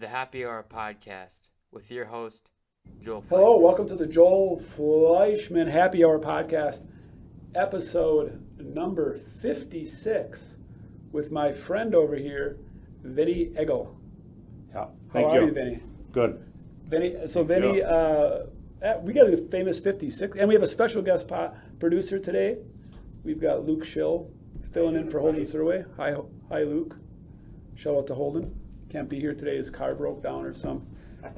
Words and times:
the 0.00 0.08
Happy 0.08 0.46
Hour 0.46 0.64
podcast 0.66 1.42
with 1.70 1.90
your 1.90 2.06
host, 2.06 2.48
Joel. 3.02 3.22
Hello, 3.28 3.58
welcome 3.58 3.86
to 3.88 3.94
the 3.94 4.06
Joel 4.06 4.58
Fleischman 4.74 5.70
Happy 5.70 6.02
Hour 6.02 6.18
podcast, 6.18 6.86
episode 7.54 8.42
number 8.58 9.20
56, 9.42 10.40
with 11.12 11.30
my 11.30 11.52
friend 11.52 11.94
over 11.94 12.16
here, 12.16 12.56
Vinny 13.02 13.50
Eggle. 13.58 13.94
Yeah. 14.70 14.74
How 14.74 14.90
Thank 15.12 15.26
are 15.26 15.40
you. 15.40 15.46
you, 15.48 15.52
Vinny? 15.52 15.82
Good. 16.12 16.50
Vinny, 16.88 17.16
so 17.26 17.44
Thank 17.44 17.60
Vinny, 17.60 17.82
uh, 17.82 18.46
eh, 18.80 18.96
we 19.02 19.12
got 19.12 19.30
a 19.30 19.36
famous 19.50 19.80
56, 19.80 20.38
and 20.38 20.48
we 20.48 20.54
have 20.54 20.62
a 20.62 20.66
special 20.66 21.02
guest 21.02 21.28
po- 21.28 21.52
producer 21.78 22.18
today. 22.18 22.56
We've 23.22 23.40
got 23.40 23.66
Luke 23.66 23.84
Schill 23.84 24.30
filling 24.72 24.96
in 24.96 25.10
for 25.10 25.20
Holden 25.20 25.42
Surway. 25.42 25.84
Hi, 25.98 26.14
hi, 26.48 26.62
Luke. 26.62 26.96
Shout 27.74 27.96
out 27.96 28.06
to 28.06 28.14
Holden. 28.14 28.59
Can't 28.90 29.08
be 29.08 29.20
here 29.20 29.34
today. 29.34 29.56
His 29.56 29.70
car 29.70 29.94
broke 29.94 30.22
down 30.22 30.44
or 30.44 30.52
some 30.52 30.84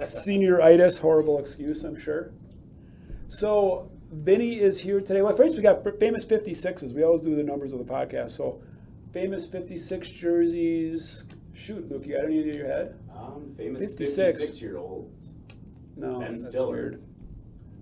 senioritis. 0.01 0.99
Horrible 0.99 1.39
excuse, 1.39 1.85
I'm 1.85 1.99
sure. 1.99 2.33
So 3.29 3.91
Vinny 4.11 4.59
is 4.59 4.81
here 4.81 5.01
today. 5.01 5.23
Well, 5.23 5.37
first 5.37 5.57
we 5.57 5.63
got 5.63 5.85
famous 6.01 6.25
56s. 6.25 6.95
We 6.95 7.03
always 7.03 7.21
do 7.21 7.37
the 7.37 7.43
numbers 7.43 7.73
of 7.73 7.79
the 7.79 7.85
podcast. 7.85 8.33
So 8.33 8.63
famous 9.13 9.47
56 9.47 10.09
jerseys. 10.09 11.25
Shoot, 11.53 11.91
Luke, 11.91 12.07
you 12.07 12.17
got 12.17 12.25
any 12.25 12.41
in 12.41 12.55
your 12.55 12.67
head? 12.67 12.99
Um, 13.15 13.55
famous 13.57 13.87
56. 13.87 14.39
56 14.39 14.63
year 14.63 14.79
olds. 14.79 15.29
No, 15.97 16.19
Ben 16.21 16.33
that's 16.33 16.49
Stiller. 16.49 16.71
weird. 16.73 17.03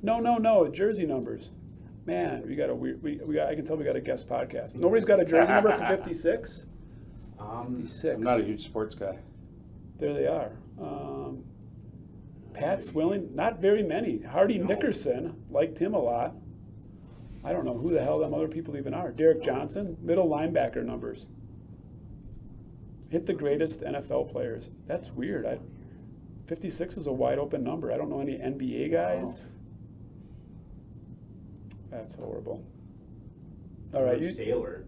No, 0.02 0.19
no, 0.19 0.37
no, 0.37 0.66
jersey 0.69 1.06
numbers. 1.06 1.50
Man, 2.06 2.42
we 2.47 2.56
got 2.56 2.70
a 2.70 2.75
weird. 2.75 3.00
We, 3.02 3.20
we 3.25 3.37
got. 3.37 3.48
I 3.48 3.55
can 3.55 3.64
tell 3.64 3.77
we 3.77 3.84
got 3.84 3.95
a 3.95 4.00
guest 4.00 4.28
podcast. 4.28 4.75
Nobody's 4.75 5.05
got 5.05 5.20
a 5.20 5.25
jersey 5.25 5.48
number 5.48 5.77
for 5.77 5.87
56. 5.87 6.66
Um, 7.41 7.77
56. 7.77 8.16
I'm 8.16 8.23
not 8.23 8.39
a 8.41 8.45
huge 8.45 8.62
sports 8.64 8.95
guy. 8.95 9.19
There 10.00 10.14
they 10.14 10.27
are. 10.27 10.52
Um, 10.80 11.45
Pat 12.54 12.82
Swilling, 12.82 13.34
not 13.34 13.61
very 13.61 13.83
many. 13.83 14.20
Hardy 14.22 14.58
No. 14.58 14.66
Nickerson, 14.66 15.34
liked 15.50 15.78
him 15.78 15.94
a 15.94 15.98
lot. 15.98 16.34
I 17.44 17.52
don't 17.52 17.64
know 17.64 17.77
who 17.77 17.92
the 17.92 18.02
hell 18.02 18.19
them 18.19 18.34
other 18.34 18.48
people 18.48 18.77
even 18.77 18.92
are. 18.92 19.12
Derrick 19.12 19.42
Johnson, 19.42 19.97
middle 20.02 20.28
linebacker 20.28 20.84
numbers. 20.84 21.27
Hit 23.10 23.27
the 23.27 23.33
greatest 23.33 23.80
NFL 23.83 24.30
players. 24.30 24.70
That's 24.86 25.10
weird. 25.10 25.47
I, 25.47 25.58
56 26.47 26.97
is 26.97 27.06
a 27.06 27.12
wide 27.12 27.38
open 27.38 27.62
number. 27.64 27.92
I 27.92 27.97
don't 27.97 28.08
know 28.10 28.20
any 28.20 28.34
NBA 28.34 28.91
guys. 28.92 29.53
That's 31.91 32.14
horrible. 32.14 32.62
All 33.94 34.03
right. 34.05 34.19
Lawrence 34.20 34.38
You, 34.38 34.44
Taylor. 34.44 34.84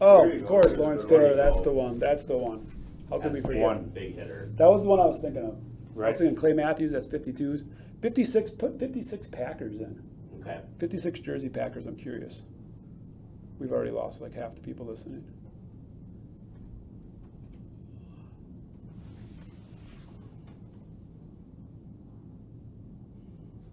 oh, 0.00 0.28
of 0.30 0.46
course, 0.46 0.76
Lawrence 0.76 1.04
Taylor. 1.04 1.34
That's 1.34 1.60
the 1.60 1.72
one. 1.72 1.98
That's 1.98 2.24
the 2.24 2.36
one. 2.36 2.66
How 3.14 3.20
could 3.20 3.32
we 3.32 3.40
That's 3.40 3.46
forget? 3.48 3.62
one. 3.62 3.84
Big 3.94 4.14
hitter. 4.16 4.50
That 4.56 4.66
was 4.70 4.82
the 4.82 4.88
one 4.88 4.98
I 5.00 5.06
was 5.06 5.18
thinking 5.20 5.42
of. 5.44 5.54
I 5.54 5.56
Right. 6.00 6.08
was 6.08 6.18
thinking 6.18 6.36
Clay 6.36 6.52
Matthews, 6.52 6.90
that's 6.92 7.06
52s. 7.06 7.64
56, 8.02 8.50
put 8.50 8.78
56 8.78 9.28
Packers 9.28 9.76
in. 9.80 10.02
Okay. 10.40 10.60
56 10.78 11.20
Jersey 11.20 11.48
Packers, 11.48 11.86
I'm 11.86 11.96
curious. 11.96 12.42
We've 13.58 13.72
already 13.72 13.92
lost 13.92 14.20
like 14.20 14.34
half 14.34 14.54
the 14.56 14.60
people 14.60 14.84
listening. 14.86 15.24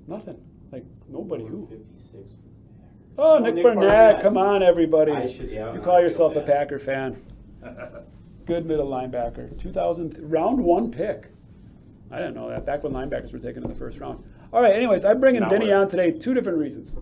Nothing. 0.07 0.37
Like 0.71 0.85
nobody 1.09 1.45
who. 1.45 1.67
56. 1.69 2.31
Oh, 3.17 3.35
Oh, 3.35 3.39
Nick, 3.39 3.51
oh, 3.51 3.55
Nick 3.55 3.63
Burnett, 3.63 3.89
Barnett. 3.89 4.21
come 4.21 4.37
on, 4.37 4.63
everybody. 4.63 5.11
I 5.11 5.27
should- 5.27 5.49
yeah, 5.49 5.73
you 5.73 5.81
I 5.81 5.83
call 5.83 5.95
feel 5.95 6.03
yourself 6.03 6.35
a 6.35 6.39
bad. 6.39 6.45
Packer 6.47 6.79
fan. 6.79 7.17
Good 8.45 8.65
middle 8.65 8.87
linebacker. 8.87 9.57
2000, 9.59 10.17
round 10.19 10.59
one 10.59 10.91
pick. 10.91 11.29
I 12.09 12.17
didn't 12.17 12.35
know 12.35 12.49
that. 12.49 12.65
Back 12.65 12.83
when 12.83 12.93
linebackers 12.93 13.31
were 13.31 13.39
taken 13.39 13.63
in 13.63 13.69
the 13.69 13.75
first 13.75 13.99
round. 13.99 14.23
All 14.51 14.61
right, 14.61 14.75
anyways, 14.75 15.05
I'm 15.05 15.19
bringing 15.19 15.47
Vinny 15.47 15.71
on 15.71 15.87
today. 15.87 16.11
Two 16.11 16.33
different 16.33 16.57
reasons. 16.57 16.95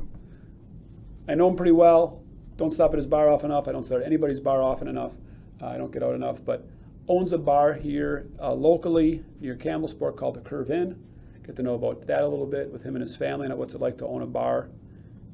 I 1.28 1.36
know 1.36 1.50
him 1.50 1.56
pretty 1.56 1.72
well. 1.72 2.22
Don't 2.58 2.74
stop 2.74 2.92
at 2.92 2.98
his 2.98 3.08
bar 3.08 3.30
often 3.30 3.52
enough. 3.52 3.68
I 3.68 3.72
don't 3.72 3.84
start 3.84 4.02
at 4.02 4.08
anybody's 4.08 4.40
bar 4.40 4.62
often 4.62 4.88
enough. 4.88 5.14
Uh, 5.62 5.68
I 5.68 5.78
don't 5.78 5.92
get 5.92 6.04
out 6.04 6.14
enough. 6.14 6.44
But 6.44 6.68
owns 7.08 7.34
a 7.34 7.38
bar 7.38 7.74
here 7.74 8.28
uh, 8.40 8.54
locally 8.54 9.24
near 9.40 9.56
Campbellsport 9.56 10.16
called 10.16 10.36
the 10.36 10.42
Curve 10.42 10.70
Inn. 10.70 11.02
Get 11.46 11.56
to 11.56 11.64
know 11.64 11.74
about 11.74 12.06
that 12.06 12.22
a 12.22 12.28
little 12.28 12.46
bit 12.46 12.72
with 12.72 12.84
him 12.84 12.96
and 12.96 13.02
his 13.02 13.16
family 13.16 13.48
and 13.48 13.58
what's 13.58 13.74
it 13.74 13.82
like 13.82 13.98
to 13.98 14.06
own 14.06 14.22
a 14.22 14.28
bar 14.28 14.70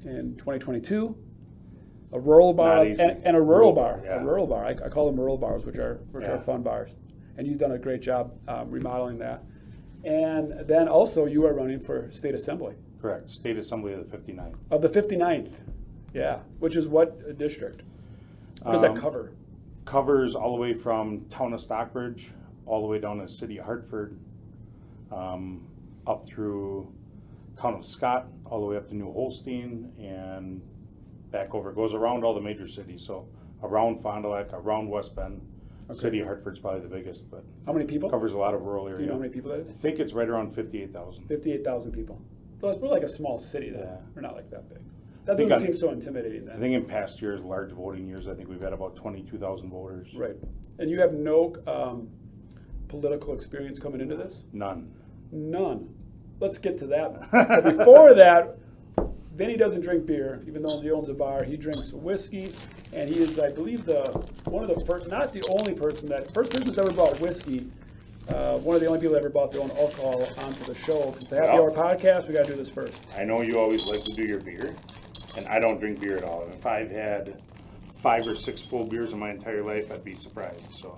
in 0.03 0.35
2022. 0.37 1.15
A 2.15 2.19
rural 2.19 2.53
bar 2.53 2.83
and, 2.85 2.99
and 2.99 3.35
a 3.35 3.41
rural, 3.41 3.73
Rural 3.73 3.73
bar. 3.73 4.01
yeah. 4.05 4.21
A 4.21 4.23
rural 4.23 4.47
bar. 4.47 4.65
I, 4.65 4.69
I 4.71 4.89
call 4.89 5.05
them 5.07 5.19
rural 5.19 5.37
bars, 5.37 5.65
which 5.65 5.75
are 5.77 5.95
which 6.11 6.25
are 6.25 6.39
fun 6.39 6.61
bars. 6.63 6.95
And 7.37 7.45
you've 7.45 7.57
done 7.57 7.73
a 7.73 7.77
great 7.77 8.01
job 8.01 8.31
um, 8.47 8.71
remodeling 8.71 9.17
that. 9.19 9.43
And 10.05 10.65
then 10.67 10.87
also 10.87 11.25
you 11.25 11.45
are 11.45 11.53
running 11.53 11.79
for 11.79 12.09
state 12.11 12.33
assembly 12.35 12.75
Correct. 13.01 13.29
State 13.29 13.57
Assembly 13.57 13.93
of 13.93 14.09
the 14.09 14.17
59th. 14.17 14.55
of 14.71 14.81
the 14.81 14.87
59th. 14.89 15.51
Yeah, 16.13 16.39
which 16.59 16.75
is 16.77 16.87
what 16.87 17.37
district? 17.37 17.81
What 18.63 18.71
does 18.71 18.81
that 18.81 18.91
Um, 18.91 18.97
cover? 18.97 19.33
Covers 19.83 20.33
all 20.35 20.55
the 20.55 20.61
way 20.61 20.73
from 20.73 21.25
town 21.29 21.53
of 21.53 21.59
Stockbridge, 21.61 22.31
all 22.65 22.81
the 22.81 22.87
way 22.87 22.97
down 22.99 23.19
to 23.19 23.27
city 23.27 23.57
of 23.57 23.65
Hartford, 23.65 24.17
um, 25.11 25.67
up 26.07 26.25
through 26.25 26.87
town 27.57 27.73
of 27.75 27.85
Scott, 27.85 28.27
all 28.45 28.61
the 28.61 28.65
way 28.65 28.77
up 28.77 28.87
to 28.89 28.95
New 28.95 29.11
Holstein, 29.11 29.91
and 29.99 30.61
back 31.35 31.53
over. 31.53 31.69
It 31.71 31.75
goes 31.75 31.93
around 31.93 32.23
all 32.23 32.33
the 32.33 32.41
major 32.41 32.67
cities. 32.67 33.03
So 33.05 33.27
around 33.61 34.01
Fond 34.01 34.23
du 34.23 34.29
Lac, 34.29 34.53
around 34.53 34.89
West 34.89 35.15
Bend. 35.15 35.41
Okay. 35.89 35.99
City 35.99 36.19
of 36.21 36.25
Hartford's 36.25 36.57
probably 36.59 36.79
the 36.79 36.87
biggest, 36.87 37.29
but 37.29 37.43
How 37.67 37.71
many 37.73 37.85
people? 37.85 38.09
covers 38.09 38.33
a 38.33 38.37
lot 38.39 38.55
of 38.55 38.61
rural 38.63 38.87
area. 38.87 39.01
You 39.01 39.05
know 39.07 39.13
how 39.13 39.19
many 39.19 39.31
people 39.31 39.51
that 39.51 39.59
is? 39.59 39.69
I 39.69 39.73
think 39.73 39.99
it's 39.99 40.13
right 40.13 40.27
around 40.27 40.55
58,000. 40.55 41.27
58,000 41.27 41.91
people. 41.91 42.19
So 42.59 42.69
it's- 42.69 42.81
we're 42.81 42.89
like 42.89 43.03
a 43.03 43.09
small 43.09 43.37
city 43.37 43.69
then. 43.69 43.81
Yeah. 43.81 43.97
We're 44.15 44.21
not 44.23 44.33
like 44.35 44.49
that 44.49 44.67
big. 44.67 44.79
That 45.25 45.37
think 45.37 45.49
doesn't 45.49 45.67
on- 45.67 45.73
seem 45.73 45.79
so 45.79 45.91
intimidating 45.91 46.43
I 46.49 46.53
then. 46.53 46.59
think 46.59 46.73
in 46.73 46.85
past 46.85 47.21
years, 47.21 47.43
large 47.43 47.71
voting 47.71 48.07
years, 48.07 48.27
I 48.27 48.33
think 48.33 48.49
we've 48.49 48.61
had 48.61 48.73
about 48.73 48.95
22,000 48.95 49.69
voters. 49.69 50.07
Right. 50.15 50.35
And 50.79 50.89
you 50.89 50.99
have 51.01 51.13
no 51.13 51.53
um, 51.67 52.09
political 52.87 53.33
experience 53.35 53.79
coming 53.79 54.01
into 54.01 54.15
this? 54.15 54.43
None. 54.53 54.91
None. 55.31 55.93
Let's 56.39 56.57
get 56.57 56.79
to 56.79 56.87
that. 56.87 57.31
Before 57.77 58.15
that, 58.15 58.57
Vinny 59.35 59.57
doesn't 59.57 59.81
drink 59.81 60.05
beer, 60.05 60.41
even 60.47 60.61
though 60.61 60.79
he 60.79 60.91
owns 60.91 61.09
a 61.09 61.13
bar. 61.13 61.43
He 61.43 61.57
drinks 61.57 61.91
whiskey, 61.91 62.53
and 62.93 63.09
he 63.09 63.19
is, 63.19 63.37
I 63.37 63.51
believe, 63.51 63.85
the 63.85 64.03
one 64.45 64.63
of 64.69 64.73
the 64.79 64.85
first, 64.85 65.07
not 65.07 65.33
the 65.33 65.43
only 65.59 65.73
person 65.73 66.07
that 66.09 66.33
first 66.33 66.51
person 66.51 66.67
that's 66.67 66.77
ever 66.79 66.91
brought 66.91 67.19
whiskey. 67.19 67.69
Uh, 68.29 68.57
one 68.59 68.75
of 68.75 68.81
the 68.81 68.87
only 68.87 68.99
people 68.99 69.13
that 69.13 69.19
ever 69.19 69.29
brought 69.29 69.51
their 69.51 69.61
own 69.61 69.69
alcohol 69.71 70.25
onto 70.37 70.63
the 70.63 70.73
show. 70.73 71.13
It's 71.21 71.31
a 71.31 71.35
happy 71.35 71.47
Yeah. 71.53 71.59
hour 71.59 71.69
podcast. 71.69 72.27
We 72.27 72.33
got 72.33 72.45
to 72.45 72.51
do 72.53 72.57
this 72.57 72.69
first. 72.69 72.95
I 73.15 73.23
know 73.23 73.41
you 73.41 73.59
always 73.59 73.85
like 73.87 74.03
to 74.05 74.13
do 74.13 74.23
your 74.23 74.39
beer, 74.39 74.75
and 75.37 75.45
I 75.47 75.59
don't 75.59 75.79
drink 75.79 75.99
beer 75.99 76.17
at 76.17 76.23
all. 76.23 76.43
And 76.45 76.53
if 76.53 76.65
I've 76.65 76.89
had 76.89 77.39
five 77.99 78.25
or 78.25 78.35
six 78.35 78.61
full 78.63 78.85
beers 78.85 79.11
in 79.11 79.19
my 79.19 79.29
entire 79.31 79.61
life, 79.63 79.91
I'd 79.91 80.03
be 80.03 80.15
surprised. 80.15 80.63
So, 80.71 80.95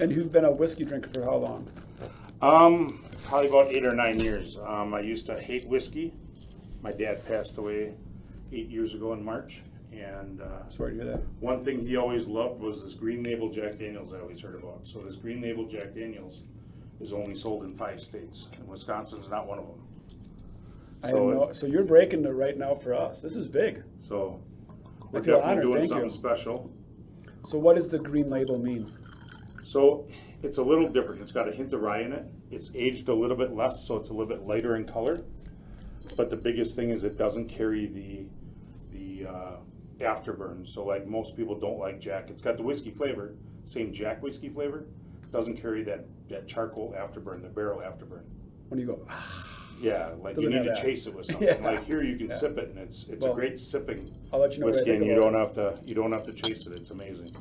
And 0.00 0.10
you've 0.12 0.32
been 0.32 0.44
a 0.46 0.50
whiskey 0.50 0.84
drinker 0.84 1.10
for 1.14 1.24
how 1.24 1.36
long? 1.36 1.66
um, 2.42 3.04
probably 3.24 3.48
about 3.48 3.72
eight 3.72 3.84
or 3.84 3.94
nine 3.94 4.18
years. 4.20 4.58
Um, 4.58 4.94
I 4.94 5.00
used 5.00 5.26
to 5.26 5.38
hate 5.40 5.66
whiskey. 5.66 6.12
My 6.82 6.92
dad 6.92 7.26
passed 7.26 7.58
away 7.58 7.94
eight 8.52 8.68
years 8.68 8.94
ago 8.94 9.12
in 9.12 9.24
March, 9.24 9.62
and 9.92 10.40
uh, 10.40 10.68
Sorry 10.70 10.96
to 10.96 11.02
hear 11.02 11.12
that. 11.12 11.20
one 11.40 11.64
thing 11.64 11.78
he 11.80 11.96
always 11.96 12.26
loved 12.26 12.60
was 12.60 12.82
this 12.82 12.94
Green 12.94 13.22
Label 13.22 13.50
Jack 13.50 13.78
Daniels 13.78 14.12
I 14.12 14.20
always 14.20 14.40
heard 14.40 14.54
about. 14.56 14.80
So 14.84 15.00
this 15.00 15.16
Green 15.16 15.40
Label 15.42 15.66
Jack 15.66 15.94
Daniels 15.94 16.42
is 17.00 17.12
only 17.12 17.34
sold 17.34 17.64
in 17.64 17.74
five 17.76 18.00
states, 18.02 18.48
and 18.58 18.66
Wisconsin's 18.66 19.28
not 19.28 19.46
one 19.46 19.58
of 19.58 19.66
them. 19.66 19.80
I 21.02 21.10
So- 21.10 21.30
know. 21.30 21.52
So 21.52 21.66
you're 21.66 21.84
breaking 21.84 22.24
it 22.24 22.28
right 22.28 22.56
now 22.56 22.74
for 22.74 22.94
us. 22.94 23.20
This 23.20 23.36
is 23.36 23.46
big. 23.48 23.82
So 24.00 24.40
I 25.02 25.06
we're 25.12 25.22
feel 25.22 25.36
definitely 25.36 25.50
honored. 25.50 25.62
doing 25.64 25.74
Thank 25.76 25.88
something 25.88 26.04
you. 26.08 26.14
special. 26.14 26.70
So 27.46 27.58
what 27.58 27.76
does 27.76 27.88
the 27.88 27.98
green 27.98 28.28
label 28.28 28.58
mean? 28.58 28.92
So 29.62 30.06
it's 30.42 30.58
a 30.58 30.62
little 30.62 30.88
different. 30.88 31.22
It's 31.22 31.32
got 31.32 31.48
a 31.48 31.52
hint 31.52 31.72
of 31.72 31.80
rye 31.82 32.00
in 32.02 32.12
it. 32.12 32.24
It's 32.50 32.70
aged 32.74 33.08
a 33.08 33.14
little 33.14 33.36
bit 33.36 33.52
less, 33.54 33.86
so 33.86 33.96
it's 33.96 34.10
a 34.10 34.12
little 34.12 34.26
bit 34.26 34.46
lighter 34.46 34.76
in 34.76 34.84
color. 34.86 35.20
But 36.16 36.30
the 36.30 36.36
biggest 36.36 36.74
thing 36.74 36.90
is 36.90 37.04
it 37.04 37.16
doesn't 37.16 37.48
carry 37.48 37.86
the 37.86 38.24
the 38.92 39.28
uh, 39.30 39.56
afterburn. 40.00 40.66
So 40.72 40.84
like 40.84 41.06
most 41.06 41.36
people 41.36 41.54
don't 41.58 41.78
like 41.78 42.00
Jack. 42.00 42.28
It's 42.30 42.42
got 42.42 42.56
the 42.56 42.62
whiskey 42.62 42.90
flavor, 42.90 43.34
same 43.64 43.92
Jack 43.92 44.22
whiskey 44.22 44.48
flavor. 44.48 44.84
Doesn't 45.32 45.56
carry 45.60 45.84
that 45.84 46.06
that 46.28 46.48
charcoal 46.48 46.94
afterburn, 46.98 47.42
the 47.42 47.48
barrel 47.48 47.78
afterburn. 47.80 48.22
When 48.68 48.80
you 48.80 48.86
go, 48.86 49.04
"Ah," 49.08 49.46
Yeah, 49.80 50.10
like 50.20 50.36
you 50.36 50.50
need 50.50 50.64
to 50.64 50.70
that. 50.70 50.82
chase 50.82 51.06
it 51.06 51.14
with 51.14 51.26
something. 51.30 51.46
Yeah. 51.46 51.56
Like 51.64 51.84
here, 51.84 52.02
you 52.02 52.16
can 52.16 52.28
Yeah. 52.28 52.36
sip 52.36 52.58
it, 52.58 52.70
and 52.70 52.78
it's 52.78 53.06
it's 53.08 53.22
Well, 53.22 53.32
a 53.32 53.34
great 53.36 53.58
sipping 53.60 54.12
I'll 54.32 54.40
let 54.40 54.54
you 54.54 54.60
know 54.60 54.66
whiskey, 54.66 54.90
and 54.96 55.06
you 55.06 55.14
don't 55.14 55.34
have 55.34 55.52
to 55.54 55.78
you 55.84 55.94
don't 55.94 56.10
have 56.12 56.24
to 56.26 56.32
chase 56.32 56.66
it. 56.66 56.72
It's 56.72 56.90
amazing. 56.90 57.32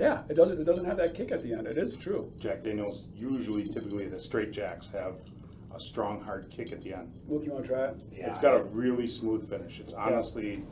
Yeah, 0.00 0.22
it 0.30 0.34
doesn't. 0.34 0.58
It 0.60 0.64
doesn't 0.64 0.86
have 0.86 0.96
that 0.96 1.14
kick 1.14 1.30
at 1.30 1.42
the 1.42 1.52
end. 1.52 1.66
It 1.66 1.76
is 1.78 1.96
true. 1.96 2.32
Jack 2.38 2.62
Daniels 2.62 3.08
usually, 3.14 3.68
typically, 3.68 4.06
the 4.08 4.18
straight 4.18 4.50
jacks 4.50 4.88
have 4.92 5.16
a 5.74 5.78
strong, 5.78 6.20
hard 6.20 6.50
kick 6.50 6.72
at 6.72 6.80
the 6.80 6.94
end. 6.94 7.12
Luke, 7.28 7.44
you 7.44 7.52
want 7.52 7.64
to 7.64 7.70
try 7.70 7.84
it? 7.88 7.96
It's 8.12 8.38
got 8.40 8.54
a 8.58 8.62
really 8.64 9.06
smooth 9.06 9.48
finish. 9.48 9.78
It's 9.78 9.92
honestly 9.92 10.64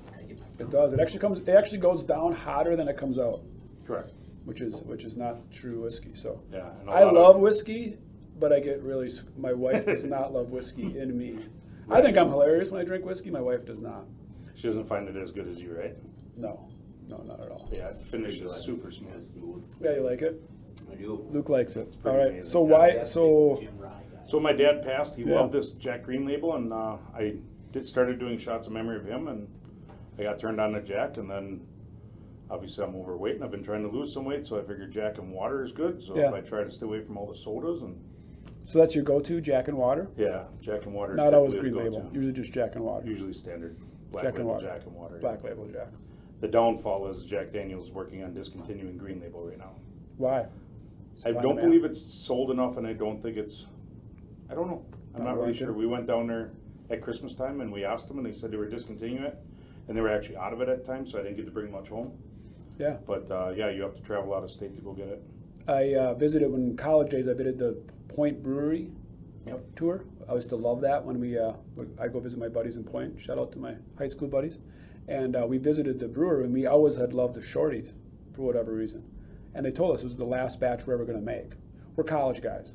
It 0.59 0.71
does. 0.71 0.93
It 0.93 0.99
actually 1.01 1.21
comes. 1.21 1.39
It 1.41 1.49
actually 1.51 1.79
goes 1.79 2.03
down 2.05 2.33
hotter 2.33 2.75
than 2.75 2.89
it 2.89 2.97
comes 2.97 3.19
out, 3.19 3.43
correct. 3.87 4.13
which 4.45 4.61
is 4.63 4.81
which 4.83 5.05
is 5.05 5.15
not 5.17 5.37
true 5.53 5.83
whiskey. 5.83 6.15
So 6.15 6.41
Yeah. 6.53 6.71
and 6.81 6.89
a 6.89 6.93
I 6.93 7.05
lot 7.05 7.15
love 7.15 7.37
of- 7.37 7.43
whiskey, 7.43 7.99
but 8.41 8.53
I 8.53 8.61
get 8.61 8.83
really. 8.83 9.07
s- 9.09 9.25
My 9.37 9.53
wife 9.53 9.85
does 9.87 10.05
not 10.05 10.33
love 10.37 10.51
whiskey 10.51 10.99
in 10.99 11.17
me. 11.17 11.39
I 11.91 12.01
think 12.03 12.17
I'm 12.19 12.29
hilarious 12.31 12.71
when 12.71 12.81
I 12.81 12.85
drink 12.85 13.05
whiskey. 13.05 13.31
My 13.31 13.41
wife 13.41 13.65
does 13.67 13.81
not. 13.81 14.05
She 14.55 14.63
doesn't 14.69 14.85
find 14.87 15.07
it 15.09 15.17
as 15.17 15.31
good 15.33 15.47
as 15.49 15.59
you, 15.61 15.75
right? 15.79 15.97
No, 16.37 16.69
no, 17.08 17.19
not 17.26 17.40
at 17.40 17.50
all. 17.50 17.69
Yeah, 17.72 17.88
it 17.88 18.02
finishes 18.02 18.52
Good. 18.52 18.62
super 18.62 18.90
Yeah, 18.90 18.99
smooth. 18.99 19.22
smooth. 19.22 19.62
Yeah, 19.81 19.94
you 19.96 20.02
like 20.02 20.22
it? 20.22 20.43
I 20.90 20.94
do. 20.94 21.26
Luke 21.31 21.49
likes 21.49 21.76
it. 21.76 21.90
pretty 22.02 22.16
All 22.16 22.22
right. 22.25 22.32
amazing. 22.32 22.50
So 22.50 22.66
Yeah, 22.66 22.72
why? 22.78 23.02
So 23.02 23.56
Jim 23.60 23.78
Rye 23.78 23.88
guy. 24.12 24.20
So 24.26 24.40
my 24.40 24.52
dad 24.52 24.82
passed. 24.82 25.16
He 25.16 25.22
Yeah. 25.25 25.34
loved 25.37 25.52
this 25.52 25.72
Jack 25.72 26.05
Green 26.05 26.26
label, 26.26 26.55
and 26.56 26.72
uh, 26.72 26.96
I 27.14 27.37
did 27.72 27.84
started 27.84 28.19
doing 28.19 28.38
shots 28.38 28.66
of 28.66 28.72
memory 28.72 28.96
of 28.96 29.05
him, 29.05 29.28
and 29.28 29.49
I 30.19 30.22
got 30.22 30.38
turned 30.38 30.60
on 30.60 30.72
to 30.72 30.82
Jack, 30.82 31.16
and 31.16 31.31
then 31.31 31.66
obviously 32.50 32.84
I'm 32.84 32.94
overweight, 32.96 33.37
and 33.37 33.44
I've 33.44 33.50
been 33.50 33.62
trying 33.64 33.82
to 33.82 33.88
lose 33.88 34.12
some 34.12 34.25
weight, 34.25 34.46
so 34.46 34.58
I 34.58 34.62
figured 34.62 34.90
Jack 34.90 35.19
and 35.19 35.32
water 35.32 35.60
is 35.62 35.72
good. 35.72 36.02
So 36.02 36.16
Yeah. 36.16 36.28
if 36.28 36.34
I 36.34 36.40
try 36.40 36.64
to 36.64 36.70
stay 36.70 36.87
away 36.87 37.00
from 37.02 37.16
all 37.19 37.26
the 37.26 37.37
sodas, 37.37 37.82
and 37.82 37.96
so 38.64 38.78
that's 38.78 38.94
your 38.94 39.05
go-to, 39.05 39.40
Jack 39.40 39.69
and 39.69 39.76
water. 39.76 40.08
yeah, 40.16 40.44
Jack 40.60 40.87
and 40.87 40.94
water. 40.94 41.12
is 41.12 41.16
Not 41.19 41.34
always 41.34 41.52
typically 41.52 41.72
green 41.72 41.84
the 41.84 41.90
label. 41.90 42.02
go-to. 42.05 42.14
Usually 42.14 42.32
just 42.32 42.52
Jack 42.52 42.75
and 42.76 42.84
water. 42.84 43.06
Usually 43.06 43.32
standard 43.34 43.76
black 44.10 44.25
Jack 44.25 44.34
and 44.37 44.44
label 44.44 44.52
water. 44.52 44.66
Jack 44.66 44.87
and 44.87 44.94
water. 44.94 45.19
Black 45.19 45.44
label 45.44 45.66
Jack. 45.69 45.88
The 46.40 46.49
downfall 46.49 47.08
is 47.08 47.25
Jack 47.25 47.52
Daniels 47.52 47.90
working 47.90 48.23
on 48.23 48.32
discontinuing 48.32 48.96
green 48.96 49.20
label 49.20 49.44
right 49.44 49.58
now. 49.58 49.73
Why? 50.17 50.46
I 51.25 51.32
don't 51.32 51.56
believe 51.56 51.85
it's 51.85 52.00
sold 52.00 52.50
enough, 52.50 52.76
and 52.76 52.87
I 52.87 52.93
don't 52.93 53.20
think 53.20 53.37
it's. 53.37 53.67
I 54.49 54.55
don't 54.55 54.69
know. 54.69 54.85
I'm 55.14 55.25
Not 55.25 55.31
not 55.31 55.40
really 55.40 55.55
sure. 55.55 55.73
We 55.73 55.87
went 55.87 56.06
down 56.06 56.29
there 56.29 56.52
at 56.90 57.02
Christmas 57.02 57.35
time, 57.35 57.61
and 57.61 57.73
we 57.73 57.85
asked 57.85 58.06
them, 58.08 58.19
and 58.19 58.26
they 58.26 58.32
said 58.32 58.52
they 58.52 58.56
were 58.56 58.69
discontinuing 58.69 59.25
it, 59.25 59.37
and 59.88 59.96
they 59.96 60.00
were 60.00 60.11
actually 60.11 60.37
out 60.37 60.52
of 60.52 60.61
it 60.61 60.69
at 60.69 60.85
times, 60.85 61.11
so 61.11 61.19
I 61.19 61.23
didn't 61.23 61.37
get 61.37 61.46
to 61.46 61.50
bring 61.50 61.73
much 61.73 61.88
home. 61.88 62.12
Yeah. 62.79 62.99
But 63.05 63.29
uh, 63.31 63.52
yeah, 63.56 63.70
you 63.70 63.82
have 63.82 63.96
to 63.96 64.02
travel 64.02 64.32
out 64.34 64.44
of 64.44 64.50
state 64.52 64.76
to 64.76 64.81
go 64.81 64.93
get 64.93 65.08
it. 65.08 65.23
I 65.67 65.94
uh, 65.94 66.14
visited 66.14 66.50
when 66.50 66.76
college 66.76 67.11
days. 67.11 67.26
I 67.26 67.32
visited 67.32 67.58
the 67.58 67.76
Point 68.14 68.43
Brewery 68.43 68.91
Yep. 69.46 69.76
tour. 69.76 70.05
I 70.29 70.34
used 70.34 70.50
to 70.50 70.56
love 70.56 70.81
that 70.82 71.05
when 71.05 71.19
we. 71.19 71.37
Uh, 71.37 71.52
I 72.00 72.06
go 72.06 72.20
visit 72.20 72.38
my 72.38 72.49
buddies 72.49 72.76
in 72.76 72.84
Point. 72.84 73.20
Shout 73.20 73.38
out 73.38 73.50
to 73.52 73.58
my 73.58 73.75
high 73.99 74.06
school 74.06 74.29
buddies, 74.29 74.61
and 75.08 75.34
uh, 75.37 75.46
we 75.46 75.58
visited 75.58 75.99
the 75.99 76.08
brewery. 76.08 76.44
And 76.44 76.52
we 76.52 76.66
always 76.66 76.96
had 76.96 77.14
loved 77.14 77.34
the 77.34 77.40
shorties 77.40 77.94
for 78.34 78.43
whatever 78.43 78.72
reason, 78.72 79.02
and 79.55 79.64
they 79.66 79.70
told 79.70 79.94
us 79.94 80.02
it 80.02 80.05
was 80.05 80.16
the 80.16 80.25
last 80.25 80.60
batch 80.60 80.87
we're 80.87 80.94
ever 80.94 81.05
going 81.05 81.19
to 81.19 81.25
make. 81.25 81.52
We're 81.96 82.05
college 82.05 82.40
guys. 82.43 82.75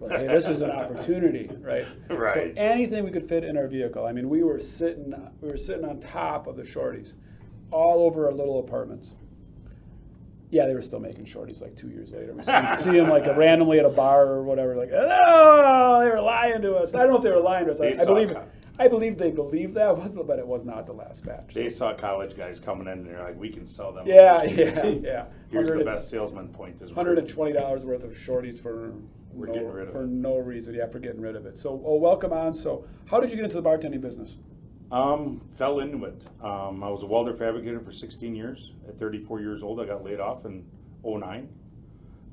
We're 0.00 0.08
Like, 0.08 0.18
hey, 0.20 0.26
this 0.26 0.48
is 0.48 0.60
an 0.62 0.70
opportunity, 0.72 1.48
right? 1.60 1.86
Right. 2.10 2.54
So 2.56 2.60
anything 2.60 3.04
we 3.04 3.10
could 3.12 3.28
fit 3.28 3.44
in 3.44 3.56
our 3.56 3.68
vehicle. 3.68 4.04
I 4.04 4.12
mean, 4.12 4.28
we 4.28 4.42
were 4.42 4.58
sitting. 4.58 5.14
We 5.40 5.48
were 5.48 5.56
sitting 5.56 5.84
on 5.84 6.00
top 6.00 6.46
of 6.48 6.56
the 6.56 6.62
shorties, 6.64 7.12
all 7.70 8.04
over 8.04 8.26
our 8.26 8.32
little 8.32 8.58
apartments. 8.58 9.14
Yeah, 10.50 10.66
they 10.66 10.74
were 10.74 10.82
still 10.82 11.00
making 11.00 11.24
shorties 11.24 11.62
like 11.62 11.76
two 11.76 11.88
years 11.88 12.10
later. 12.12 12.34
We 12.34 12.42
see, 12.42 12.52
see 12.82 12.90
them 12.90 13.08
like 13.08 13.24
randomly 13.38 13.78
at 13.78 13.86
a 13.86 13.88
bar 13.88 14.26
or 14.26 14.42
whatever. 14.42 14.76
Like, 14.76 14.90
oh, 14.92 16.00
they 16.04 16.10
were 16.10 16.20
lying 16.20 16.60
to 16.60 16.74
us. 16.74 16.94
I 16.94 16.98
don't 17.04 17.10
know 17.10 17.16
if 17.16 17.22
they 17.22 17.30
were 17.30 17.40
lying 17.40 17.64
to 17.66 17.70
us. 17.72 17.80
I, 17.80 17.94
They 17.94 18.00
I 18.02 18.04
believe, 18.04 18.32
co- 18.34 18.44
I 18.78 18.88
believe 18.88 19.18
they 19.18 19.30
believed 19.30 19.74
that 19.74 19.96
was, 19.96 20.14
but 20.14 20.38
it 20.38 20.46
was 20.46 20.64
not 20.64 20.86
the 20.86 20.92
last 20.92 21.24
batch. 21.24 21.54
They 21.54 21.68
saw 21.68 21.94
college 21.94 22.36
guys 22.36 22.58
coming 22.58 22.86
in, 22.86 23.00
and 23.00 23.06
they're 23.06 23.22
like, 23.22 23.38
"We 23.38 23.50
can 23.50 23.66
sell 23.66 23.92
them." 23.92 24.06
yeah, 24.06 24.42
yeah, 24.44 24.84
yeah. 24.86 25.24
Here's 25.50 25.70
the 25.70 25.84
best 25.84 26.08
salesman 26.08 26.48
point: 26.48 26.80
is 26.80 26.90
Hundred 26.90 27.18
and 27.18 27.28
twenty 27.28 27.52
dollars 27.52 27.84
worth 27.84 28.02
of 28.02 28.12
shorties 28.12 28.60
for 28.60 28.94
We're 29.32 29.46
no, 29.46 29.52
getting 29.52 29.68
rid 29.70 29.88
of 29.88 29.92
for 29.92 30.04
it. 30.04 30.08
no 30.08 30.38
reason. 30.38 30.74
Yeah, 30.74 30.86
for 30.86 30.98
getting 30.98 31.20
rid 31.20 31.36
of 31.36 31.44
it. 31.46 31.58
So, 31.58 31.82
oh, 31.84 31.96
welcome 31.96 32.32
on. 32.32 32.54
So, 32.54 32.84
how 33.06 33.20
did 33.20 33.30
you 33.30 33.36
get 33.36 33.44
into 33.44 33.60
the 33.60 33.68
bartending 33.68 34.00
business? 34.00 34.36
Um, 34.90 35.40
fell 35.54 35.80
into 35.80 36.04
it. 36.04 36.22
Um, 36.42 36.84
I 36.84 36.90
was 36.90 37.02
a 37.02 37.06
welder 37.06 37.34
fabricator 37.34 37.80
for 37.80 37.92
16 37.92 38.34
years. 38.34 38.72
At 38.86 38.98
34 38.98 39.40
years 39.40 39.62
old, 39.62 39.80
I 39.80 39.86
got 39.86 40.04
laid 40.04 40.20
off 40.20 40.44
in 40.44 40.66
09. 41.02 41.48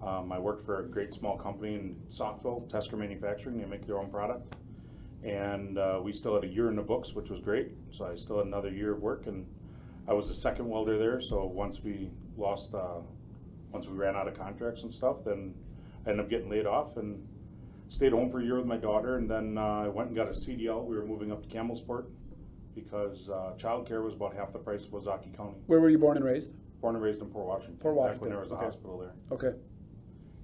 Um, 0.02 0.32
I 0.32 0.40
worked 0.40 0.66
for 0.66 0.82
a 0.82 0.86
great 0.86 1.14
small 1.14 1.38
company 1.38 1.76
in 1.76 1.96
Saukville, 2.12 2.70
Tesker 2.70 2.98
Manufacturing. 2.98 3.58
They 3.58 3.66
make 3.66 3.86
their 3.86 3.98
own 3.98 4.10
product. 4.10 4.56
And 5.24 5.77
uh, 5.77 6.00
we 6.01 6.13
still 6.13 6.36
had 6.36 6.44
a 6.44 6.48
year 6.48 6.69
in 6.69 6.75
the 6.75 6.81
books, 6.81 7.13
which 7.13 7.30
was 7.30 7.39
great. 7.42 7.71
So 7.92 8.06
I 8.06 8.16
still 8.16 8.38
had 8.38 8.48
another 8.48 8.69
year 8.69 8.94
of 8.94 9.01
work. 9.01 9.27
And 9.27 9.45
I 10.07 10.13
was 10.13 10.27
the 10.27 10.36
second 10.36 10.68
welder 10.68 10.98
there. 10.98 11.19
So 11.19 11.45
once 11.45 11.81
we 11.83 12.10
lost, 12.38 12.74
uh, 12.74 13.01
once 13.71 13.88
we 13.88 13.95
ran 13.98 14.16
out 14.16 14.27
of 14.27 14.38
contracts 14.38 14.83
and 14.83 14.94
stuff, 14.94 15.24
then 15.25 15.54
I 16.06 16.12
ended 16.12 16.25
up 16.25 16.30
getting 16.30 16.50
laid 16.50 16.66
off 16.66 16.98
and 16.98 17.27
stayed 17.89 18.13
home 18.13 18.31
for 18.31 18.39
a 18.39 18.44
year 18.44 18.57
with 18.57 18.66
my 18.66 18.77
daughter. 18.77 19.18
And 19.18 19.30
then 19.30 19.57
uh, 19.57 19.81
I 19.86 19.88
went 19.88 20.07
and 20.07 20.16
got 20.16 20.27
a 20.27 20.31
CDL. 20.31 20.86
We 20.86 20.95
were 20.95 21.06
moving 21.06 21.31
up 21.31 21.48
to 21.48 21.50
Campbellsport 21.50 22.06
because 22.75 23.30
uh, 23.30 23.54
childcare 23.57 24.04
was 24.04 24.13
about 24.13 24.33
half 24.36 24.54
the 24.54 24.60
price 24.60 24.86
of 24.86 24.92
Ozaukee 24.92 25.36
County. 25.36 25.57
Where 25.68 25.80
were 25.80 25.89
you 25.89 25.98
born 25.98 26.18
and 26.18 26.25
raised? 26.25 26.51
Born 26.81 26.95
and 26.95 27.04
raised 27.04 27.21
in 27.21 27.27
Port 27.27 27.45
Washington. 27.45 27.77
Port 27.77 27.95
Back 27.95 28.21
when 28.21 28.30
Washington, 28.30 28.30
there 28.30 28.39
was 28.39 28.51
a 28.51 28.54
okay. 28.54 28.63
hospital 28.63 28.98
there. 29.00 29.13
Okay. 29.31 29.57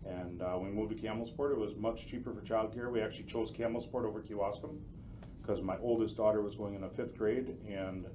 And 0.05 0.41
uh, 0.41 0.57
we 0.61 0.69
moved 0.69 0.95
to 0.95 1.01
Campbellsport. 1.01 1.51
It 1.51 1.57
was 1.57 1.75
much 1.75 2.07
cheaper 2.07 2.33
for 2.33 2.41
childcare. 2.41 2.91
We 2.91 3.01
actually 3.01 3.25
chose 3.25 3.51
Campbellsport 3.51 4.05
over 4.05 4.21
Kewaskum 4.21 4.77
because 5.41 5.61
my 5.61 5.77
oldest 5.81 6.17
daughter 6.17 6.41
was 6.41 6.55
going 6.55 6.75
into 6.75 6.89
fifth 6.89 7.17
grade, 7.17 7.55
and 7.67 8.05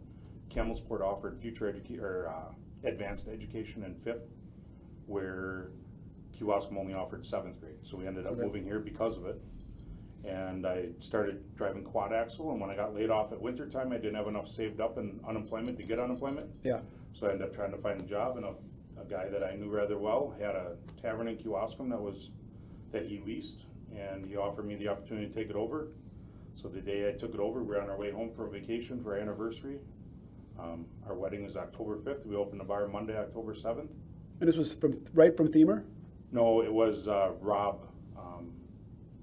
Campbellsport 0.51 1.01
offered 1.01 1.39
future 1.41 1.69
education 1.69 2.01
or 2.05 2.29
uh, 2.29 2.89
advanced 2.89 3.29
education 3.29 3.85
in 3.85 3.95
fifth, 3.97 4.29
where 5.07 5.71
Kewaskum 6.39 6.77
only 6.79 6.95
offered 6.95 7.25
seventh 7.27 7.61
grade. 7.61 7.77
So 7.83 7.97
we 7.97 8.07
ended 8.07 8.27
up 8.27 8.33
Okay. 8.33 8.43
moving 8.43 8.65
here 8.65 8.79
because 8.81 9.17
of 9.17 9.27
it. 9.27 9.41
And 10.23 10.67
I 10.67 10.89
started 10.99 11.43
driving 11.57 11.83
quad 11.83 12.13
axle, 12.13 12.51
and 12.53 12.61
when 12.61 12.69
I 12.71 12.77
got 12.77 12.95
laid 12.95 13.11
off 13.11 13.33
at 13.33 13.41
winter 13.41 13.67
time, 13.67 13.91
I 13.91 13.97
didn't 13.97 14.17
have 14.17 14.27
enough 14.29 14.49
saved 14.49 14.81
up 14.81 14.99
in 14.99 15.19
unemployment 15.27 15.79
to 15.79 15.83
get 15.83 15.99
unemployment. 15.99 16.51
Yeah. 16.63 16.81
So 17.15 17.27
I 17.27 17.33
ended 17.33 17.49
up 17.49 17.55
trying 17.55 17.71
to 17.73 17.79
find 17.79 18.01
a 18.01 18.05
job, 18.05 18.37
and 18.37 18.45
a, 18.45 18.53
a 19.01 19.05
guy 19.11 19.29
that 19.29 19.43
I 19.43 19.55
knew 19.57 19.69
rather 19.69 19.99
well 19.99 20.35
had 20.39 20.55
a 20.55 20.77
tavern 21.01 21.29
in 21.29 21.37
Kewaskum 21.37 21.89
that 21.91 22.01
was, 22.01 22.31
that 22.93 23.07
he 23.07 23.21
leased, 23.27 23.65
and 23.97 24.25
he 24.27 24.37
offered 24.37 24.67
me 24.67 24.75
the 24.77 24.89
opportunity 24.89 25.29
to 25.29 25.35
take 25.35 25.51
it 25.51 25.57
over. 25.57 25.89
So 26.55 26.69
the 26.69 26.81
day 26.81 27.09
I 27.09 27.19
took 27.19 27.35
it 27.35 27.41
over, 27.41 27.63
we 27.63 27.69
were 27.69 27.81
on 27.81 27.89
our 27.89 27.97
way 27.97 28.11
home 28.11 28.31
for 28.37 28.47
a 28.47 28.51
vacation 28.51 29.03
for 29.03 29.15
our 29.15 29.21
anniversary. 29.21 29.79
Um, 30.59 30.85
our 31.07 31.15
wedding 31.15 31.45
is 31.45 31.57
October 31.57 31.99
fifth, 32.05 32.27
we 32.27 32.37
opened 32.37 32.61
the 32.61 32.65
bar 32.65 32.87
Monday, 32.87 33.17
October 33.17 33.55
seventh. 33.55 33.91
And 34.41 34.49
this 34.49 34.57
was 34.57 34.75
from 34.75 34.99
right 35.15 35.35
from 35.37 35.49
Themer. 35.49 35.85
No, 36.33 36.63
it 36.63 36.73
was, 36.73 37.09
uh, 37.09 37.31
Rob, 37.41 37.89
um, 38.17 38.53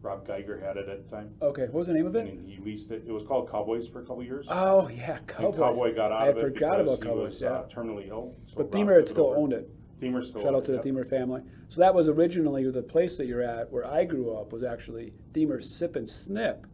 Rob 0.02 0.26
Geiger 0.28 0.60
had 0.60 0.78
it 0.78 0.90
at 0.90 1.04
the 1.08 1.16
time, 1.16 1.30
Okay. 1.42 1.64
What 1.64 1.74
was 1.74 1.88
the 1.88 1.94
name 1.94 2.08
of 2.08 2.16
it? 2.16 2.26
and 2.26 2.48
he 2.50 2.58
leased 2.58 2.90
it, 2.92 3.04
it 3.08 3.12
was 3.12 3.24
called 3.24 3.50
Cowboys 3.52 3.88
for 3.88 4.00
a 4.02 4.06
couple 4.06 4.24
years. 4.24 4.48
Oh 4.50 4.88
yeah, 4.90 5.18
And 5.18 5.28
Cowboys. 5.28 5.58
Cowboy 5.60 5.96
got 5.96 6.12
out 6.12 6.22
I 6.24 6.28
of 6.30 6.38
it 6.38 6.42
forgot 6.42 6.78
because 6.80 6.82
about 6.88 6.98
he 7.04 7.10
Cowboys. 7.10 7.32
was, 7.34 7.42
yeah. 7.42 7.50
uh, 7.50 7.68
terminally 7.70 8.10
ill. 8.10 8.36
so 8.48 8.56
but 8.58 8.64
Rob 8.64 8.72
Themer 8.74 8.86
took 8.88 8.94
had 8.96 9.02
it 9.04 9.08
still 9.10 9.28
over. 9.28 9.36
owned 9.38 9.54
it. 9.54 9.70
Themer 10.00 10.24
still 10.24 10.42
Shout 10.42 10.56
out 10.56 10.66
to 10.66 10.76
it, 10.76 10.84
the. 10.84 10.90
Themer 10.90 11.10
family. 11.10 11.42
So 11.70 11.82
that 11.82 11.94
was 11.94 12.08
originally 12.08 12.70
the 12.70 12.84
place 12.84 13.18
that 13.18 13.26
you're 13.26 13.42
at, 13.42 13.72
where 13.72 13.86
I 13.86 14.04
grew 14.06 14.36
up, 14.36 14.54
was 14.54 14.64
actually 14.64 15.14
Themer 15.34 15.64
Sip 15.64 15.96
and 15.96 16.08
Snip. 16.08 16.68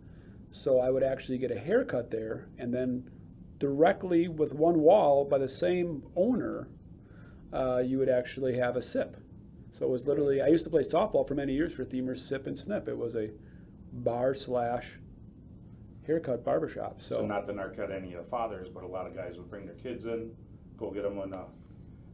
So 0.50 0.80
I 0.80 0.90
would 0.90 1.04
actually 1.04 1.38
get 1.38 1.52
a 1.52 1.60
haircut 1.60 2.12
there, 2.12 2.48
and 2.58 2.74
then 2.74 3.10
directly 3.60 4.28
with 4.28 4.54
one 4.54 4.80
wall 4.82 5.26
by 5.26 5.38
the 5.38 5.50
same 5.50 6.04
owner, 6.16 6.68
uh, 7.52 7.80
you 7.80 7.98
would 7.98 8.10
actually 8.10 8.58
have 8.58 8.76
a 8.76 8.82
sip. 8.82 9.18
So 9.72 9.86
it 9.86 9.90
was 9.90 10.06
literally. 10.06 10.42
I 10.42 10.48
used 10.48 10.64
to 10.66 10.70
play 10.70 10.84
softball 10.84 11.28
for 11.28 11.34
many 11.34 11.54
years 11.54 11.74
for 11.74 11.86
Themer 11.86 12.18
Sip 12.20 12.46
and 12.46 12.58
Snip. 12.58 12.88
It 12.88 12.98
was 12.98 13.16
a 13.16 13.30
bar 13.92 14.34
slash 14.36 15.00
haircut 16.06 16.44
barbershop. 16.44 17.02
So, 17.02 17.18
So 17.18 17.26
not 17.26 17.48
to 17.48 17.54
narcut 17.54 17.96
any 17.96 18.14
of 18.14 18.26
the 18.26 18.30
fathers, 18.30 18.68
but 18.74 18.84
a 18.84 18.88
lot 18.88 19.08
of 19.08 19.16
guys 19.16 19.38
would 19.38 19.50
bring 19.50 19.66
their 19.66 19.76
kids 19.76 20.06
in, 20.06 20.32
go 20.78 20.92
get 20.92 21.04
them 21.04 21.18
on, 21.18 21.34
uh, 21.34 21.44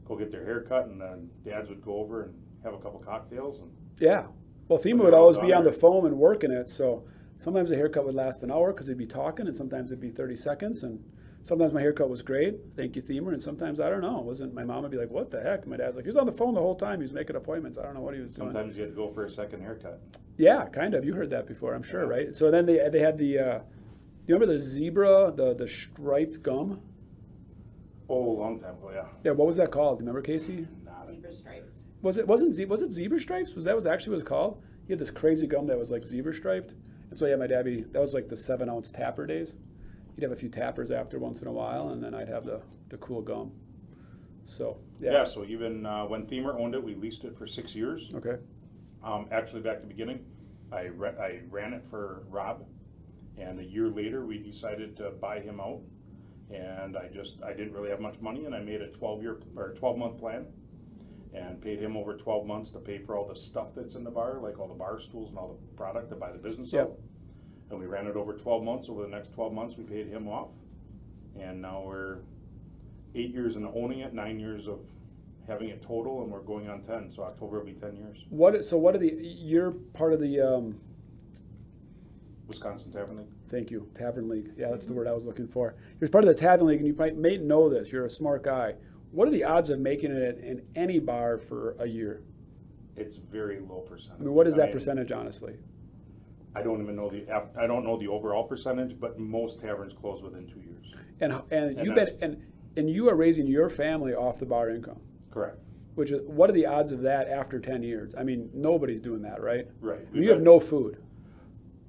go 0.09 0.17
get 0.17 0.31
their 0.31 0.43
hair 0.43 0.61
cut, 0.61 0.87
and 0.87 0.99
then 0.99 1.29
dads 1.45 1.69
would 1.69 1.81
go 1.83 1.97
over 1.99 2.23
and 2.23 2.33
have 2.63 2.73
a 2.73 2.77
couple 2.79 2.99
cocktails, 2.99 3.59
and 3.61 3.69
Yeah. 3.99 4.25
Well, 4.67 4.79
Themer 4.79 5.03
would 5.05 5.13
always 5.13 5.37
be 5.37 5.53
on 5.53 5.63
the 5.63 5.71
phone 5.71 6.05
and 6.05 6.17
working 6.17 6.51
it. 6.51 6.69
So 6.69 7.03
sometimes 7.37 7.69
the 7.71 7.75
haircut 7.75 8.05
would 8.05 8.13
last 8.15 8.43
an 8.43 8.51
hour 8.51 8.71
because 8.71 8.85
they'd 8.87 8.97
be 8.97 9.07
talking, 9.07 9.47
and 9.47 9.55
sometimes 9.57 9.91
it'd 9.91 9.99
be 10.01 10.11
30 10.11 10.35
seconds. 10.35 10.83
And 10.83 11.03
sometimes 11.41 11.73
my 11.73 11.81
haircut 11.81 12.07
was 12.07 12.21
great. 12.21 12.55
Thank 12.75 12.95
you, 12.95 13.01
Themer. 13.01 13.33
And 13.33 13.41
sometimes, 13.41 13.79
I 13.79 13.89
don't 13.89 14.01
know, 14.01 14.19
it 14.19 14.25
wasn't 14.25 14.53
my 14.53 14.63
mom 14.63 14.83
would 14.83 14.91
be 14.91 14.97
like, 14.97 15.09
what 15.09 15.31
the 15.31 15.41
heck? 15.41 15.65
My 15.65 15.75
dad's 15.77 15.95
like, 15.95 16.05
he 16.05 16.09
was 16.09 16.17
on 16.17 16.27
the 16.27 16.31
phone 16.31 16.53
the 16.53 16.61
whole 16.61 16.75
time. 16.75 16.99
He 16.99 17.03
was 17.03 17.13
making 17.13 17.35
appointments. 17.35 17.79
I 17.79 17.83
don't 17.83 17.95
know 17.95 18.01
what 18.01 18.13
he 18.13 18.21
was 18.21 18.33
doing. 18.33 18.49
sometimes 18.51 18.75
you 18.77 18.83
had 18.83 18.91
to 18.91 18.95
go 18.95 19.11
for 19.11 19.25
a 19.25 19.29
second 19.29 19.61
haircut. 19.61 19.99
Yeah, 20.37 20.65
kind 20.69 20.93
of. 20.93 21.03
You 21.03 21.13
heard 21.15 21.31
that 21.31 21.47
before, 21.47 21.73
I'm 21.73 21.81
sure, 21.83 22.03
Yeah. 22.03 22.09
right? 22.09 22.35
So 22.35 22.51
then 22.51 22.67
they, 22.67 22.87
they 22.91 22.99
had 22.99 23.17
the, 23.17 23.39
uh, 23.39 23.59
you 24.27 24.35
remember 24.35 24.53
the 24.53 24.59
zebra, 24.59 25.33
the, 25.35 25.55
the 25.55 25.67
striped 25.67 26.43
gum? 26.43 26.81
Oh, 28.09 28.31
a 28.31 28.37
long 28.39 28.59
time 28.59 28.73
ago, 28.75 28.91
yeah. 28.93 29.05
Yeah, 29.23 29.31
what 29.31 29.45
was 29.47 29.55
that 29.57 29.71
called? 29.71 29.99
Do 29.99 30.03
you 30.03 30.07
remember, 30.07 30.25
Casey? 30.25 30.67
Nah, 30.83 31.05
Zebra 31.05 31.31
stripes. 31.33 31.73
Was 32.01 32.17
it 32.17 32.25
wasn't 32.27 32.53
ze- 32.53 32.65
was 32.65 32.81
it 32.81 32.91
zebra 32.91 33.19
stripes? 33.19 33.53
Was 33.55 33.65
that 33.65 33.75
was 33.75 33.85
actually 33.85 34.11
what 34.11 34.21
it 34.21 34.23
was 34.23 34.29
called? 34.29 34.63
He 34.87 34.93
had 34.93 34.99
this 34.99 35.11
crazy 35.11 35.45
gum 35.47 35.67
that 35.67 35.77
was 35.77 35.91
like 35.91 36.05
zebra 36.05 36.33
striped. 36.33 36.73
And 37.09 37.19
so 37.19 37.25
yeah, 37.25 37.35
my 37.35 37.45
daddy 37.47 37.83
that 37.91 37.99
was 37.99 38.13
like 38.13 38.29
the 38.29 38.37
seven 38.37 38.69
ounce 38.69 38.89
tapper 38.89 39.25
days. 39.27 39.57
He'd 40.15 40.23
have 40.23 40.31
a 40.31 40.35
few 40.35 40.49
tappers 40.49 40.91
after 40.91 41.19
once 41.19 41.41
in 41.41 41.47
a 41.47 41.51
while, 41.51 41.89
and 41.89 42.01
then 42.03 42.13
I'd 42.15 42.29
have 42.29 42.45
the 42.45 42.61
the 42.87 42.97
cool 42.97 43.21
gum. 43.21 43.51
So 44.45 44.77
yeah. 44.99 45.11
yeah, 45.11 45.23
so 45.25 45.43
even 45.45 45.85
uh, 45.85 46.05
when 46.05 46.25
Themer 46.25 46.59
owned 46.59 46.73
it, 46.73 46.83
we 46.83 46.95
leased 46.95 47.23
it 47.25 47.37
for 47.37 47.45
six 47.45 47.75
years. 47.75 48.09
okay, 48.15 48.37
Um, 49.03 49.27
actually, 49.31 49.61
back 49.61 49.75
to 49.75 49.81
the 49.83 49.87
beginning, 49.87 50.25
I, 50.71 50.87
ra- 50.87 51.19
I 51.21 51.41
ran 51.51 51.73
it 51.73 51.85
for 51.85 52.23
Rob, 52.29 52.65
and 53.37 53.59
a 53.59 53.63
year 53.63 53.89
later, 53.89 54.25
we 54.25 54.39
decided 54.39 54.97
to 54.97 55.11
buy 55.11 55.39
him 55.39 55.59
out. 55.59 55.81
And 56.51 56.97
I 56.97 57.07
just, 57.13 57.41
I 57.43 57.53
didn't 57.53 57.73
really 57.73 57.89
have 57.91 57.99
much 57.99 58.19
money, 58.21 58.45
and 58.45 58.55
I 58.55 58.59
made 58.59 58.81
a 58.81 58.87
twelve-year, 58.87 59.39
or 59.55 59.73
twelve-month 59.77 60.17
plan, 60.19 60.47
and 61.33 61.61
paid 61.61 61.79
him 61.79 61.95
over 61.95 62.17
twelve 62.17 62.47
months 62.47 62.71
to 62.71 62.79
pay 62.79 62.97
for 62.97 63.15
all 63.15 63.27
the 63.27 63.35
stuff 63.35 63.69
that's 63.75 63.93
in 63.93 64.03
the 64.03 64.09
bar, 64.09 64.39
like 64.41 64.59
all 64.59 64.67
the 64.67 64.73
bar 64.73 64.99
stools 64.99 65.29
and 65.29 65.37
all 65.37 65.49
the 65.49 65.77
product 65.77 66.09
to 66.09 66.15
buy 66.15 66.31
the 66.31 66.39
business 66.39 66.73
Yep. 66.73 66.81
out. 66.87 66.99
And 67.69 67.79
we 67.79 67.85
ran 67.85 68.07
it 68.07 68.15
over 68.15 68.33
twelve 68.33 68.63
months, 68.63 68.89
over 68.89 69.03
the 69.03 69.07
next 69.09 69.31
twelve 69.33 69.53
months, 69.53 69.77
we 69.77 69.83
paid 69.83 70.07
him 70.07 70.27
off, 70.27 70.49
and 71.39 71.61
now 71.61 71.83
we're 71.85 72.17
eight 73.13 73.31
years 73.31 73.55
in 73.55 73.65
owning 73.67 73.99
it, 73.99 74.13
nine 74.15 74.39
years 74.39 74.67
of 74.67 74.79
having 75.47 75.69
it 75.69 75.83
total, 75.83 76.23
and 76.23 76.31
we're 76.31 76.41
going 76.41 76.67
on 76.67 76.81
ten, 76.81 77.11
so 77.15 77.21
October 77.23 77.59
will 77.59 77.65
be 77.65 77.73
ten 77.73 77.95
years. 77.95 78.25
What, 78.29 78.65
so 78.65 78.77
what 78.77 78.95
are 78.95 78.99
the, 78.99 79.15
you're 79.21 79.71
part 79.71 80.13
of 80.13 80.19
the, 80.19 80.39
um, 80.41 80.79
Wisconsin 82.49 82.91
Tavern 82.91 83.17
League. 83.17 83.27
Thank 83.49 83.71
you, 83.71 83.87
Tavern 83.95 84.27
League. 84.27 84.51
Yeah, 84.57 84.69
that's 84.71 84.85
the 84.85 84.93
word 84.93 85.07
I 85.07 85.13
was 85.13 85.23
looking 85.25 85.47
for. 85.47 85.75
You're 86.01 86.09
part 86.09 86.23
of 86.23 86.27
the 86.27 86.33
Tavern 86.39 86.67
League, 86.67 86.79
and 86.79 86.87
you 86.87 86.95
might 86.95 87.15
may 87.15 87.37
know 87.37 87.69
this. 87.69 87.91
You're 87.91 88.05
a 88.05 88.09
smart 88.09 88.43
guy. 88.43 88.73
What 89.11 89.27
are 89.27 89.31
the 89.31 89.43
odds 89.43 89.69
of 89.69 89.79
making 89.79 90.11
it 90.11 90.39
in 90.39 90.61
any 90.75 90.99
bar 90.99 91.37
for 91.37 91.75
a 91.79 91.87
year? 91.87 92.23
It's 92.97 93.15
very 93.15 93.59
low 93.59 93.79
percentage. 93.79 94.19
I 94.19 94.23
mean, 94.25 94.33
what 94.33 94.47
is 94.47 94.55
I 94.55 94.57
that 94.57 94.63
mean, 94.65 94.73
percentage, 94.73 95.11
honestly? 95.11 95.55
I 96.55 96.63
don't 96.63 96.81
even 96.81 96.95
know 96.95 97.09
the, 97.09 97.25
I 97.57 97.67
don't 97.67 97.83
know 97.85 97.97
the 97.97 98.07
overall 98.07 98.43
percentage, 98.43 98.99
but 98.99 99.19
most 99.19 99.59
taverns 99.59 99.93
close 99.93 100.21
within 100.21 100.47
two 100.47 100.59
years. 100.59 100.93
And 101.21 101.33
and 101.51 101.77
And 101.77 101.85
you've 101.85 101.95
been 101.95 102.17
and 102.21 102.43
and 102.75 102.89
you 102.89 103.07
are 103.09 103.15
raising 103.15 103.47
your 103.47 103.69
family 103.69 104.13
off 104.13 104.39
the 104.39 104.45
bar 104.45 104.69
income. 104.69 104.99
Correct, 105.31 105.59
Which 105.95 106.09
is 106.11 106.21
what 106.25 106.49
are 106.49 106.53
the 106.53 106.65
odds 106.65 106.91
of 106.91 107.01
that 107.01 107.29
after 107.29 107.59
ten 107.59 107.83
years? 107.83 108.15
I 108.17 108.23
mean, 108.23 108.49
nobody's 108.53 108.99
doing 108.99 109.21
that, 109.21 109.41
right? 109.41 109.67
right. 109.79 109.99
And 109.99 110.13
We've 110.13 110.23
you 110.23 110.31
have 110.31 110.41
no 110.41 110.59
food. 110.59 110.97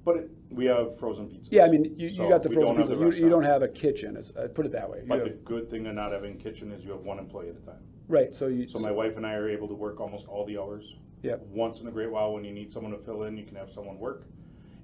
But 0.05 0.17
it- 0.17 0.29
we 0.51 0.65
have 0.65 0.97
frozen 0.99 1.27
pizzas. 1.27 1.47
Yeah, 1.49 1.63
I 1.65 1.69
mean, 1.69 1.95
you, 1.97 2.09
So 2.09 2.23
you 2.23 2.29
got 2.29 2.43
the 2.43 2.49
we 2.49 2.55
frozen 2.55 2.67
don't 2.75 2.77
have 2.77 2.87
pizza. 2.89 2.95
the 3.11 3.17
You, 3.17 3.23
you 3.25 3.29
don't 3.29 3.43
have 3.43 3.61
a 3.61 3.67
kitchen. 3.67 4.17
as- 4.17 4.35
uh, 4.35 4.47
put 4.53 4.65
it 4.65 4.71
that 4.73 4.89
way. 4.89 4.99
You 5.01 5.05
But 5.07 5.19
have- 5.19 5.27
the 5.27 5.33
good 5.45 5.69
thing 5.69 5.87
of 5.87 5.95
not 5.95 6.11
having 6.11 6.37
kitchen 6.37 6.71
is 6.71 6.83
you 6.83 6.91
have 6.91 7.03
one 7.03 7.19
employee 7.19 7.49
at 7.49 7.55
a 7.55 7.59
time. 7.65 7.81
right. 8.07 8.33
So 8.35 8.47
you. 8.47 8.67
So 8.67 8.79
my 8.79 8.91
wife 8.91 9.17
and 9.17 9.25
I 9.25 9.33
are 9.35 9.49
able 9.49 9.67
to 9.69 9.73
work 9.73 9.99
almost 10.01 10.27
all 10.27 10.45
the 10.45 10.57
hours. 10.57 10.95
Yep. 11.23 11.45
Once 11.53 11.79
in 11.81 11.87
a 11.87 11.91
great 11.91 12.11
while, 12.11 12.33
when 12.33 12.43
you 12.43 12.51
need 12.51 12.71
someone 12.71 12.91
to 12.91 12.97
fill 12.99 13.23
in, 13.23 13.37
you 13.37 13.45
can 13.45 13.55
have 13.55 13.69
someone 13.71 13.97
work. 13.99 14.25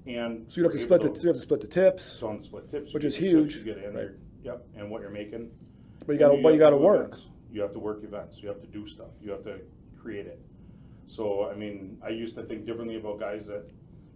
And. 0.05 0.45
So 0.50 0.62
you 0.62 0.63
have 0.63 0.71
to 0.71 0.77
we're 0.77 0.83
split 0.83 1.01
the 1.01 1.07
able 1.09 1.19
you 1.21 1.27
have 1.27 1.36
to 1.36 1.41
split 1.41 1.62
the 1.62 1.67
tips, 1.67 2.19
Don't 2.19 2.43
split 2.43 2.69
tips. 2.69 2.93
Which 2.93 3.03
is 3.03 3.15
tips, 3.15 3.21
huge, 3.24 3.55
You 3.57 3.63
get 3.63 3.77
in 3.79 3.83
right. 3.86 3.93
there, 3.93 4.15
yep, 4.43 4.65
and 4.77 4.89
what 4.89 5.01
you're 5.01 5.09
making. 5.12 5.51
but 6.05 6.13
you 6.13 6.13
And 6.13 6.19
got 6.19 6.36
to 6.38 6.41
but 6.43 6.50
you 6.53 6.53
have 6.53 6.59
got 6.59 6.69
to 6.69 6.77
do 6.77 6.83
work. 6.83 7.07
events. 7.07 7.25
You 7.51 7.62
have 7.62 7.74
to 7.74 7.79
work 7.79 8.03
events, 8.03 8.41
you 8.41 8.47
have 8.47 8.62
to 8.62 8.67
do 8.67 8.86
stuff, 8.88 9.09
you 9.21 9.31
have 9.31 9.43
to 9.43 9.59
create 9.97 10.27
it. 10.27 10.39
So, 11.07 11.50
I 11.50 11.55
mean, 11.55 11.97
I 12.03 12.09
used 12.09 12.36
to 12.36 12.43
think 12.43 12.65
differently 12.65 12.97
about 12.97 13.19
guys 13.19 13.45
that 13.47 13.65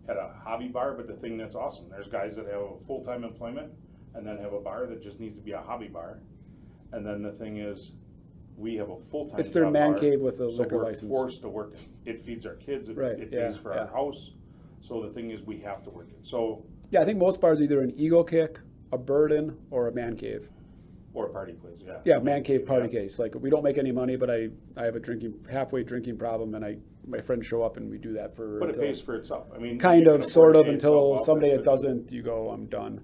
had 0.08 0.17
a 0.17 0.31
hobby 0.43 0.67
bar, 0.67 0.93
but 0.93 1.08
the 1.08 1.13
thing 1.13 1.38
that's 1.38 1.55
awesome, 1.55 1.86
there's 1.89 2.08
guys 2.08 2.36
that 2.36 2.48
have 2.48 2.62
a 2.62 2.86
full-time 2.88 3.24
employment 3.24 3.72
and 4.15 4.25
then 4.25 4.38
have 4.38 4.53
a 4.53 4.60
bar 4.60 4.86
that 4.88 5.01
just 5.01 5.20
needs 5.20 5.38
to 5.38 5.43
be 5.43 5.51
a 5.51 5.62
hobby 5.62 5.88
bar. 5.88 6.20
And 6.91 7.05
then 7.05 7.22
the 7.22 7.31
thing 7.31 7.58
is, 7.58 7.91
we 8.58 8.75
have 8.75 8.89
a 8.89 8.98
full-time 8.98 9.39
It's 9.39 9.51
their 9.51 9.63
job 9.63 9.74
man 9.74 9.91
bar, 9.91 10.00
cave 10.01 10.20
with 10.20 10.36
a 10.36 10.51
so 10.51 10.58
liquor 10.58 10.77
we're 10.77 10.84
license. 10.86 11.08
forced 11.10 11.41
to 11.41 11.50
work 11.50 11.74
it. 11.74 12.10
It 12.10 12.22
feeds 12.22 12.46
our 12.46 12.55
kids, 12.55 12.89
it, 12.89 12.98
Right, 12.98 13.20
it 13.20 13.29
yeah, 13.31 13.48
pays 13.48 13.58
for 13.58 13.74
yeah. 13.74 13.81
our 13.81 13.88
house. 13.88 14.31
So 14.81 15.01
the 15.01 15.10
thing 15.10 15.31
is, 15.31 15.41
we 15.43 15.58
have 15.60 15.84
to 15.84 15.89
work 15.89 16.10
it. 16.10 16.20
So, 16.24 16.65
Yeah, 16.89 17.01
I 17.01 17.05
think 17.05 17.17
most 17.20 17.39
bars 17.39 17.62
are 17.62 17.63
either 17.63 17.81
an 17.81 17.93
ego 17.98 18.24
kick, 18.24 18.60
a 18.91 18.98
burden, 18.98 19.58
or 19.70 19.88
a 19.88 19.93
man 19.93 20.17
cave. 20.17 20.50
Or 21.13 21.30
party 21.30 21.53
place, 21.53 21.80
yeah. 21.86 21.98
Yeah, 22.06 22.20
man 22.20 22.44
cave 22.44 22.65
party 22.65 22.89
Yeah. 22.94 23.01
case. 23.01 23.20
Like 23.20 23.36
we 23.36 23.50
don't 23.50 23.63
make 23.63 23.77
any 23.77 23.91
money, 23.91 24.15
but 24.15 24.30
I, 24.30 24.50
I 24.77 24.86
have 24.86 24.96
a 24.96 25.00
drinking 25.00 25.34
halfway 25.50 25.84
drinking 25.84 26.18
problem, 26.18 26.56
and 26.56 26.63
I 26.63 26.77
my 27.08 27.20
friends 27.20 27.46
show 27.48 27.63
up 27.63 27.77
and 27.77 27.89
we 27.89 27.98
do 27.98 28.13
that 28.13 28.36
for 28.36 28.60
But 28.60 28.70
it 28.70 28.75
until- 28.75 28.84
pays 28.88 29.01
for 29.01 29.15
itself. 29.15 29.48
I 29.56 29.58
mean. 29.58 29.80
kind 29.80 30.06
of, 30.08 30.22
can 30.22 30.30
sort 30.30 30.51
afford 30.51 30.53
to 30.53 30.60
of, 30.60 30.65
pay 30.68 30.74
until 30.74 31.13
itself 31.13 31.20
off, 31.22 31.25
someday 31.25 31.50
it 31.51 31.63
doesn't. 31.63 32.12
You 32.12 32.22
go, 32.22 32.50
I'm 32.51 32.68
done. 32.68 33.01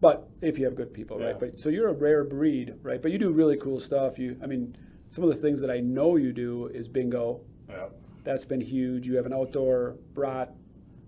But 0.00 0.28
if 0.42 0.58
you 0.58 0.64
have 0.66 0.76
good 0.76 0.92
people, 0.94 1.18
right? 1.18 1.38
But 1.40 1.58
so 1.58 1.70
you're 1.70 1.88
a 1.88 1.92
rare 1.92 2.22
breed, 2.24 2.74
right? 2.82 3.00
But 3.02 3.10
you 3.10 3.18
do 3.18 3.32
really 3.32 3.56
cool 3.56 3.80
stuff. 3.80 4.18
You, 4.18 4.38
I 4.42 4.46
mean, 4.46 4.76
some 5.10 5.24
of 5.24 5.30
the 5.30 5.36
things 5.40 5.60
that 5.62 5.70
I 5.70 5.80
know 5.80 6.14
you 6.16 6.32
do 6.32 6.66
is 6.68 6.86
bingo. 6.88 7.40
Yeah. 7.68 7.86
That's 8.22 8.44
been 8.44 8.60
huge. 8.60 9.06
You 9.08 9.16
have 9.16 9.26
an 9.26 9.32
outdoor 9.32 9.96
brat. 10.14 10.54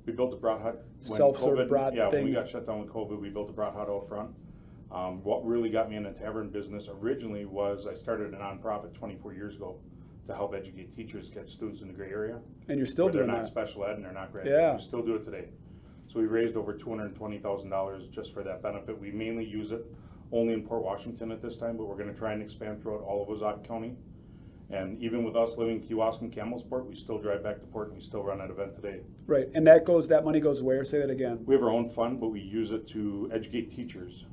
We 0.07 0.13
built 0.15 0.33
a 0.33 0.37
brat 0.37 0.61
hut. 0.63 0.85
when 1.07 1.17
Self-serve 1.19 1.59
COVID- 1.59 1.69
brat 1.69 1.95
Yeah, 1.95 2.03
when 2.05 2.11
thing. 2.11 2.25
we 2.25 2.33
got 2.33 2.49
shut 2.49 2.67
down 2.67 2.81
with 2.81 2.89
COVID, 2.89 3.21
we 3.21 3.29
built 3.29 3.49
a 3.51 3.53
brat 3.53 3.75
hut 3.75 3.89
out 3.89 4.09
front. 4.09 4.31
Um, 4.93 5.23
what 5.23 5.47
really 5.47 5.71
got 5.71 5.89
me 5.89 5.97
in 5.97 6.03
the 6.03 6.11
tavern 6.11 6.49
business 6.49 6.89
originally 6.91 7.45
was 7.45 7.87
I 7.87 7.95
started 7.95 8.35
a 8.35 8.37
nonprofit 8.37 8.93
twenty-four 8.95 9.35
years 9.35 9.55
ago 9.55 9.79
to 10.27 10.35
help 10.35 10.55
educate 10.55 10.95
teachers, 10.95 11.31
get 11.31 11.49
students 11.49 11.81
in 11.81 11.89
the 11.89 11.95
gray 11.95 12.11
area. 12.11 12.39
And 12.69 12.77
you're 12.77 12.87
still 12.87 13.07
doing 13.09 13.19
where 13.19 13.27
they're 13.27 13.37
not 13.37 13.43
that. 13.43 13.51
special 13.51 13.85
ed 13.85 13.97
and 13.97 14.05
they're 14.05 14.13
not 14.13 14.33
graduating. 14.33 14.61
Yeah. 14.61 14.77
We 14.77 14.83
still 14.83 15.03
do 15.03 15.15
it 15.15 15.25
today. 15.25 15.49
So 16.09 16.19
we 16.19 16.27
raised 16.27 16.57
over 16.57 16.73
two 16.73 16.91
hundred 16.91 17.07
and 17.07 17.17
twenty 17.17 17.39
thousand 17.39 17.71
dollars 17.71 18.09
just 18.09 18.35
for 18.35 18.43
that 18.43 18.63
benefit. 18.63 19.01
We 19.01 19.13
mainly 19.13 19.45
use 19.45 19.71
it 19.71 19.85
only 20.33 20.55
in 20.55 20.63
Port 20.63 20.83
Washington 20.83 21.31
at 21.31 21.41
this 21.41 21.57
time, 21.57 21.77
but 21.77 21.87
we're 21.87 21.97
gonna 21.97 22.13
try 22.13 22.33
and 22.33 22.43
expand 22.43 22.83
throughout 22.83 23.03
all 23.03 23.23
of 23.23 23.29
Ozaukee 23.29 23.67
County. 23.67 23.97
And 24.71 25.03
even 25.03 25.25
with 25.25 25.35
us 25.35 25.57
living 25.57 25.83
in 25.83 25.89
Kewaskum, 25.89 26.23
and 26.23 26.33
Campbellsport, 26.33 26.87
we 26.87 26.95
still 26.95 27.19
drive 27.19 27.43
back 27.43 27.59
to 27.59 27.67
port 27.67 27.89
and 27.89 27.97
we 27.97 28.03
still 28.03 28.23
run 28.23 28.39
that 28.39 28.51
event 28.51 28.73
today. 28.73 29.01
Right, 29.27 29.49
and 29.55 29.67
that 29.67 29.85
goes. 29.85 30.07
That 30.07 30.25
money 30.25 30.39
goes 30.39 30.63
where? 30.63 30.85
Say 30.85 31.01
that 31.01 31.11
again. 31.11 31.41
We 31.45 31.55
have 31.55 31.65
our 31.65 31.71
own 31.71 31.89
fund, 31.89 32.21
but 32.21 32.29
we 32.29 32.41
use 32.41 32.71
it 32.71 32.87
to 32.89 33.29
educate 33.33 33.69
teachers. 33.71 34.27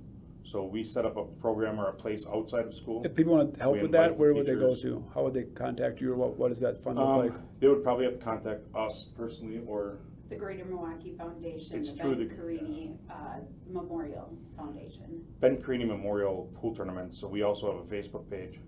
So 0.48 0.64
we 0.64 0.86
set 0.86 1.06
up 1.06 1.18
a 1.18 1.26
program 1.26 1.78
or 1.78 1.88
a 1.90 1.94
place 1.94 2.26
outside 2.26 2.66
of 2.66 2.74
school. 2.74 3.04
If 3.06 3.14
people 3.14 3.34
want 3.36 3.56
to 3.56 3.60
help 3.60 3.74
We 3.76 3.82
with 3.82 3.92
that, 3.92 4.12
invite 4.12 4.16
the 4.16 4.22
where 4.22 4.34
would 4.34 4.46
they 4.46 4.56
go 4.56 4.70
teachers. 4.74 4.82
to? 4.84 5.04
How 5.14 5.24
would 5.24 5.34
they 5.34 5.44
contact 5.44 6.00
you, 6.00 6.14
or 6.14 6.16
what? 6.16 6.38
What 6.38 6.50
does 6.50 6.62
that 6.62 6.82
fund 6.82 6.98
look 6.98 7.06
Um, 7.06 7.18
like? 7.20 7.34
They 7.60 7.68
would 7.68 7.84
probably 7.84 8.06
have 8.06 8.18
to 8.18 8.24
contact 8.24 8.62
us 8.74 9.10
personally 9.18 9.62
or, 9.68 9.98
The 10.30 10.38
Greater 10.38 10.64
Milwaukee 10.64 11.16
Foundation, 11.18 11.76
It's 11.78 11.92
the 11.92 11.98
through 11.98 12.16
Ben 12.16 12.28
the- 12.30 12.36
Carini 12.36 12.98
uh, 13.10 13.40
Memorial 13.70 14.38
Foundation. 14.56 15.22
Ben 15.42 15.58
Creaney 15.58 15.86
Memorial 15.86 16.50
Pool 16.56 16.74
Tournament. 16.74 17.14
So 17.14 17.28
we 17.28 17.42
also 17.44 17.70
have 17.74 17.86
a 17.86 17.94
Facebook 17.96 18.30
page, 18.30 18.60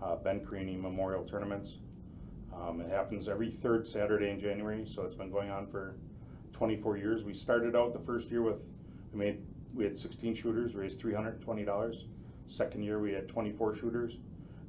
uh, 0.00 0.14
Ben 0.16 0.40
Creaney 0.46 0.80
Memorial 0.80 1.24
Tournaments. 1.24 1.78
Um, 2.54 2.80
it 2.80 2.88
happens 2.88 3.28
every 3.28 3.50
third 3.50 3.86
Saturday 3.86 4.30
in 4.30 4.38
January, 4.38 4.86
so 4.86 5.02
it's 5.02 5.16
been 5.16 5.30
going 5.32 5.50
on 5.50 5.66
for 5.66 5.96
twenty-four 6.52 6.96
years. 6.96 7.24
We 7.24 7.34
started 7.34 7.74
out 7.74 7.92
the 7.92 7.98
first 8.00 8.30
year 8.30 8.42
with, 8.42 8.56
we 9.12 9.18
made, 9.18 9.38
we 9.76 9.84
had 9.84 9.96
sixteen 9.96 10.34
shooters, 10.34 10.74
raised 10.74 10.98
three 10.98 11.14
hundred 11.14 11.34
and 11.34 11.42
twenty 11.42 11.64
dollars. 11.64 12.06
Second 12.48 12.82
year, 12.82 12.98
we 12.98 13.12
had 13.12 13.28
twenty-four 13.28 13.76
shooters, 13.76 14.14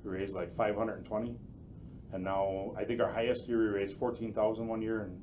we 0.04 0.12
raised 0.12 0.36
like 0.36 0.54
five 0.54 0.76
hundred 0.76 0.98
and 0.98 1.06
twenty. 1.06 1.36
And 2.14 2.24
now, 2.24 2.74
I 2.78 2.84
think 2.86 3.02
our 3.02 3.12
highest 3.12 3.50
year, 3.50 3.60
we 3.60 3.66
raised 3.80 3.98
14,000 3.98 4.66
one 4.66 4.82
year, 4.82 5.02
and 5.02 5.22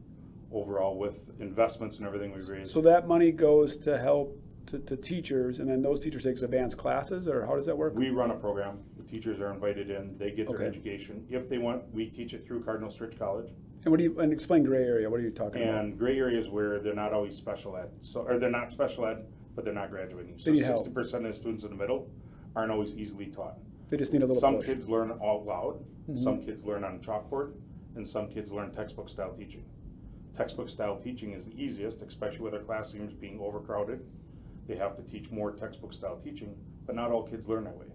overall 0.52 0.98
with 0.98 1.18
investments 1.40 1.96
and 1.96 2.06
everything, 2.06 2.30
we 2.34 2.42
raised. 2.42 2.72
So 2.72 2.82
that 2.82 3.08
money 3.08 3.32
goes 3.32 3.78
to 3.78 3.96
help 3.96 4.38
to, 4.66 4.78
to 4.80 4.94
teachers, 4.94 5.60
and 5.60 5.68
then 5.70 5.80
those 5.80 6.00
teachers 6.00 6.24
take 6.24 6.42
advanced 6.42 6.76
classes, 6.76 7.26
or 7.26 7.46
how 7.46 7.56
does 7.56 7.64
that 7.64 7.76
work? 7.78 7.94
We 7.94 8.10
run 8.10 8.32
a 8.32 8.34
program, 8.34 8.80
the 8.98 9.02
teachers 9.02 9.40
are 9.40 9.50
invited 9.50 9.88
in, 9.88 10.18
they 10.18 10.30
get 10.30 10.46
their 10.46 10.56
Okay. 10.56 10.66
education. 10.66 11.26
If 11.30 11.48
they 11.48 11.56
want, 11.56 11.82
we 11.94 12.04
teach 12.10 12.34
it 12.34 12.46
through 12.46 12.62
Cardinal 12.64 12.90
Stritch 12.90 13.18
College. 13.18 13.48
And 13.84 13.90
what 13.90 13.96
do 13.96 14.04
you 14.04 14.20
and 14.20 14.30
explain 14.30 14.62
gray 14.62 14.84
area? 14.84 15.08
What 15.08 15.20
are 15.20 15.24
you 15.24 15.30
talking 15.30 15.62
about? 15.62 15.84
And 15.84 15.98
gray 15.98 16.18
areas 16.18 16.50
where 16.50 16.80
they're 16.80 16.94
not 16.94 17.14
always 17.14 17.34
special 17.34 17.78
ed, 17.78 17.88
so, 18.02 18.20
or 18.20 18.38
they're 18.38 18.50
not 18.50 18.70
special 18.70 19.06
ed, 19.06 19.24
but 19.54 19.64
they're 19.64 19.74
not 19.74 19.90
graduating. 19.90 20.38
So 20.38 20.50
They 20.50 20.56
need 20.56 20.64
help. 20.64 20.78
sixty 20.78 20.92
percent 20.92 21.26
of 21.26 21.32
the 21.32 21.38
students 21.38 21.64
in 21.64 21.70
the 21.70 21.76
middle 21.76 22.10
aren't 22.56 22.70
always 22.72 22.94
easily 22.96 23.26
taught. 23.26 23.58
They 23.90 23.96
just 23.96 24.12
need 24.12 24.22
a 24.22 24.26
little 24.26 24.40
Some 24.40 24.56
push. 24.56 24.66
kids 24.66 24.88
learn 24.88 25.12
out 25.12 25.44
loud, 25.46 25.84
some 26.16 26.38
Mhm. 26.38 26.44
kids 26.44 26.64
learn 26.64 26.84
on 26.84 26.96
a 26.96 26.98
chalkboard, 26.98 27.52
and 27.96 28.08
some 28.08 28.28
kids 28.28 28.52
learn 28.52 28.70
textbook 28.72 29.08
style 29.08 29.32
teaching. 29.34 29.64
Textbook 30.36 30.68
style 30.68 30.96
teaching 30.96 31.32
is 31.32 31.46
the 31.46 31.62
easiest, 31.62 32.02
especially 32.02 32.44
with 32.44 32.54
our 32.54 32.60
classrooms 32.60 33.14
being 33.14 33.38
overcrowded. 33.40 34.04
They 34.66 34.76
have 34.76 34.96
to 34.96 35.02
teach 35.02 35.30
more 35.30 35.52
textbook 35.52 35.92
style 35.92 36.18
teaching, 36.18 36.56
but 36.86 36.94
not 36.96 37.12
all 37.12 37.22
kids 37.22 37.46
learn 37.46 37.64
that 37.64 37.76
way. 37.78 37.86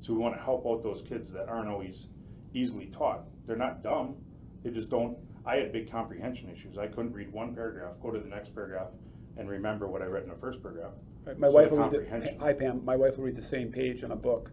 So 0.00 0.12
we 0.12 0.20
want 0.20 0.34
to 0.36 0.40
help 0.40 0.66
out 0.66 0.82
those 0.82 1.02
kids 1.02 1.32
that 1.32 1.48
aren't 1.48 1.68
always 1.68 2.08
easily 2.54 2.86
taught. 2.86 3.24
They're 3.46 3.56
not 3.56 3.82
dumb, 3.82 4.16
they 4.62 4.70
just 4.70 4.88
don't. 4.88 5.16
I 5.44 5.56
had 5.56 5.72
big 5.72 5.90
comprehension 5.90 6.48
issues. 6.50 6.76
I 6.78 6.86
couldn't 6.86 7.12
read 7.12 7.32
one 7.32 7.54
paragraph, 7.54 7.98
go 8.00 8.10
to 8.10 8.18
the 8.20 8.28
next 8.28 8.54
paragraph, 8.54 8.88
and 9.40 9.48
remember 9.48 9.88
what 9.88 10.02
I 10.02 10.04
read 10.04 10.22
in 10.24 10.28
the 10.28 10.36
first 10.36 10.62
paragraph. 10.62 10.92
Right, 11.24 11.38
My 11.38 11.48
So 11.48 11.54
wife 11.54 11.70
the 11.70 11.76
will 11.76 11.82
read 11.84 11.92
the, 11.92 11.98
comprehension. 11.98 12.38
hi 12.38 12.52
Pam, 12.52 12.84
my 12.84 12.94
wife 12.94 13.16
will 13.16 13.24
read 13.24 13.36
the 13.36 13.42
same 13.42 13.72
page 13.72 14.02
in 14.04 14.10
a 14.12 14.16
book, 14.16 14.50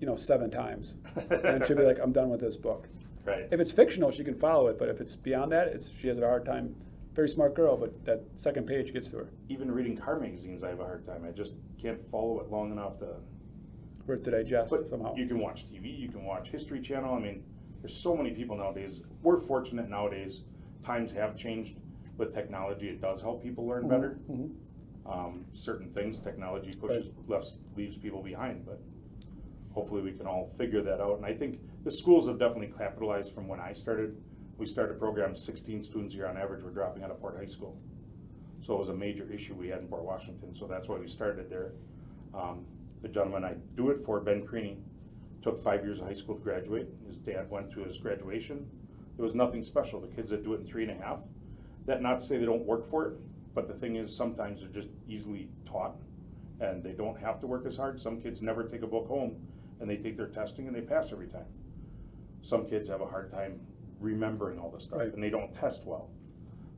you 0.00 0.06
know, 0.06 0.16
seven 0.16 0.50
times. 0.50 0.96
And 1.44 1.66
she'll 1.66 1.76
be 1.76 1.82
like, 1.82 1.98
I'm 2.00 2.12
done 2.12 2.30
with 2.30 2.40
this 2.40 2.56
book. 2.56 2.88
Right. 3.24 3.48
If 3.50 3.58
it's 3.58 3.72
fictional, 3.72 4.12
she 4.12 4.22
can 4.22 4.34
follow 4.38 4.68
it, 4.68 4.78
but 4.78 4.88
if 4.88 5.00
it's 5.00 5.16
beyond 5.16 5.50
that, 5.52 5.68
it's, 5.68 5.90
she 5.90 6.06
has 6.06 6.18
a 6.18 6.22
hard 6.22 6.44
time. 6.46 6.74
Very 7.14 7.28
smart 7.28 7.54
girl, 7.54 7.76
but 7.76 8.04
that 8.04 8.22
second 8.36 8.66
page 8.66 8.92
gets 8.92 9.10
to 9.10 9.16
her. 9.18 9.28
Even 9.48 9.70
reading 9.72 9.96
car 9.96 10.20
magazines, 10.20 10.62
I 10.62 10.68
have 10.68 10.80
a 10.80 10.84
hard 10.84 11.04
time. 11.04 11.24
I 11.26 11.32
just 11.32 11.54
can't 11.82 11.98
follow 12.10 12.40
it 12.40 12.50
long 12.50 12.70
enough 12.70 12.98
to 13.00 13.08
For 14.06 14.14
it 14.14 14.24
to 14.24 14.30
digest 14.30 14.70
But 14.70 14.88
somehow. 14.88 15.14
you 15.16 15.26
can 15.26 15.40
watch 15.40 15.66
TV, 15.68 15.98
you 15.98 16.08
can 16.08 16.24
watch 16.24 16.48
History 16.50 16.80
Channel. 16.80 17.12
I 17.14 17.18
mean, 17.18 17.42
there's 17.80 17.96
so 17.96 18.14
many 18.14 18.30
people 18.30 18.56
nowadays. 18.56 19.00
We're 19.22 19.40
fortunate 19.40 19.88
nowadays. 19.88 20.42
Times 20.84 21.10
have 21.12 21.36
changed 21.36 21.76
with 22.16 22.32
technology. 22.32 22.88
It 22.88 23.00
does 23.00 23.20
help 23.20 23.42
people 23.42 23.66
learn 23.66 23.88
better. 23.88 24.18
Mhm. 24.28 24.54
Um, 25.06 25.44
certain 25.52 25.90
things, 25.90 26.18
technology 26.18 26.72
pushes 26.74 27.10
left 27.28 27.52
leaves 27.76 27.96
people 27.96 28.22
behind, 28.22 28.66
but 28.66 28.80
hopefully 29.70 30.02
we 30.02 30.12
can 30.12 30.26
all 30.26 30.48
figure 30.56 30.82
that 30.82 31.00
out. 31.00 31.16
And 31.16 31.26
I 31.26 31.34
think 31.34 31.60
the 31.84 31.90
schools 31.92 32.26
have 32.26 32.38
definitely 32.38 32.72
capitalized 32.76 33.32
from 33.32 33.46
when 33.48 33.60
I 33.60 33.72
started 33.72 34.16
we 34.58 34.64
started 34.64 34.96
a 34.96 34.98
program, 34.98 35.36
sixteen 35.36 35.82
students 35.82 36.14
a 36.14 36.16
year 36.16 36.26
on 36.26 36.38
average 36.38 36.62
were 36.64 36.70
dropping 36.70 37.02
out 37.02 37.10
of 37.10 37.20
Port 37.20 37.36
High 37.36 37.44
School. 37.44 37.76
So 38.62 38.74
it 38.74 38.78
was 38.78 38.88
a 38.88 38.94
major 38.94 39.30
issue 39.30 39.52
we 39.54 39.68
had 39.68 39.80
in 39.80 39.86
Port 39.86 40.02
Washington, 40.02 40.54
so 40.54 40.66
that's 40.66 40.88
why 40.88 40.96
we 40.98 41.08
started 41.08 41.50
there. 41.50 41.72
Um, 42.32 42.64
the 43.02 43.08
gentleman 43.08 43.44
I 43.44 43.54
do 43.76 43.90
it 43.90 44.00
for, 44.00 44.18
Ben 44.18 44.46
Creaney, 44.46 44.78
took 45.42 45.62
five 45.62 45.84
years 45.84 46.00
of 46.00 46.06
high 46.06 46.14
school 46.14 46.36
to 46.36 46.40
graduate. 46.42 46.88
His 47.06 47.18
dad 47.18 47.50
went 47.50 47.70
to 47.72 47.84
his 47.84 47.98
graduation. 47.98 48.66
There 49.16 49.22
was 49.24 49.34
nothing 49.34 49.62
special. 49.62 50.00
The 50.00 50.08
kids 50.08 50.30
that 50.30 50.42
do 50.42 50.54
it 50.54 50.60
in 50.60 50.66
three 50.66 50.84
and 50.88 50.92
a 50.98 51.04
half, 51.04 51.20
that 51.86 52.02
not 52.02 52.20
to 52.20 52.26
say 52.26 52.36
they 52.36 52.44
don't 52.44 52.64
work 52.64 52.88
for 52.88 53.06
it, 53.06 53.14
but 53.54 53.68
the 53.68 53.74
thing 53.74 53.96
is, 53.96 54.14
sometimes 54.14 54.60
they're 54.60 54.68
just 54.68 54.88
easily 55.08 55.48
taught 55.64 55.96
and 56.60 56.82
they 56.82 56.92
don't 56.92 57.18
have 57.18 57.40
to 57.40 57.46
work 57.46 57.64
as 57.66 57.76
hard. 57.76 58.00
Some 58.00 58.20
kids 58.20 58.42
never 58.42 58.64
take 58.64 58.82
a 58.82 58.86
book 58.86 59.06
home 59.08 59.36
and 59.80 59.88
they 59.88 59.96
take 59.96 60.16
their 60.16 60.26
testing 60.28 60.66
and 60.66 60.76
they 60.76 60.80
pass 60.80 61.12
every 61.12 61.28
time. 61.28 61.44
Some 62.42 62.66
kids 62.66 62.88
have 62.88 63.00
a 63.00 63.06
hard 63.06 63.30
time 63.30 63.60
remembering 64.00 64.58
all 64.58 64.70
this 64.70 64.84
stuff 64.84 64.98
Right. 64.98 65.12
and 65.12 65.22
they 65.22 65.30
don't 65.30 65.54
test 65.54 65.84
well. 65.86 66.10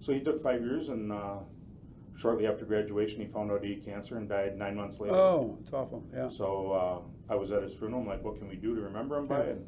So 0.00 0.12
he 0.12 0.20
took 0.20 0.40
five 0.42 0.60
years 0.62 0.88
and 0.88 1.12
uh, 1.12 1.38
shortly 2.16 2.46
after 2.46 2.64
graduation, 2.64 3.20
he 3.20 3.26
found 3.26 3.50
out 3.50 3.64
he 3.64 3.74
had 3.74 3.84
cancer 3.84 4.16
and 4.18 4.28
died 4.28 4.56
nine 4.56 4.76
months 4.76 5.00
later. 5.00 5.14
Oh, 5.14 5.58
it's 5.62 5.72
awful, 5.72 6.04
yeah. 6.14 6.28
So 6.28 6.72
uh, 7.28 7.32
I 7.32 7.36
was 7.36 7.50
at 7.50 7.62
his 7.62 7.72
funeral. 7.74 8.02
I'm 8.02 8.06
like, 8.06 8.22
what 8.22 8.38
can 8.38 8.48
we 8.48 8.56
do 8.56 8.74
to 8.74 8.80
remember 8.82 9.16
him 9.18 9.26
by? 9.26 9.38
Yeah. 9.38 9.50
And 9.50 9.66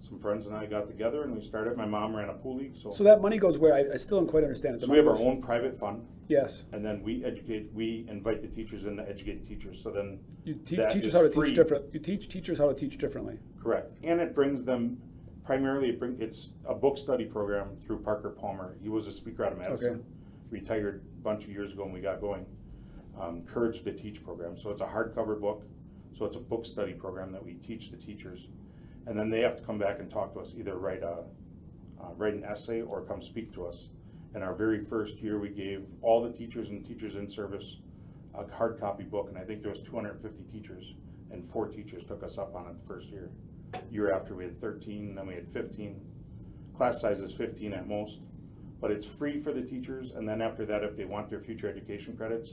some 0.00 0.18
friends 0.18 0.46
and 0.46 0.54
I 0.54 0.66
got 0.66 0.86
together 0.86 1.22
and 1.24 1.34
we 1.36 1.42
started. 1.42 1.76
My 1.76 1.86
mom 1.86 2.14
ran 2.14 2.28
a 2.28 2.34
pool 2.34 2.56
league, 2.56 2.76
so, 2.76 2.90
So 2.90 3.04
that 3.04 3.20
money 3.20 3.38
goes 3.38 3.58
where? 3.58 3.74
I, 3.74 3.84
I 3.94 3.96
still 3.96 4.18
don't 4.18 4.28
quite 4.28 4.44
understand 4.44 4.76
it. 4.76 4.80
The 4.80 4.86
so 4.86 4.92
we 4.92 4.98
have 4.98 5.06
our 5.08 5.14
goes- 5.14 5.22
own 5.26 5.42
private 5.42 5.76
fund, 5.78 6.06
Yes, 6.28 6.64
and 6.72 6.84
then 6.84 7.02
we 7.02 7.24
educate. 7.24 7.70
We 7.72 8.04
invite 8.08 8.42
the 8.42 8.48
teachers 8.48 8.84
in 8.84 8.96
to 8.96 9.08
educate 9.08 9.44
teachers. 9.44 9.80
So 9.82 9.90
then, 9.90 10.18
you 10.44 10.54
teach 10.54 10.78
That 10.78 10.90
teachers 10.90 11.08
is 11.08 11.14
how 11.14 11.22
to 11.22 11.30
free. 11.30 11.48
teach 11.48 11.56
different, 11.56 11.84
you 11.94 12.00
teach 12.00 12.28
teachers 12.28 12.58
how 12.58 12.68
to 12.68 12.74
teach 12.74 12.98
differently. 12.98 13.38
correct, 13.62 13.92
and 14.02 14.20
it 14.20 14.34
brings 14.34 14.64
them. 14.64 14.98
Primarily, 15.44 15.90
it 15.90 16.00
bring, 16.00 16.16
it's 16.20 16.50
a 16.66 16.74
book 16.74 16.98
study 16.98 17.24
program 17.24 17.76
through 17.86 18.00
Parker 18.00 18.30
Palmer. 18.30 18.76
He 18.82 18.88
was 18.88 19.06
a 19.06 19.12
speaker 19.12 19.44
out 19.44 19.52
of 19.52 19.58
Madison, 19.58 19.86
Okay. 19.94 20.00
retired 20.50 21.04
a 21.18 21.22
bunch 21.22 21.44
of 21.44 21.50
years 21.50 21.72
ago 21.72 21.84
when 21.84 21.92
we 21.92 22.00
got 22.00 22.20
going. 22.20 22.44
Um, 23.20 23.42
Courage 23.44 23.82
to 23.84 23.92
Teach 23.92 24.24
program. 24.24 24.58
So 24.58 24.70
it's 24.70 24.80
a 24.80 24.86
hardcover 24.86 25.40
book. 25.40 25.62
So 26.18 26.24
it's 26.24 26.34
a 26.34 26.40
book 26.40 26.66
study 26.66 26.94
program 26.94 27.30
that 27.30 27.44
we 27.44 27.54
teach 27.54 27.92
the 27.92 27.96
teachers, 27.96 28.48
and 29.06 29.18
then 29.18 29.30
they 29.30 29.40
have 29.40 29.56
to 29.56 29.62
come 29.62 29.78
back 29.78 29.98
and 30.00 30.10
talk 30.10 30.34
to 30.34 30.40
us. 30.40 30.54
Either 30.58 30.76
write 30.76 31.02
a 31.02 31.18
uh, 32.00 32.12
write 32.16 32.34
an 32.34 32.44
essay 32.44 32.82
or 32.82 33.00
come 33.02 33.22
speak 33.22 33.52
to 33.54 33.64
us. 33.66 33.88
In 34.34 34.42
our 34.42 34.54
very 34.54 34.84
first 34.84 35.18
year, 35.18 35.38
we 35.38 35.48
gave 35.48 35.86
all 36.02 36.22
the 36.22 36.30
teachers 36.30 36.68
and 36.68 36.84
teachers 36.84 37.14
in 37.16 37.28
service 37.30 37.78
a 38.34 38.46
hard 38.54 38.78
copy 38.78 39.04
book, 39.04 39.28
and 39.30 39.38
I 39.38 39.44
think 39.44 39.62
there 39.62 39.70
was 39.70 39.80
250 39.80 40.44
teachers, 40.52 40.92
and 41.30 41.48
four 41.50 41.68
teachers 41.68 42.04
took 42.04 42.22
us 42.22 42.36
up 42.36 42.54
on 42.54 42.66
it 42.66 42.74
the 42.80 42.86
first 42.86 43.08
year. 43.08 43.30
Year 43.90 44.12
after, 44.12 44.34
we 44.34 44.44
had 44.44 44.60
13, 44.60 45.14
then 45.14 45.26
we 45.26 45.34
had 45.34 45.50
15. 45.50 45.98
Class 46.76 47.00
size 47.00 47.20
is 47.20 47.32
15 47.32 47.72
at 47.72 47.88
most, 47.88 48.20
but 48.78 48.90
it's 48.90 49.06
free 49.06 49.40
for 49.40 49.54
the 49.54 49.62
teachers, 49.62 50.10
and 50.10 50.28
then 50.28 50.42
after 50.42 50.66
that, 50.66 50.84
if 50.84 50.96
they 50.98 51.06
want 51.06 51.30
their 51.30 51.40
future 51.40 51.66
education 51.66 52.14
credits, 52.14 52.50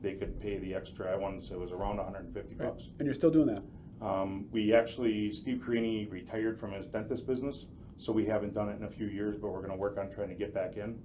they 0.00 0.14
could 0.14 0.40
pay 0.40 0.56
the 0.58 0.74
extra, 0.74 1.12
I 1.12 1.16
want 1.16 1.38
to 1.40 1.46
say 1.46 1.54
it 1.54 1.60
was 1.60 1.72
around 1.72 1.98
150 1.98 2.54
Right. 2.54 2.68
bucks. 2.68 2.88
And 2.98 3.06
you're 3.06 3.14
still 3.14 3.30
doing 3.30 3.48
that? 3.48 3.62
Um, 4.00 4.46
we 4.50 4.74
actually, 4.74 5.32
Steve 5.32 5.62
Carini 5.64 6.06
retired 6.06 6.58
from 6.58 6.72
his 6.72 6.86
dentist 6.86 7.26
business, 7.26 7.66
so 7.96 8.12
we 8.12 8.26
haven't 8.26 8.52
done 8.54 8.68
it 8.68 8.76
in 8.78 8.84
a 8.84 8.90
few 8.90 9.06
years, 9.06 9.36
but 9.36 9.48
we're 9.48 9.62
gonna 9.62 9.76
work 9.76 9.96
on 9.98 10.10
trying 10.10 10.28
to 10.28 10.34
get 10.34 10.52
back 10.52 10.76
in. 10.76 10.98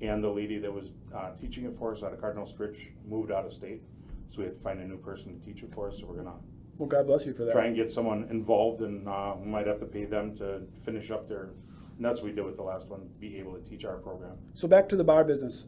And 0.00 0.24
the 0.24 0.30
lady 0.30 0.58
that 0.58 0.72
was, 0.72 0.92
uh, 1.14 1.32
teaching 1.34 1.64
it 1.64 1.76
for 1.76 1.92
us 1.92 2.02
out 2.02 2.12
of 2.12 2.20
Cardinal 2.20 2.46
Stritch 2.46 2.88
moved 3.06 3.30
out 3.30 3.44
of 3.44 3.52
state, 3.52 3.82
so 4.30 4.38
we 4.38 4.44
had 4.44 4.54
to 4.54 4.60
find 4.60 4.80
a 4.80 4.84
new 4.86 4.96
person 4.96 5.38
to 5.38 5.44
teach 5.44 5.62
it 5.62 5.72
for 5.74 5.88
us, 5.88 5.98
so 5.98 6.06
we're 6.06 6.16
gonna 6.16 6.34
Well, 6.78 6.88
God 6.88 7.06
bless 7.06 7.26
you 7.26 7.34
for 7.34 7.44
that. 7.44 7.52
try 7.52 7.66
and 7.66 7.76
get 7.76 7.90
someone 7.90 8.24
involved 8.30 8.80
and, 8.80 9.06
uh, 9.06 9.34
we 9.38 9.46
might 9.46 9.66
have 9.66 9.78
to 9.80 9.86
pay 9.86 10.06
them 10.06 10.34
to 10.36 10.62
finish 10.80 11.10
up 11.10 11.28
their, 11.28 11.50
and 11.96 12.04
that's 12.04 12.20
what 12.20 12.30
we 12.30 12.34
did 12.34 12.44
with 12.46 12.56
the 12.56 12.62
last 12.62 12.88
one, 12.88 13.10
be 13.20 13.36
able 13.36 13.52
to 13.54 13.60
teach 13.60 13.84
our 13.84 13.98
program. 13.98 14.38
So 14.54 14.66
back 14.66 14.88
to 14.88 14.96
the 14.96 15.04
bar 15.04 15.22
business. 15.22 15.66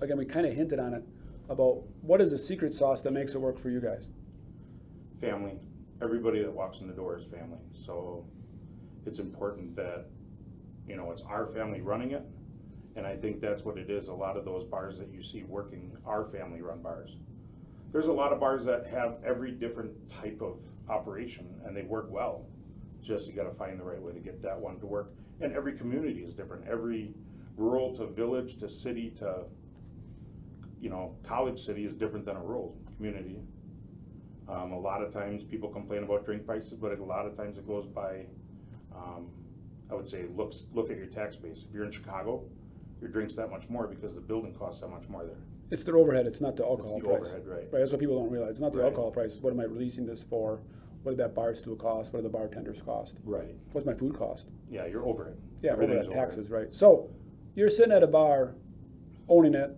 Again, 0.00 0.16
we 0.16 0.24
kind 0.24 0.46
of 0.46 0.54
hinted 0.54 0.78
on 0.80 0.94
it 0.94 1.04
about 1.50 1.82
what 2.00 2.20
is 2.22 2.30
the 2.30 2.38
secret 2.38 2.74
sauce 2.74 3.02
that 3.02 3.12
makes 3.12 3.34
it 3.34 3.40
work 3.40 3.58
for 3.58 3.68
you 3.68 3.80
guys? 3.80 4.08
family. 5.20 5.58
Everybody 6.00 6.40
that 6.42 6.52
walks 6.52 6.80
in 6.80 6.86
the 6.86 6.92
door 6.92 7.16
is 7.16 7.24
family. 7.24 7.58
So 7.84 8.24
it's 9.06 9.18
important 9.18 9.74
that, 9.76 10.06
you 10.86 10.96
know, 10.96 11.10
it's 11.10 11.22
our 11.22 11.46
family 11.46 11.80
running 11.80 12.12
it. 12.12 12.24
And 12.96 13.06
I 13.06 13.16
think 13.16 13.40
that's 13.40 13.64
what 13.64 13.78
it 13.78 13.90
is. 13.90 14.08
A 14.08 14.12
lot 14.12 14.36
of 14.36 14.44
those 14.44 14.64
bars 14.64 14.98
that 14.98 15.12
you 15.12 15.22
see 15.22 15.44
working 15.44 15.96
are 16.04 16.24
family 16.26 16.62
run 16.62 16.82
bars. 16.82 17.16
There's 17.92 18.06
a 18.06 18.12
lot 18.12 18.32
of 18.32 18.40
bars 18.40 18.64
that 18.64 18.86
have 18.86 19.18
every 19.24 19.50
different 19.50 19.92
type 20.10 20.40
of 20.40 20.58
operation 20.88 21.48
and 21.64 21.76
they 21.76 21.82
work 21.82 22.08
well. 22.10 22.46
Just 23.00 23.26
you 23.26 23.32
gotta 23.32 23.54
find 23.54 23.78
the 23.78 23.84
right 23.84 24.02
way 24.02 24.12
to 24.12 24.20
get 24.20 24.42
that 24.42 24.58
one 24.58 24.78
to 24.80 24.86
work. 24.86 25.12
And 25.40 25.52
every 25.52 25.72
community 25.72 26.20
is 26.20 26.34
different. 26.34 26.66
Every 26.68 27.14
rural 27.56 27.94
to 27.96 28.06
village 28.06 28.58
to 28.58 28.68
city 28.68 29.10
to, 29.18 29.44
you 30.80 30.90
know, 30.90 31.16
college 31.24 31.64
city 31.64 31.84
is 31.84 31.92
different 31.92 32.24
than 32.24 32.36
a 32.36 32.42
rural 32.42 32.76
community. 32.96 33.38
Um, 34.48 34.72
a 34.72 34.78
lot 34.78 35.02
of 35.02 35.12
times 35.12 35.44
people 35.44 35.68
complain 35.68 36.02
about 36.04 36.24
drink 36.24 36.46
prices, 36.46 36.72
but 36.74 36.98
a 36.98 37.04
lot 37.04 37.26
of 37.26 37.36
times 37.36 37.58
it 37.58 37.66
goes 37.66 37.86
by, 37.86 38.24
um, 38.94 39.26
I 39.90 39.94
would 39.94 40.08
say, 40.08 40.24
looks, 40.34 40.66
look 40.72 40.90
at 40.90 40.96
your 40.96 41.06
tax 41.06 41.36
base. 41.36 41.64
If 41.68 41.74
you're 41.74 41.84
in 41.84 41.90
Chicago, 41.90 42.44
your 43.00 43.10
drink's 43.10 43.34
that 43.36 43.50
much 43.50 43.68
more 43.68 43.86
because 43.86 44.14
the 44.14 44.20
building 44.20 44.54
costs 44.54 44.80
that 44.80 44.88
much 44.88 45.06
more 45.08 45.24
there. 45.24 45.36
It's 45.70 45.84
their 45.84 45.98
overhead, 45.98 46.26
it's 46.26 46.40
not 46.40 46.56
the 46.56 46.62
It's 46.62 46.70
alcohol 46.70 46.98
the 46.98 47.04
price. 47.04 47.20
overhead, 47.20 47.46
right. 47.46 47.58
Right, 47.70 47.78
that's 47.80 47.90
what 47.92 48.00
people 48.00 48.18
don't 48.18 48.30
realize. 48.30 48.52
It's 48.52 48.60
not 48.60 48.72
the 48.72 48.78
Right. 48.78 48.86
alcohol 48.86 49.10
price. 49.10 49.38
What 49.42 49.52
am 49.52 49.60
I 49.60 49.64
releasing 49.64 50.06
this 50.06 50.22
for? 50.22 50.60
What 51.02 51.12
did 51.12 51.18
that 51.18 51.34
bar 51.34 51.54
stool 51.54 51.76
cost? 51.76 52.12
What 52.14 52.20
do 52.20 52.22
the 52.22 52.30
bartenders 52.30 52.80
cost? 52.80 53.18
Right. 53.24 53.54
What's 53.72 53.86
my 53.86 53.92
food 53.94 54.14
cost? 54.14 54.46
Yeah, 54.70 54.86
your 54.86 55.04
overhead. 55.06 55.36
Yeah, 55.62 55.72
Everything's 55.72 56.06
overhead 56.06 56.24
taxes, 56.30 56.50
right. 56.50 56.74
So 56.74 57.10
you're 57.54 57.68
sitting 57.68 57.92
at 57.92 58.02
a 58.02 58.06
bar, 58.06 58.54
owning 59.28 59.54
it, 59.54 59.76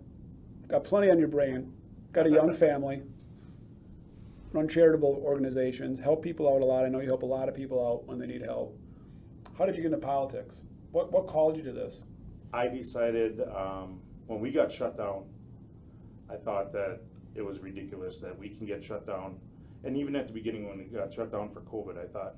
got 0.69 0.85
plenty 0.85 1.09
on 1.11 1.19
your 1.19 1.27
brain, 1.27 1.73
got 2.13 2.25
a 2.25 2.29
young 2.31 2.53
family, 2.65 3.03
run 4.53 4.67
charitable 4.67 5.21
organizations, 5.23 5.99
help 5.99 6.21
people 6.21 6.47
out 6.53 6.61
a 6.61 6.65
lot. 6.65 6.85
I 6.85 6.89
know 6.89 6.99
you 6.99 7.07
help 7.07 7.23
a 7.23 7.25
lot 7.27 7.47
of 7.47 7.55
people 7.55 7.85
out 7.85 8.05
when 8.05 8.19
they 8.19 8.27
need 8.27 8.41
help. 8.41 8.77
How 9.57 9.65
did 9.65 9.75
you 9.75 9.81
get 9.81 9.93
into 9.93 10.05
politics? 10.05 10.57
What, 10.91 11.11
what 11.11 11.27
called 11.27 11.57
you 11.57 11.63
to 11.63 11.71
this? 11.71 12.01
I 12.53 12.67
decided, 12.67 13.41
um, 13.55 14.01
when 14.27 14.41
we 14.41 14.51
got 14.51 14.71
shut 14.71 14.97
down, 14.97 15.23
I 16.29 16.35
thought 16.35 16.73
that 16.73 16.99
it 17.35 17.41
was 17.41 17.59
ridiculous 17.59 18.19
that 18.19 18.37
we 18.37 18.49
can 18.49 18.65
get 18.65 18.83
shut 18.83 19.07
down. 19.07 19.39
And 19.83 19.95
even 19.95 20.15
at 20.15 20.27
the 20.27 20.33
beginning, 20.33 20.67
when 20.67 20.77
we 20.77 20.83
got 20.85 21.13
shut 21.13 21.31
down 21.31 21.49
for 21.49 21.61
COVID, 21.61 21.97
I 21.97 22.07
thought, 22.07 22.35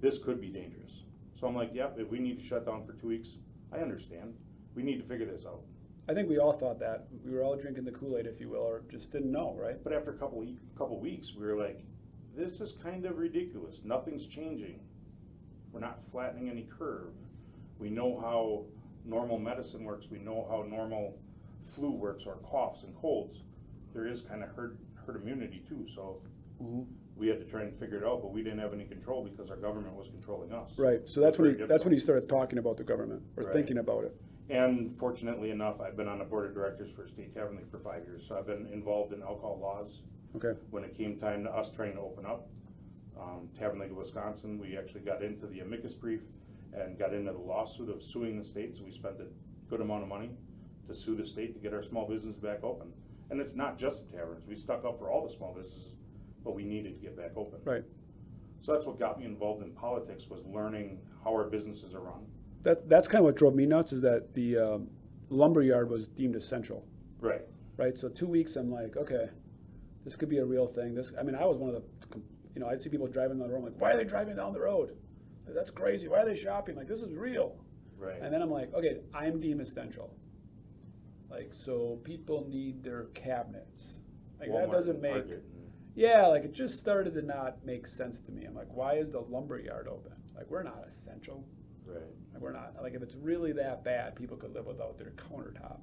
this 0.00 0.18
could 0.18 0.40
be 0.40 0.48
dangerous. 0.48 1.04
So 1.40 1.46
I'm 1.46 1.54
like, 1.54 1.70
yep, 1.72 1.96
if 1.98 2.10
we 2.10 2.18
need 2.18 2.38
to 2.38 2.44
shut 2.44 2.66
down 2.66 2.84
for 2.86 2.92
two 2.92 3.08
weeks, 3.08 3.30
I 3.72 3.78
understand. 3.78 4.34
We 4.74 4.82
need 4.82 4.98
to 4.98 5.08
figure 5.08 5.26
this 5.26 5.46
out. 5.46 5.62
I 6.08 6.14
think 6.14 6.28
we 6.28 6.38
all 6.38 6.52
thought 6.52 6.78
that. 6.80 7.06
We 7.24 7.32
were 7.32 7.42
all 7.42 7.56
drinking 7.56 7.84
the 7.84 7.90
Kool-Aid, 7.90 8.26
if 8.26 8.40
you 8.40 8.48
will, 8.48 8.60
or 8.60 8.82
just 8.88 9.10
didn't 9.10 9.32
know, 9.32 9.56
right? 9.58 9.82
But 9.82 9.92
after 9.92 10.10
a 10.10 10.16
couple, 10.16 10.46
couple 10.78 11.00
weeks, 11.00 11.34
we 11.34 11.44
were 11.44 11.56
like, 11.56 11.80
this 12.36 12.60
is 12.60 12.72
kind 12.82 13.06
of 13.06 13.18
ridiculous. 13.18 13.80
Nothing's 13.84 14.26
changing. 14.26 14.78
We're 15.72 15.80
not 15.80 16.00
flattening 16.12 16.48
any 16.48 16.68
curve. 16.78 17.12
We 17.78 17.90
know 17.90 18.18
how 18.20 18.64
normal 19.04 19.38
medicine 19.38 19.84
works. 19.84 20.06
We 20.10 20.18
know 20.18 20.46
how 20.48 20.62
normal 20.62 21.18
flu 21.64 21.90
works 21.90 22.24
or 22.24 22.36
coughs 22.36 22.84
and 22.84 22.94
colds. 22.96 23.42
There 23.92 24.06
is 24.06 24.22
kind 24.22 24.44
of 24.44 24.50
herd, 24.50 24.78
herd 25.06 25.16
immunity 25.16 25.62
too, 25.68 25.86
so 25.92 26.20
mm-hmm. 26.62 26.82
we 27.16 27.26
had 27.26 27.40
to 27.40 27.46
try 27.46 27.62
and 27.62 27.76
figure 27.78 27.98
it 27.98 28.04
out, 28.04 28.22
but 28.22 28.32
we 28.32 28.42
didn't 28.42 28.60
have 28.60 28.72
any 28.72 28.84
control 28.84 29.24
because 29.24 29.50
our 29.50 29.56
government 29.56 29.94
was 29.94 30.08
controlling 30.08 30.52
us. 30.52 30.72
Right, 30.78 31.00
so 31.04 31.20
that's 31.20 31.38
when 31.38 31.56
he, 31.56 31.64
that's 31.64 31.84
when 31.84 31.92
you 31.92 32.00
started 32.00 32.28
talking 32.28 32.58
about 32.58 32.76
the 32.76 32.84
government, 32.84 33.22
or 33.36 33.44
Right. 33.44 33.52
thinking 33.54 33.78
about 33.78 34.04
it. 34.04 34.14
And 34.48 34.96
fortunately 34.98 35.50
enough, 35.50 35.80
I've 35.80 35.96
been 35.96 36.08
on 36.08 36.18
the 36.18 36.24
board 36.24 36.46
of 36.46 36.54
directors 36.54 36.90
for 36.94 37.06
State 37.08 37.34
Tavern 37.34 37.56
League 37.56 37.70
for 37.70 37.78
five 37.78 38.04
years, 38.04 38.24
so 38.26 38.38
I've 38.38 38.46
been 38.46 38.68
involved 38.72 39.12
in 39.12 39.22
alcohol 39.22 39.58
laws. 39.60 40.02
Okay, 40.36 40.58
when 40.70 40.84
it 40.84 40.96
came 40.96 41.16
time 41.16 41.44
to 41.44 41.50
us 41.50 41.70
trying 41.70 41.94
to 41.94 42.00
open 42.00 42.26
up, 42.26 42.48
um, 43.18 43.48
Tavern 43.58 43.80
League 43.80 43.90
of 43.90 43.96
Wisconsin, 43.96 44.58
we 44.58 44.76
actually 44.76 45.00
got 45.00 45.22
into 45.22 45.46
the 45.46 45.60
amicus 45.60 45.94
brief 45.94 46.20
and 46.72 46.98
got 46.98 47.14
into 47.14 47.32
the 47.32 47.38
lawsuit 47.38 47.88
of 47.88 48.02
suing 48.02 48.38
the 48.38 48.44
state, 48.44 48.76
so 48.76 48.84
we 48.84 48.90
spent 48.90 49.16
a 49.20 49.26
good 49.70 49.80
amount 49.80 50.02
of 50.02 50.08
money 50.08 50.30
to 50.86 50.94
sue 50.94 51.16
the 51.16 51.26
state 51.26 51.54
to 51.54 51.60
get 51.60 51.72
our 51.72 51.82
small 51.82 52.06
business 52.06 52.36
back 52.36 52.62
open. 52.62 52.92
And 53.30 53.40
it's 53.40 53.54
not 53.54 53.78
just 53.78 54.06
the 54.06 54.16
taverns, 54.16 54.46
we 54.46 54.56
stuck 54.56 54.84
up 54.84 54.98
for 54.98 55.10
all 55.10 55.26
the 55.26 55.32
small 55.32 55.54
businesses, 55.54 55.94
but 56.44 56.54
we 56.54 56.64
needed 56.64 56.94
to 56.94 57.00
get 57.00 57.16
back 57.16 57.32
open. 57.36 57.58
right. 57.64 57.82
So 58.60 58.72
that's 58.72 58.84
what 58.84 58.98
got 58.98 59.18
me 59.18 59.26
involved 59.26 59.62
in 59.62 59.70
politics, 59.72 60.28
was 60.28 60.44
learning 60.46 60.98
how 61.22 61.30
our 61.30 61.44
businesses 61.44 61.94
are 61.94 62.00
run. 62.00 62.26
That, 62.66 62.88
that's 62.88 63.06
kind 63.06 63.20
of 63.20 63.26
what 63.26 63.36
drove 63.36 63.54
me 63.54 63.64
nuts, 63.64 63.92
is 63.92 64.02
that 64.02 64.34
the 64.34 64.58
um, 64.58 64.88
lumberyard 65.28 65.88
was 65.88 66.08
deemed 66.08 66.34
essential. 66.34 66.84
Right. 67.20 67.42
right? 67.76 67.96
So 67.96 68.08
two 68.08 68.26
weeks, 68.26 68.56
I'm 68.56 68.72
like, 68.72 68.96
okay, 68.96 69.28
this 70.04 70.16
could 70.16 70.28
be 70.28 70.38
a 70.38 70.44
real 70.44 70.66
thing. 70.66 70.92
This, 70.92 71.12
I 71.16 71.22
mean, 71.22 71.36
I 71.36 71.44
was 71.44 71.58
one 71.58 71.72
of 71.72 71.76
the, 71.76 72.18
you 72.56 72.60
know, 72.60 72.66
I'd 72.66 72.82
see 72.82 72.88
people 72.88 73.06
driving 73.06 73.38
down 73.38 73.46
the 73.46 73.54
road, 73.54 73.60
I'm 73.60 73.64
like, 73.66 73.80
why 73.80 73.92
are 73.92 73.96
they 73.96 74.02
driving 74.02 74.34
down 74.34 74.52
the 74.52 74.58
road? 74.58 74.96
That's 75.46 75.70
crazy. 75.70 76.08
Why 76.08 76.22
are 76.22 76.24
they 76.24 76.34
shopping? 76.34 76.74
Like, 76.74 76.88
this 76.88 77.02
is 77.02 77.14
real. 77.14 77.54
Right. 77.96 78.20
And 78.20 78.34
then 78.34 78.42
I'm 78.42 78.50
like, 78.50 78.74
okay, 78.74 78.96
I'm 79.14 79.38
deemed 79.38 79.60
essential. 79.60 80.12
Like, 81.30 81.50
so 81.52 82.00
people 82.02 82.48
need 82.50 82.82
their 82.82 83.04
cabinets. 83.14 84.00
Like, 84.40 84.48
that 84.48 84.68
Walmart 84.68 84.72
doesn't 84.72 85.00
make, 85.00 85.12
Target 85.12 85.44
yeah, 85.94 86.26
like, 86.26 86.44
it 86.44 86.52
just 86.52 86.78
started 86.78 87.14
to 87.14 87.22
not 87.22 87.64
make 87.64 87.86
sense 87.86 88.20
to 88.22 88.32
me. 88.32 88.44
I'm 88.44 88.54
like, 88.54 88.68
why 88.70 88.94
is 88.94 89.12
the 89.12 89.20
lumberyard 89.20 89.86
open? 89.88 90.12
Like, 90.34 90.50
we're 90.50 90.64
not 90.64 90.82
essential. 90.84 91.44
Right. 91.86 92.02
Like, 92.32 92.42
we're 92.42 92.52
not, 92.52 92.74
like, 92.82 92.94
if 92.94 93.02
it's 93.02 93.14
really 93.14 93.52
that 93.52 93.84
bad, 93.84 94.14
people 94.16 94.36
could 94.36 94.52
live 94.54 94.66
without 94.66 94.98
their 94.98 95.12
countertop. 95.12 95.78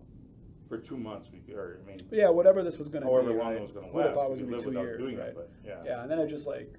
For 0.69 0.77
two 0.77 0.97
months, 0.97 1.29
we, 1.31 1.39
could- 1.39 1.55
or, 1.55 1.79
I 1.83 1.87
mean, 1.87 2.01
yeah, 2.11 2.29
whatever 2.29 2.63
this 2.63 2.77
was 2.77 2.89
gonna 2.89 3.05
be, 3.05 3.11
however 3.11 3.29
long 3.31 3.39
right? 3.53 3.57
it 3.57 3.61
was 3.61 3.71
gonna 3.71 3.91
last, 3.91 4.13
thought 4.15 4.25
it 4.25 4.27
we 4.27 4.31
was 4.31 4.39
could 4.41 4.49
gonna 4.49 4.57
live 4.57 4.59
be 4.59 4.63
two 4.63 4.69
without 4.69 4.83
years, 4.83 4.97
doing 4.99 5.17
right? 5.17 5.27
it, 5.29 5.35
but, 5.35 5.51
yeah. 5.65 5.83
Yeah, 5.85 6.01
and 6.03 6.11
then 6.11 6.19
it 6.19 6.27
just 6.27 6.47
like, 6.47 6.73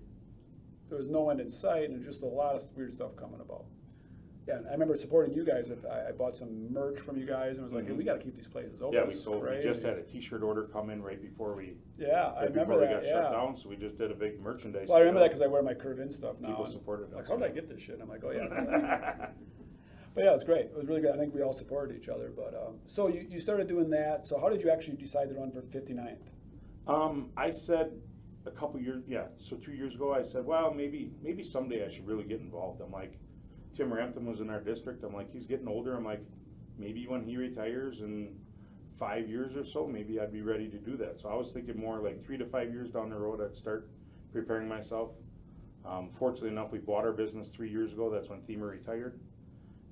there 0.88 0.98
was 0.98 1.08
no 1.08 1.30
end 1.30 1.40
in 1.40 1.50
sight 1.50 1.90
and 1.90 2.04
just 2.04 2.22
a 2.22 2.26
lot 2.26 2.54
of 2.56 2.64
weird 2.76 2.92
stuff 2.92 3.16
coming 3.16 3.40
about. 3.40 3.64
Yeah, 4.46 4.59
I 4.68 4.72
remember 4.72 4.94
supporting 4.96 5.35
you 5.35 5.42
guys 5.42 5.70
with, 5.70 5.87
I, 5.87 6.09
I 6.09 6.12
bought 6.12 6.37
some 6.37 6.70
merch 6.70 6.98
from 6.98 7.16
you 7.16 7.24
guys 7.26 7.57
and 7.57 7.64
was 7.64 7.72
like, 7.72 7.87
hey, 7.87 7.92
Mhm. 7.92 7.96
we 7.96 8.04
gotta 8.04 8.18
keep 8.18 8.37
these 8.37 8.46
places 8.48 8.83
open. 8.83 8.92
Yeah, 8.92 9.04
we 9.07 9.12
sold, 9.12 9.42
we 9.42 9.59
just 9.61 9.83
had 9.83 9.96
a 9.96 10.02
t-shirt 10.02 10.42
order 10.42 10.64
come 10.64 10.90
in 10.90 11.02
right 11.02 11.20
before 11.20 11.54
we, 11.57 11.78
Yeah, 11.96 12.09
I 12.37 12.42
right 12.42 12.52
before 12.52 12.64
remember 12.74 12.74
we 12.80 12.87
that, 12.87 13.02
got 13.04 13.04
shut 13.07 13.33
down, 13.33 13.57
so 13.57 13.70
we 13.70 13.76
just 13.76 13.96
did 13.96 14.11
a 14.11 14.14
big 14.14 14.38
merchandise. 14.40 14.88
Well, 14.88 14.98
I 14.98 15.00
remember 15.00 15.20
that 15.20 15.28
because 15.30 15.40
I 15.40 15.46
wear 15.46 15.62
my 15.62 15.72
Curve 15.72 15.98
Inn 16.00 16.11
stuff 16.12 16.37
now. 16.40 16.48
People 16.48 16.64
and 16.64 16.72
supported 16.74 17.11
Like, 17.12 17.22
us, 17.24 17.28
how 17.30 17.37
did 17.38 17.50
I 17.50 17.54
get 17.54 17.68
this 17.70 17.80
shit? 17.80 17.98
I'm 18.02 18.09
like, 18.09 18.22
oh 18.24 18.33
yeah. 18.33 19.28
But 20.14 20.22
yeah, 20.24 20.30
it 20.30 20.35
was 20.35 20.44
great. 20.44 20.66
It 20.66 20.76
was 20.76 20.87
really 20.87 21.00
good. 21.00 21.11
I 21.12 21.18
think 21.18 21.35
we 21.35 21.42
all 21.42 21.52
supported 21.52 21.96
each 21.96 22.09
other. 22.09 22.30
But 22.37 22.54
um, 22.54 22.76
so 22.87 23.09
you, 23.09 23.26
you 23.28 23.40
started 23.40 23.66
doing 23.66 23.90
that. 23.90 24.24
So 24.24 24.38
how 24.38 24.48
did 24.48 24.62
you 24.62 24.70
actually 24.70 24.96
decide 24.96 25.28
to 25.30 25.35
run 25.35 25.50
for 25.50 25.61
59th? 25.62 26.18
Um, 26.87 27.30
I 27.37 27.50
said 27.50 27.90
a 28.46 28.52
couple 28.52 28.78
years, 28.78 29.02
yeah, 29.09 29.24
so 29.38 29.57
two 29.57 29.72
years 29.72 29.96
ago, 29.96 30.14
I 30.14 30.22
said, 30.22 30.44
well, 30.46 30.72
maybe, 30.72 31.11
maybe 31.20 31.42
someday 31.42 31.85
I 31.85 31.88
should 31.90 32.07
really 32.07 32.22
get 32.22 32.38
involved. 32.38 32.80
I'm 32.80 32.92
like, 32.92 33.18
Tim 33.76 33.90
Ramthun 33.90 34.24
was 34.24 34.40
in 34.40 34.50
our 34.50 34.60
district. 34.60 35.04
I'm 35.04 35.14
like, 35.14 35.32
he's 35.32 35.46
getting 35.46 35.68
older. 35.68 35.96
I'm 35.96 36.04
like, 36.04 36.22
maybe 36.78 37.06
when 37.06 37.24
he 37.24 37.37
retires 37.37 38.00
in 38.00 38.37
five 38.98 39.28
years 39.28 39.56
or 39.56 39.64
so, 39.64 39.87
maybe 39.87 40.20
I'd 40.20 40.32
be 40.32 40.42
ready 40.42 40.68
to 40.68 40.78
do 40.78 40.96
that. 40.98 41.20
So 41.20 41.28
I 41.28 41.34
was 41.34 41.52
thinking 41.52 41.78
more 41.78 41.98
like 42.00 42.24
three 42.24 42.38
to 42.38 42.46
five 42.46 42.70
years 42.72 42.90
down 42.90 43.10
the 43.10 43.18
road, 43.18 43.40
I'd 43.40 43.56
start 43.56 43.88
preparing 44.32 44.68
myself. 44.68 45.10
Um, 45.84 46.10
fortunately 46.18 46.50
enough, 46.50 46.70
we 46.72 46.78
bought 46.78 47.04
our 47.04 47.12
business 47.12 47.50
three 47.50 47.70
years 47.70 47.92
ago. 47.92 48.10
That's 48.10 48.28
when 48.28 48.40
Themer 48.42 48.70
retired. 48.70 49.20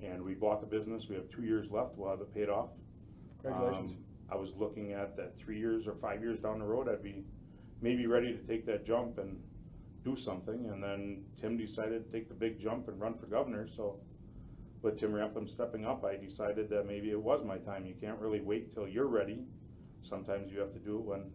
And 0.03 0.23
we 0.23 0.35
bought 0.35 0.61
the 0.61 0.67
business. 0.67 1.09
We 1.09 1.17
have 1.17 1.29
two 1.31 1.45
years 1.45 1.71
left. 1.71 1.97
We'll 1.97 2.11
have 2.11 2.21
it 2.21 2.33
paid 2.35 2.49
off. 2.49 2.71
Congratulations. 3.43 3.93
Um, 3.93 3.99
I 4.33 4.37
was 4.37 4.55
looking 4.57 4.93
at 4.93 5.17
that 5.17 5.37
three 5.39 5.59
years 5.59 5.87
or 5.87 5.95
five 6.01 6.23
years 6.23 6.41
down 6.41 6.59
the 6.59 6.65
road, 6.65 6.89
I'd 6.89 7.03
be 7.03 7.25
maybe 7.83 8.07
ready 8.07 8.33
to 8.33 8.39
take 8.45 8.65
that 8.67 8.87
jump 8.87 9.19
and 9.19 9.39
do 10.05 10.17
something. 10.17 10.67
And 10.67 10.83
then 10.83 11.25
Tim 11.41 11.57
decided 11.57 12.05
to 12.05 12.13
take 12.13 12.29
the 12.29 12.35
big 12.35 12.59
jump 12.59 12.89
and 12.89 13.01
run 13.01 13.15
for 13.15 13.27
governor. 13.27 13.67
So 13.67 13.99
with 14.83 14.99
Tim 14.99 15.13
Ramthun 15.13 15.49
stepping 15.49 15.85
up, 15.85 16.05
I 16.05 16.17
decided 16.17 16.69
that 16.71 16.87
maybe 16.87 17.11
it 17.11 17.21
was 17.21 17.45
my 17.45 17.59
time. 17.59 17.87
You 17.87 17.95
can't 18.01 18.19
really 18.19 18.41
wait 18.41 18.73
till 18.75 18.89
you're 18.89 19.07
ready. 19.07 19.45
Sometimes 20.03 20.53
you 20.53 20.59
have 20.61 20.73
to 20.73 20.81
do 20.81 20.99
it 20.99 21.05
when, 21.05 21.31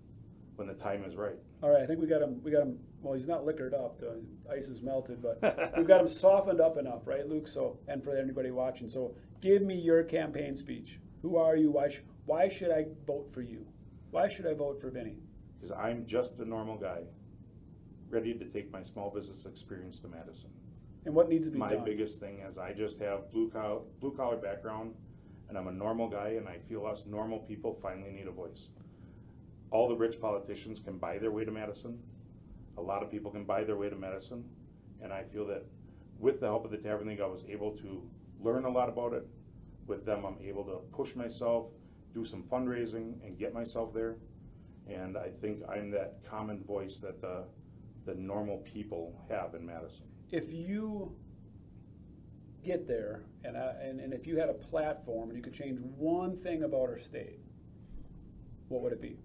when 0.56 0.68
the 0.68 0.74
time 0.74 1.04
is 1.06 1.16
right. 1.16 1.38
All 1.64 1.70
right, 1.70 1.82
I 1.82 1.86
think 1.86 2.02
we 2.02 2.08
got 2.08 2.22
him. 2.22 2.42
We 2.44 2.52
got 2.52 2.64
him. 2.64 2.78
Well, 3.02 3.14
he's 3.14 3.28
not 3.28 3.46
liquored 3.46 3.74
up. 3.74 4.00
The 4.00 4.22
ice 4.52 4.66
is 4.66 4.82
melted, 4.82 5.22
but 5.22 5.40
we've 5.78 5.88
got 5.88 6.02
him 6.02 6.08
softened 6.10 6.60
up 6.60 6.78
enough, 6.78 7.02
right, 7.06 7.28
Luke? 7.28 7.48
So, 7.48 7.80
and 7.88 8.04
for 8.04 8.18
anybody 8.18 8.52
watching, 8.52 8.90
so 8.90 9.16
give 9.42 9.62
me 9.62 9.76
your 9.76 10.04
campaign 10.04 10.58
speech. 10.58 11.00
Who 11.22 11.38
are 11.38 11.56
you? 11.56 11.72
Why? 11.72 11.90
Sh- 11.90 12.02
why 12.26 12.50
should 12.50 12.72
I 12.72 12.86
vote 13.06 13.30
for 13.34 13.42
you? 13.42 13.66
Why 14.12 14.28
should 14.28 14.46
I 14.46 14.54
vote 14.54 14.82
for 14.82 14.90
Vinny? 14.90 15.16
Because 15.60 15.76
I'm 15.76 16.06
just 16.06 16.40
a 16.40 16.46
normal 16.46 16.78
guy, 16.78 17.04
ready 18.10 18.34
to 18.34 18.46
take 18.46 18.72
my 18.72 18.82
small 18.84 19.10
business 19.10 19.46
experience 19.46 20.00
to 20.00 20.08
Madison. 20.08 20.50
And 21.06 21.14
what 21.16 21.30
needs 21.30 21.48
to 21.48 21.52
be 21.52 21.60
My 21.60 21.74
done? 21.74 21.86
biggest 21.86 22.20
thing 22.20 22.40
is 22.40 22.58
I 22.58 22.74
just 22.74 23.00
have 23.00 23.32
blue 23.32 23.50
collar, 23.50 23.80
blue 24.00 24.12
collar 24.16 24.38
background, 24.38 24.94
and 25.50 25.58
I'm 25.58 25.68
a 25.68 25.72
normal 25.72 26.10
guy, 26.10 26.30
and 26.38 26.48
I 26.48 26.58
feel 26.68 26.86
us 26.86 27.06
normal 27.06 27.40
people 27.40 27.78
finally 27.82 28.12
need 28.12 28.28
a 28.28 28.32
voice. 28.32 28.70
All 29.72 29.88
the 29.88 29.96
rich 29.96 30.20
politicians 30.20 30.80
can 30.80 30.98
buy 30.98 31.18
their 31.18 31.32
way 31.32 31.46
to 31.46 31.52
Madison. 31.52 32.00
A 32.78 32.82
lot 32.82 33.04
of 33.04 33.12
people 33.12 33.32
can 33.32 33.44
buy 33.44 33.64
their 33.64 33.78
way 33.78 33.90
to 33.90 33.96
Madison, 33.96 34.44
and 35.02 35.14
I 35.14 35.24
feel 35.24 35.46
that 35.48 35.66
with 36.20 36.40
the 36.40 36.48
help 36.48 36.66
of 36.66 36.72
the 36.72 36.78
Tavern 36.78 37.08
League, 37.08 37.22
I 37.22 37.28
was 37.28 37.44
able 37.48 37.72
to 37.78 38.04
learn 38.42 38.66
a 38.66 38.70
lot 38.70 38.90
about 38.90 39.14
it. 39.14 39.28
With 39.86 40.06
them, 40.06 40.26
I'm 40.26 40.38
able 40.44 40.64
to 40.66 40.78
push 40.92 41.16
myself, 41.16 41.68
do 42.14 42.26
some 42.26 42.44
fundraising, 42.44 43.14
and 43.26 43.38
get 43.38 43.54
myself 43.54 43.94
there. 43.94 44.18
And 44.90 45.18
I 45.18 45.30
think 45.42 45.62
I'm 45.70 45.92
that 45.92 46.20
common 46.30 46.64
voice 46.64 46.98
that 46.98 47.22
the, 47.22 47.44
the 48.08 48.16
normal 48.16 48.58
people 48.60 49.14
have 49.30 49.54
in 49.54 49.66
Madison. 49.66 50.06
if 50.32 50.52
you 50.52 51.14
get 52.66 52.88
there 52.88 53.22
and, 53.46 53.56
I, 53.56 53.74
and, 53.82 54.00
and 54.00 54.14
if 54.14 54.26
you 54.26 54.38
had 54.38 54.50
a 54.50 54.54
platform 54.54 55.30
and 55.30 55.38
you 55.38 55.44
could 55.44 55.54
change 55.54 55.80
one 55.98 56.36
thing 56.38 56.64
about 56.64 56.90
our 56.90 57.00
state, 57.00 57.40
what 58.70 58.82
would 58.82 58.92
it 58.94 59.02
be? 59.02 59.18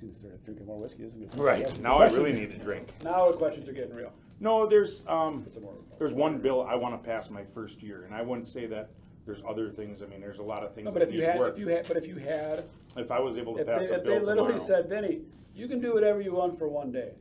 He's 0.00 0.16
gonna 0.18 0.34
drinking 0.38 0.64
more 0.66 0.78
whiskey, 0.78 1.04
isn't 1.04 1.20
he? 1.34 1.40
Right, 1.40 1.78
now 1.80 1.98
I 1.98 2.06
really 2.06 2.32
need 2.32 2.50
to 2.52 2.58
drink. 2.58 2.88
Now 3.04 3.30
the 3.30 3.36
questions 3.36 3.68
are 3.68 3.72
getting 3.72 3.94
real. 3.94 4.12
No, 4.40 4.66
there's, 4.66 5.02
um, 5.06 5.42
Put 5.42 5.52
some 5.54 5.62
more- 5.64 5.74
there's 5.98 6.14
one 6.14 6.38
bill 6.38 6.62
I 6.62 6.74
wanna 6.74 6.96
pass 6.96 7.28
my 7.28 7.44
first 7.44 7.82
year, 7.82 8.04
and 8.04 8.14
I 8.14 8.22
wouldn't 8.22 8.46
say 8.46 8.64
that 8.66 8.90
there's 9.30 9.42
other 9.48 9.70
things, 9.70 10.02
I 10.02 10.06
mean, 10.06 10.20
there's 10.20 10.38
a 10.38 10.42
lot 10.42 10.64
of 10.64 10.74
things 10.74 10.86
No, 10.86 10.90
but 10.90 11.00
that 11.00 11.08
if 11.08 11.10
need 11.12 11.20
you 11.20 11.24
had, 11.24 11.38
work. 11.38 11.54
if 11.54 11.60
you 11.60 11.68
had, 11.68 11.86
but 11.86 11.96
if 11.96 12.06
you 12.06 12.16
had, 12.16 12.64
If 12.96 13.10
I 13.12 13.20
was 13.20 13.38
able 13.38 13.54
to 13.54 13.60
if 13.60 13.66
pass 13.66 13.88
they, 13.88 13.94
a 13.94 13.98
if 13.98 14.04
they 14.04 14.10
bill 14.10 14.24
literally 14.24 14.58
tomorrow, 14.58 14.82
said, 14.82 14.88
Vinny, 14.88 15.20
you 15.54 15.68
can 15.68 15.80
do 15.80 15.94
whatever 15.94 16.20
you 16.20 16.32
want 16.32 16.58
for 16.58 16.68
one 16.68 16.90
day. 16.90 17.12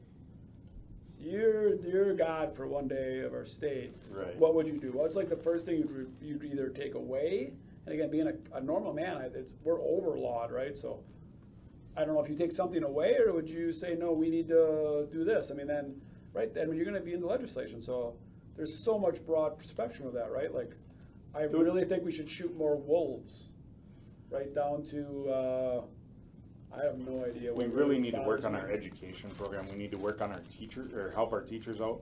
You're, 1.22 1.76
you're 1.86 2.16
God 2.16 2.56
for 2.56 2.68
one 2.68 2.88
day 2.88 3.20
of 3.20 3.34
our 3.34 3.46
state. 3.46 3.94
Right. 4.10 4.36
What 4.38 4.56
would 4.56 4.68
you 4.68 4.80
do? 4.80 4.92
What's 4.92 5.16
like 5.16 5.30
the 5.30 5.36
first 5.36 5.66
thing 5.66 5.78
you'd, 5.78 5.92
re- 5.92 6.06
you'd 6.22 6.44
either 6.44 6.70
take 6.70 6.96
away? 6.96 7.54
And 7.86 7.94
again, 7.94 8.10
being 8.10 8.28
a, 8.28 8.58
a 8.58 8.62
normal 8.62 8.94
man, 8.94 9.18
I, 9.18 9.26
it's, 9.26 9.54
we're 9.64 9.82
overlawed, 9.82 10.52
right? 10.52 10.76
So 10.76 11.02
I 11.96 12.06
don't 12.06 12.16
know 12.16 12.24
if 12.24 12.30
you 12.30 12.36
take 12.36 12.52
something 12.52 12.84
away 12.84 13.18
or 13.24 13.34
would 13.34 13.50
you 13.50 13.72
say, 13.72 13.96
no, 14.00 14.14
we 14.14 14.30
need 14.30 14.48
to 14.48 15.08
do 15.12 15.24
this? 15.24 15.52
I 15.52 15.54
mean, 15.54 15.68
then, 15.68 16.02
right, 16.34 16.52
then 16.54 16.70
when 16.70 16.78
you're 16.78 16.86
gonna 16.86 17.02
be 17.02 17.14
in 17.14 17.20
the 17.22 17.28
legislation, 17.28 17.84
so 17.84 18.16
there's 18.56 18.84
so 18.84 18.98
much 18.98 19.24
broad 19.26 19.62
spectrum 19.64 20.08
of 20.08 20.14
that, 20.14 20.32
right? 20.32 20.54
Like, 20.54 20.72
I 21.36 21.44
really 21.44 21.86
think 21.86 22.04
we 22.04 22.12
should 22.12 22.30
shoot 22.30 22.56
more 22.58 22.76
wolves, 22.78 23.46
right 24.32 24.54
down 24.54 24.84
to, 24.86 25.30
uh, 25.30 25.82
I 26.76 26.84
have 26.86 26.98
no 27.08 27.24
idea. 27.26 27.54
we 27.54 27.66
what 27.66 27.74
really 27.74 28.00
need 28.00 28.14
to 28.14 28.22
work 28.22 28.46
on 28.46 28.56
our 28.56 28.70
education 28.70 29.30
program, 29.32 29.68
we 29.70 29.76
need 29.78 29.92
to 29.92 29.98
work 29.98 30.22
on 30.22 30.32
our 30.32 30.42
teacher, 30.50 30.88
or 30.94 31.12
help 31.12 31.32
our 31.34 31.42
teachers 31.42 31.82
out. 31.82 32.02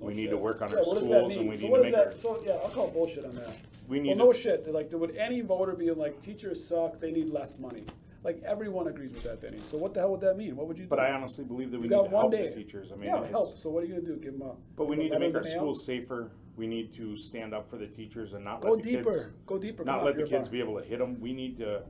We 0.00 0.08
No 0.14 0.16
need 0.16 0.30
to 0.30 0.36
work 0.38 0.62
on 0.62 0.70
Yeah, 0.70 0.78
our 0.78 0.84
what 0.84 0.98
does 0.98 1.08
that 1.08 1.18
schools, 1.18 1.32
and 1.36 1.40
mean? 1.42 1.50
we 1.50 1.56
So 1.56 1.62
need 1.62 1.70
what 1.70 1.76
to 1.78 1.82
is 1.84 1.92
make 1.92 1.98
our, 1.98 2.04
that- 2.10 2.18
So, 2.18 2.42
yeah, 2.44 2.52
I'll 2.62 2.70
call 2.70 2.88
bullshit 2.90 3.24
on 3.24 3.34
that. 3.36 3.54
we 3.88 3.98
Well, 3.98 4.06
need 4.06 4.16
no 4.18 4.32
to, 4.32 4.38
shit, 4.38 4.68
like, 4.72 4.90
would 4.92 5.16
any 5.16 5.40
voter 5.42 5.74
be 5.74 5.90
like, 5.92 6.20
teachers 6.20 6.64
suck, 6.66 6.98
they 6.98 7.12
need 7.12 7.28
less 7.30 7.58
money? 7.58 7.84
Like, 8.24 8.40
everyone 8.44 8.86
agrees 8.88 9.12
with 9.12 9.22
that, 9.24 9.40
Benny, 9.40 9.58
so 9.58 9.76
what 9.78 9.94
the 9.94 10.00
hell 10.00 10.10
would 10.12 10.20
that 10.20 10.36
mean? 10.36 10.56
What 10.56 10.66
would 10.68 10.78
you 10.78 10.84
do? 10.84 10.88
but 10.90 10.98
I 11.00 11.10
honestly 11.12 11.44
believe 11.44 11.70
that 11.72 11.78
we 11.78 11.84
You 11.84 11.90
need 11.90 11.96
got 11.96 12.02
to 12.04 12.10
one 12.14 12.22
help 12.22 12.30
the 12.32 12.38
day. 12.38 12.54
teachers, 12.54 12.90
I 12.92 12.94
mean. 12.96 13.04
Yeah, 13.04 13.16
it's- 13.18 13.30
help, 13.30 13.58
so 13.58 13.70
what 13.70 13.82
are 13.82 13.86
you 13.86 13.94
gonna 13.94 14.06
do, 14.06 14.16
give 14.16 14.38
them 14.38 14.42
a? 14.48 14.54
But 14.76 14.86
we 14.88 14.96
need 14.96 15.10
to 15.10 15.18
make 15.18 15.34
our 15.34 15.44
schools 15.44 15.84
safer, 15.84 16.30
we 16.56 16.66
need 16.66 16.94
to 16.94 17.16
stand 17.16 17.54
up 17.54 17.68
for 17.70 17.78
the 17.78 17.86
teachers 17.86 18.34
and 18.34 18.44
not 18.44 18.60
Go 18.60 18.72
let 18.72 18.82
the 18.82 18.90
kids. 18.90 19.06
deeper, 19.06 19.34
go 19.46 19.58
deeper. 19.58 19.84
not 19.84 19.98
come 19.98 20.04
let 20.06 20.16
the 20.16 20.24
kids 20.24 20.48
fine. 20.48 20.52
be 20.52 20.60
able 20.60 20.78
to 20.78 20.84
hit 20.86 20.98
them. 20.98 21.20
We 21.20 21.32
need 21.32 21.56
to, 21.58 21.82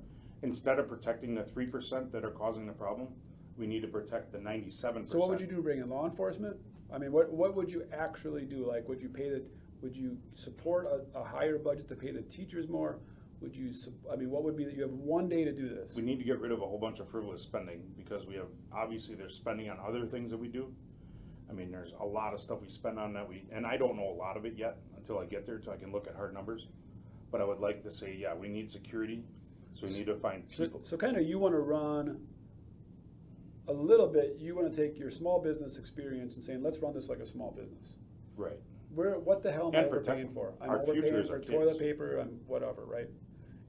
instead 0.42 0.78
of 0.78 0.88
protecting 0.88 1.34
the 1.34 1.42
three 1.42 1.66
percent 1.66 2.12
that 2.12 2.24
are 2.24 2.30
causing 2.30 2.66
the 2.66 2.72
problem, 2.72 3.08
we 3.56 3.66
need 3.66 3.82
to 3.82 3.88
protect 3.88 4.32
the 4.32 4.38
ninety-seven 4.38 5.02
percent. 5.02 5.12
So 5.12 5.18
what 5.18 5.28
would 5.30 5.40
you 5.40 5.46
do, 5.46 5.62
bring 5.62 5.80
in 5.80 5.88
law 5.88 6.06
enforcement? 6.06 6.56
I 6.94 6.98
mean, 6.98 7.10
what, 7.12 7.32
what 7.32 7.54
would 7.56 7.72
you 7.72 7.84
actually 7.92 8.44
do? 8.44 8.66
Like, 8.68 8.88
would 8.88 9.00
you 9.00 9.08
pay 9.08 9.30
the, 9.30 9.42
would 9.80 9.96
you 9.96 10.16
support 10.34 10.86
a, 10.86 11.18
a 11.18 11.24
higher 11.24 11.58
budget 11.58 11.88
to 11.88 11.96
pay 11.96 12.10
the 12.10 12.22
teachers 12.22 12.68
more? 12.68 12.98
Would 13.40 13.56
you, 13.56 13.72
I 14.12 14.14
mean, 14.14 14.30
what 14.30 14.44
would 14.44 14.56
be, 14.56 14.64
that 14.64 14.76
you 14.76 14.82
have 14.82 14.92
one 14.92 15.28
day 15.28 15.42
to 15.42 15.52
do 15.52 15.68
this? 15.68 15.90
We 15.96 16.02
need 16.02 16.18
to 16.18 16.24
get 16.24 16.38
rid 16.38 16.52
of 16.52 16.58
a 16.58 16.64
whole 16.64 16.78
bunch 16.78 17.00
of 17.00 17.08
frivolous 17.08 17.42
spending, 17.42 17.82
because 17.96 18.24
we 18.24 18.36
have, 18.36 18.46
obviously, 18.72 19.16
there's 19.16 19.34
spending 19.34 19.68
on 19.68 19.78
other 19.84 20.06
things 20.06 20.30
that 20.30 20.36
we 20.36 20.46
do. 20.46 20.72
I 21.52 21.54
mean, 21.54 21.70
there's 21.70 21.92
a 22.00 22.04
lot 22.04 22.32
of 22.32 22.40
stuff 22.40 22.60
we 22.62 22.68
spend 22.70 22.98
on 22.98 23.12
that 23.12 23.28
we, 23.28 23.44
and 23.52 23.66
I 23.66 23.76
don't 23.76 23.96
know 23.96 24.08
a 24.08 24.16
lot 24.18 24.36
of 24.38 24.46
it 24.46 24.54
yet, 24.56 24.78
until 24.96 25.18
I 25.18 25.26
get 25.26 25.44
there, 25.46 25.58
till 25.58 25.72
I 25.72 25.76
can 25.76 25.92
look 25.92 26.06
at 26.06 26.14
hard 26.16 26.32
numbers. 26.32 26.66
But 27.30 27.40
I 27.42 27.44
would 27.44 27.60
like 27.60 27.82
to 27.82 27.92
say, 27.92 28.16
yeah, 28.18 28.34
we 28.34 28.48
need 28.48 28.70
security, 28.70 29.22
so 29.74 29.86
we 29.86 29.92
need 29.92 30.06
to 30.06 30.16
find 30.16 30.44
So, 30.50 30.64
people. 30.64 30.80
so 30.84 30.96
kind 30.96 31.16
of 31.16 31.24
you 31.24 31.38
want 31.38 31.54
to 31.54 31.60
run 31.60 32.26
a 33.68 33.72
little 33.72 34.06
bit, 34.08 34.36
you 34.38 34.54
want 34.54 34.72
to 34.72 34.76
take 34.76 34.98
your 34.98 35.10
small 35.10 35.40
business 35.40 35.76
experience 35.76 36.34
and 36.36 36.44
saying, 36.44 36.62
let's 36.62 36.78
run 36.78 36.94
this 36.94 37.08
like 37.08 37.20
a 37.20 37.26
small 37.26 37.50
business. 37.52 37.94
Right, 38.36 38.58
Where, 38.94 39.18
what 39.18 39.42
the 39.42 39.52
hell 39.52 39.68
am 39.68 39.76
I 39.76 39.78
And 39.82 39.90
protect 39.90 40.08
overpaying 40.08 40.26
them. 40.28 40.34
for? 40.34 40.54
I'm 40.62 40.70
Our 40.70 40.80
overpaying 40.82 41.26
for 41.26 41.38
toilet 41.40 41.72
kids. 41.72 41.78
paper 41.78 42.16
and 42.18 42.40
whatever, 42.46 42.84
right? 42.86 43.08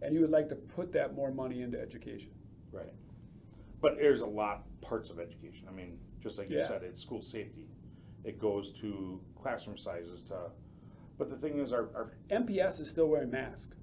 And 0.02 0.14
you 0.16 0.22
would 0.22 0.32
like 0.32 0.48
to 0.50 0.56
put 0.56 0.92
that 0.94 1.16
more 1.16 1.32
money 1.32 1.62
into 1.62 1.80
education. 1.80 2.32
right. 2.72 2.94
But 3.82 3.98
there's 3.98 4.22
a 4.22 4.26
lot 4.26 4.64
parts 4.80 5.10
of 5.10 5.20
education, 5.20 5.68
I 5.70 5.74
mean, 5.74 5.98
just 6.22 6.38
like 6.38 6.50
you 6.50 6.60
said, 6.66 6.84
it's 6.84 7.02
school 7.02 7.22
safety. 7.22 7.68
It 8.24 8.40
goes 8.40 8.72
to 8.74 9.20
classroom 9.42 9.78
sizes 9.78 10.22
to, 10.24 10.52
but 11.18 11.30
the 11.30 11.36
thing 11.36 11.60
is, 11.60 11.74
our, 11.74 11.90
our, 11.96 12.14
MPS 12.32 12.80
is 12.80 12.90
still 12.90 13.08
wearing 13.08 13.30
masks. 13.30 13.76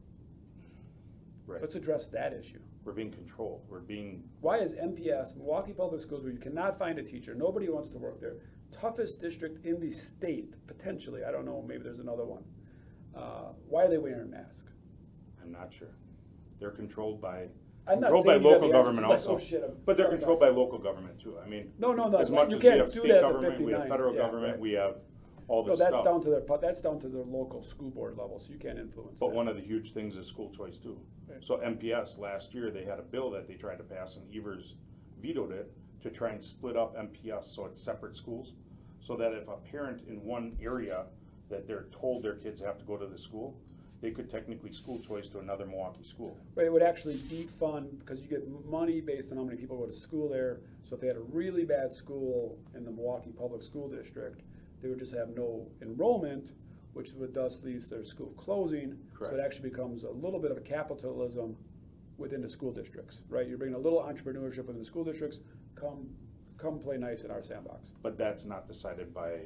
right, 1.47 1.61
Let's 1.61 1.75
address 1.75 2.07
that 2.07 2.33
issue. 2.33 2.59
we're 2.85 2.93
being 2.93 3.11
controlled, 3.13 3.63
we're 3.69 3.81
being, 3.81 4.25
Why 4.41 4.59
is 4.59 4.73
MPS, 4.73 5.37
Milwaukee 5.37 5.73
Public 5.73 6.01
Schools, 6.01 6.23
where 6.23 6.33
you 6.33 6.39
cannot 6.39 6.79
find 6.79 6.99
a 6.99 7.03
teacher, 7.03 7.35
nobody 7.35 7.69
wants 7.69 7.91
to 7.91 7.99
work 7.99 8.21
there, 8.21 8.37
toughest 8.73 9.21
district 9.21 9.65
in 9.65 9.79
the 9.81 9.93
state, 9.93 10.55
potentially, 10.67 11.25
I 11.25 11.31
don't 11.31 11.45
know, 11.45 11.65
maybe 11.67 11.83
there's 11.83 11.99
another 11.99 12.25
one. 12.25 12.45
Uh, 13.15 13.53
why 13.69 13.85
are 13.85 13.91
they 13.91 13.99
wearing 13.99 14.31
masks? 14.31 14.73
I'm 15.43 15.53
not 15.53 15.73
sure. 15.73 15.95
They're 16.59 16.71
controlled 16.71 17.21
by, 17.21 17.49
I'm 17.91 18.01
not 18.01 18.07
controlled 18.09 18.27
by 18.27 18.33
saying 18.35 18.43
you 18.43 18.49
have 18.51 18.61
local 18.63 18.69
the 18.69 18.77
answer, 18.77 18.91
government 18.91 19.07
just 19.09 19.27
like, 19.27 19.29
oh, 19.29 19.33
also. 19.33 19.45
oh, 19.45 19.49
shit, 19.49 19.65
I'm 19.65 19.77
But 19.85 19.97
they're 19.97 20.09
controlled 20.09 20.41
by 20.41 20.49
local 20.49 20.79
government 20.79 21.21
too, 21.21 21.37
I 21.45 21.49
mean. 21.49 21.73
No, 21.79 21.93
no, 21.93 22.09
no, 22.09 22.19
As 22.19 22.31
much 22.31 22.51
you 22.51 22.57
as 22.57 22.63
we 22.63 22.69
can't 22.69 22.81
have 22.81 22.93
do 22.93 23.01
state 23.01 23.09
that 23.09 23.15
to 23.17 23.21
government, 23.23 23.61
we 23.61 23.73
have 23.73 23.83
59, 23.83 23.89
federal 23.89 24.15
yeah, 24.15 24.21
government, 24.21 24.53
right. 24.53 24.61
we 24.61 24.73
have 24.73 24.97
all 25.49 25.65
No, 25.65 25.71
this 25.71 25.79
that's 25.81 25.91
stuff. 25.95 26.05
down 26.05 26.23
to 26.23 26.31
their, 26.31 26.41
pu- 26.41 26.59
that's 26.61 26.81
down 26.81 27.01
to 27.01 27.09
their 27.09 27.25
local 27.25 27.63
school 27.63 27.91
board 27.91 28.17
level, 28.17 28.39
so 28.39 28.53
you 28.53 28.59
can't 28.59 28.79
influence 28.79 29.19
that. 29.19 29.27
But 29.27 29.33
one 29.33 29.49
of 29.49 29.57
the 29.57 29.63
huge 29.63 29.93
things 29.93 30.17
is 30.17 30.27
school 30.27 30.51
choice 30.51 30.79
too. 30.79 30.99
Right. 31.29 31.43
So 31.43 31.57
MPS, 31.59 32.19
last 32.19 32.55
year, 32.55 32.71
they 32.71 32.85
had 32.85 32.99
a 32.99 33.03
bill 33.03 33.31
that 33.33 33.49
they 33.49 33.55
tried 33.55 33.79
to 33.79 33.85
pass 33.85 34.17
and 34.17 34.25
Evers 34.35 34.75
vetoed 35.21 35.53
it 35.53 35.71
to 36.03 36.11
try 36.11 36.31
and 36.31 36.43
split 36.43 36.77
up 36.77 36.97
MPS 36.97 37.55
so 37.55 37.67
it's 37.67 37.81
separate 37.81 38.17
schools. 38.17 38.53
So 39.01 39.17
that 39.17 39.33
if 39.33 39.49
a 39.49 39.57
parent 39.57 40.03
in 40.09 40.23
one 40.23 40.57
area 40.63 41.07
that 41.49 41.67
they're 41.67 41.87
told 41.91 42.23
their 42.23 42.37
kids 42.37 42.61
have 42.61 42.79
to 42.79 42.85
go 42.85 42.97
to 42.97 43.07
the 43.07 43.19
school, 43.19 43.59
they 44.01 44.11
could 44.11 44.31
technically 44.31 44.73
school 44.73 44.99
choice 44.99 45.29
to 45.29 45.41
another 45.41 45.67
Milwaukee 45.67 46.05
school. 46.05 46.37
Right, 46.55 46.67
it 46.67 46.73
would 46.73 46.83
actually 46.83 47.17
defund, 47.17 47.99
because 48.01 48.21
you 48.21 48.29
get 48.29 48.47
money 48.67 49.01
based 49.01 49.31
on 49.31 49.39
how 49.39 49.45
many 49.45 49.57
people 49.57 49.79
go 49.79 49.87
to 49.87 49.97
school 49.97 50.29
there. 50.29 50.61
So 50.89 50.95
if 50.95 51.01
they 51.01 51.07
had 51.07 51.17
a 51.17 51.27
really 51.33 51.65
bad 51.65 51.93
school 51.93 52.59
in 52.75 52.85
the 52.85 52.91
Milwaukee 52.91 53.31
Public 53.31 53.63
School 53.63 53.89
District, 53.89 54.41
they 54.83 54.89
would 54.89 54.99
just 54.99 55.15
have 55.15 55.29
no 55.37 55.67
enrollment, 55.83 56.53
which 56.95 57.13
would 57.13 57.35
thus 57.35 57.63
leads 57.63 57.89
to 57.89 57.97
their 57.97 58.05
school 58.05 58.33
closing. 58.37 58.97
Correct. 59.15 59.35
So 59.35 59.39
it 59.39 59.45
actually 59.45 59.69
becomes 59.69 60.05
a 60.05 60.11
little 60.11 60.41
bit 60.41 60.51
of 60.51 60.57
a 60.57 60.63
capitalism 60.63 61.57
within 62.17 62.43
the 62.43 62.51
school 62.51 62.73
districts, 62.73 63.19
right? 63.29 63.47
You're 63.47 63.59
bringing 63.59 63.77
a 63.77 63.79
little 63.79 64.01
entrepreneurship 64.01 64.67
within 64.67 64.79
the 64.79 64.85
school 64.85 65.05
districts, 65.05 65.39
come, 65.75 66.09
come 66.59 66.79
play 66.79 66.97
nice 66.97 67.23
in 67.23 67.31
our 67.31 67.43
sandbox. 67.43 67.91
But 68.03 68.19
that's 68.19 68.45
not 68.45 68.67
decided 68.67 69.15
by 69.15 69.41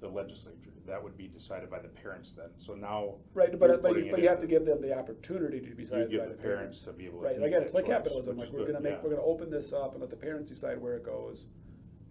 the 0.00 0.08
legislature. 0.08 0.56
That 0.86 1.02
would 1.02 1.16
be 1.16 1.28
decided 1.28 1.70
by 1.70 1.78
the 1.78 1.88
parents 1.88 2.32
then. 2.32 2.48
So 2.58 2.74
now. 2.74 3.14
Right, 3.34 3.50
you're 3.50 3.58
but, 3.58 3.68
but 3.82 3.82
putting 3.82 4.04
you, 4.04 4.08
it 4.08 4.12
but 4.12 4.22
you 4.22 4.28
have 4.28 4.40
to 4.40 4.46
give 4.46 4.64
them 4.64 4.80
the 4.80 4.96
opportunity 4.98 5.60
to 5.60 5.66
You 5.68 5.74
decide 5.74 6.06
by 6.06 6.10
give 6.10 6.20
the 6.28 6.34
parents. 6.34 6.42
parents 6.42 6.80
to 6.82 6.92
be 6.92 7.06
able 7.06 7.20
to. 7.20 7.26
Right, 7.26 7.38
make 7.38 7.48
again, 7.48 7.60
that 7.60 7.66
it's 7.66 7.74
like 7.74 7.84
choice, 7.84 7.92
capitalism, 7.96 8.36
which 8.36 8.40
like 8.40 8.48
is 8.48 8.52
we're 8.54 8.66
good, 8.66 8.72
gonna 8.72 8.80
make, 8.84 8.92
yeah. 8.94 8.98
we're 9.04 9.10
gonna 9.10 9.22
open 9.22 9.50
this 9.50 9.72
up 9.72 9.92
and 9.92 10.00
let 10.00 10.10
the 10.10 10.16
parents 10.16 10.48
decide 10.50 10.80
where 10.80 10.94
it 10.94 11.04
goes 11.04 11.44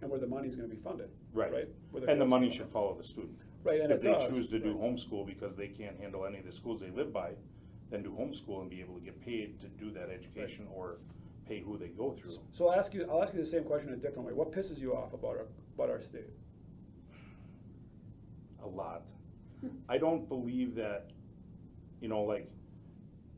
and 0.00 0.10
where 0.10 0.20
the 0.20 0.26
money's 0.26 0.54
gonna 0.56 0.68
be 0.68 0.76
funded, 0.76 1.10
right? 1.34 1.52
Right. 1.52 1.68
Where 1.90 2.04
And 2.08 2.20
the 2.20 2.24
goes- 2.24 2.30
money 2.30 2.50
should 2.50 2.68
follow 2.70 2.94
the 2.94 3.04
student. 3.04 3.36
Right, 3.64 3.80
and 3.82 3.92
If 3.92 3.98
it 3.98 4.02
they 4.04 4.12
does. 4.12 4.28
choose 4.30 4.48
to 4.48 4.58
do 4.58 4.72
right. 4.72 4.80
homeschool 4.80 5.26
because 5.26 5.56
they 5.56 5.68
can't 5.68 5.98
handle 6.00 6.24
any 6.24 6.38
of 6.38 6.46
the 6.46 6.52
schools 6.52 6.80
they 6.80 6.90
live 6.90 7.12
by, 7.12 7.32
then 7.90 8.02
do 8.02 8.10
homeschool 8.10 8.62
and 8.62 8.70
be 8.70 8.80
able 8.80 8.94
to 8.94 9.00
get 9.00 9.20
paid 9.20 9.60
to 9.60 9.66
do 9.68 9.90
that 9.90 10.08
education 10.08 10.66
or 10.74 10.98
pay 11.46 11.60
who 11.60 11.76
they 11.76 11.88
go 11.88 12.12
through. 12.12 12.38
So 12.52 12.68
I'll 12.68 12.78
ask 12.78 12.94
you, 12.94 13.06
I'll 13.10 13.22
ask 13.22 13.34
you 13.34 13.40
the 13.40 13.44
same 13.46 13.64
question 13.64 13.88
in 13.90 13.96
a 13.96 13.98
different 13.98 14.26
way. 14.26 14.32
What 14.32 14.52
pisses 14.52 14.78
you 14.78 14.94
off 14.96 15.12
about 15.12 15.36
our, 15.36 15.46
about 15.74 15.90
our 15.90 16.00
state? 16.00 16.30
A 18.62 18.68
lot. 18.68 19.02
I 19.88 19.98
don't 19.98 20.28
believe 20.28 20.74
that, 20.76 21.10
you 22.00 22.08
know, 22.08 22.22
like, 22.22 22.50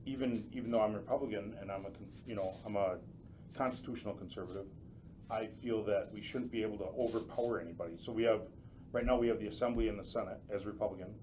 even, 0.05 0.45
even 0.53 0.71
though 0.71 0.81
I'm 0.81 0.95
Republican 0.95 1.57
and 1.61 1.71
I'm 1.71 1.85
a, 1.85 1.91
you 2.27 2.35
know, 2.35 2.55
I'm 2.67 2.77
a 2.77 2.97
constitutional 3.57 4.15
conservative, 4.15 4.67
I 5.31 5.47
feel 5.47 5.85
that 5.85 6.11
we 6.13 6.21
shouldn't 6.21 6.51
be 6.51 6.63
able 6.63 6.79
to 6.79 6.87
overpower 6.99 7.61
anybody. 7.61 7.95
So 7.99 8.13
we 8.13 8.25
have, 8.25 8.43
right 8.93 9.05
now, 9.05 9.17
we 9.17 9.29
have 9.29 9.39
the 9.39 9.47
Assembly 9.47 9.89
and 9.89 9.99
the 9.99 10.05
Senate 10.05 10.41
as 10.51 10.67
Republican. 10.67 11.15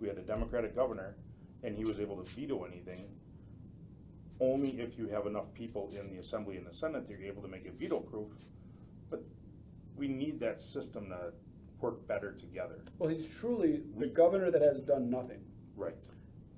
We 0.00 0.08
had 0.08 0.18
a 0.18 0.22
Democratic 0.22 0.74
governor, 0.74 1.16
and 1.62 1.74
he 1.74 1.84
was 1.84 1.98
able 1.98 2.16
to 2.16 2.30
veto 2.30 2.64
anything. 2.64 3.04
Only 4.38 4.80
if 4.80 4.98
you 4.98 5.08
have 5.08 5.26
enough 5.26 5.52
people 5.54 5.90
in 5.98 6.10
the 6.10 6.18
Assembly 6.18 6.58
and 6.58 6.66
the 6.66 6.74
Senate, 6.74 7.08
that 7.08 7.10
you're 7.10 7.26
able 7.26 7.42
to 7.42 7.48
make 7.48 7.64
it 7.64 7.74
veto-proof. 7.78 8.28
But 9.08 9.24
we 9.96 10.08
need 10.08 10.40
that 10.40 10.60
system 10.60 11.08
to 11.08 11.32
work 11.80 12.06
better 12.08 12.32
together. 12.32 12.84
Well, 12.98 13.10
he's 13.10 13.28
truly 13.28 13.82
the 13.98 14.06
governor 14.06 14.50
that 14.50 14.62
has 14.62 14.80
done 14.80 15.10
nothing. 15.10 15.40
Right. 15.76 15.94